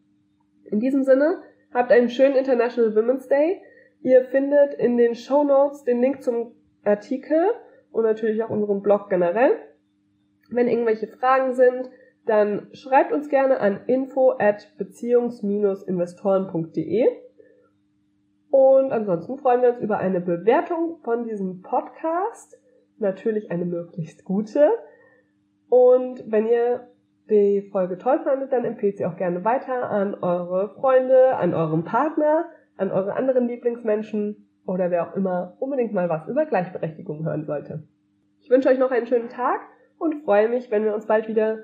In 0.65 0.79
diesem 0.79 1.03
Sinne, 1.03 1.41
habt 1.73 1.91
einen 1.91 2.09
schönen 2.09 2.35
International 2.35 2.95
Women's 2.95 3.27
Day. 3.27 3.61
Ihr 4.01 4.23
findet 4.25 4.73
in 4.73 4.97
den 4.97 5.13
Show 5.13 5.43
Notes 5.43 5.83
den 5.83 6.01
Link 6.01 6.23
zum 6.23 6.55
Artikel 6.83 7.51
und 7.91 8.03
natürlich 8.03 8.43
auch 8.43 8.49
unseren 8.49 8.81
Blog 8.81 9.09
generell. 9.09 9.51
Wenn 10.49 10.67
irgendwelche 10.67 11.07
Fragen 11.07 11.53
sind, 11.53 11.89
dann 12.25 12.67
schreibt 12.73 13.11
uns 13.11 13.29
gerne 13.29 13.59
an 13.59 13.81
info 13.87 14.35
at 14.37 14.71
beziehungs-investoren.de. 14.77 17.07
Und 18.51 18.91
ansonsten 18.91 19.37
freuen 19.37 19.61
wir 19.61 19.69
uns 19.69 19.79
über 19.79 19.97
eine 19.97 20.21
Bewertung 20.21 20.97
von 21.03 21.23
diesem 21.23 21.61
Podcast. 21.61 22.59
Natürlich 22.99 23.49
eine 23.49 23.65
möglichst 23.65 24.25
gute. 24.25 24.69
Und 25.69 26.29
wenn 26.29 26.47
ihr 26.47 26.87
die 27.29 27.69
Folge 27.71 27.97
toll 27.97 28.19
fandet, 28.19 28.51
dann 28.51 28.65
empfehlt 28.65 28.97
sie 28.97 29.05
auch 29.05 29.15
gerne 29.15 29.45
weiter 29.45 29.89
an 29.89 30.15
eure 30.15 30.75
Freunde, 30.75 31.37
an 31.37 31.53
euren 31.53 31.85
Partner, 31.85 32.45
an 32.77 32.91
eure 32.91 33.13
anderen 33.13 33.47
Lieblingsmenschen 33.47 34.47
oder 34.65 34.91
wer 34.91 35.07
auch 35.07 35.15
immer 35.15 35.55
unbedingt 35.59 35.93
mal 35.93 36.09
was 36.09 36.27
über 36.27 36.45
Gleichberechtigung 36.45 37.25
hören 37.25 37.45
sollte. 37.45 37.83
Ich 38.41 38.49
wünsche 38.49 38.69
euch 38.69 38.79
noch 38.79 38.91
einen 38.91 39.07
schönen 39.07 39.29
Tag 39.29 39.61
und 39.97 40.23
freue 40.23 40.49
mich, 40.49 40.71
wenn 40.71 40.83
wir 40.83 40.93
uns 40.93 41.05
bald 41.05 41.27
wieder 41.27 41.59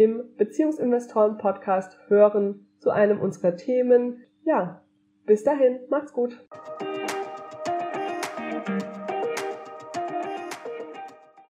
im 0.00 0.34
Beziehungsinvestoren 0.38 1.36
Podcast 1.36 1.98
hören 2.08 2.66
zu 2.78 2.88
einem 2.88 3.20
unserer 3.20 3.54
Themen. 3.56 4.24
Ja, 4.44 4.82
bis 5.26 5.44
dahin, 5.44 5.78
macht's 5.90 6.14
gut. 6.14 6.42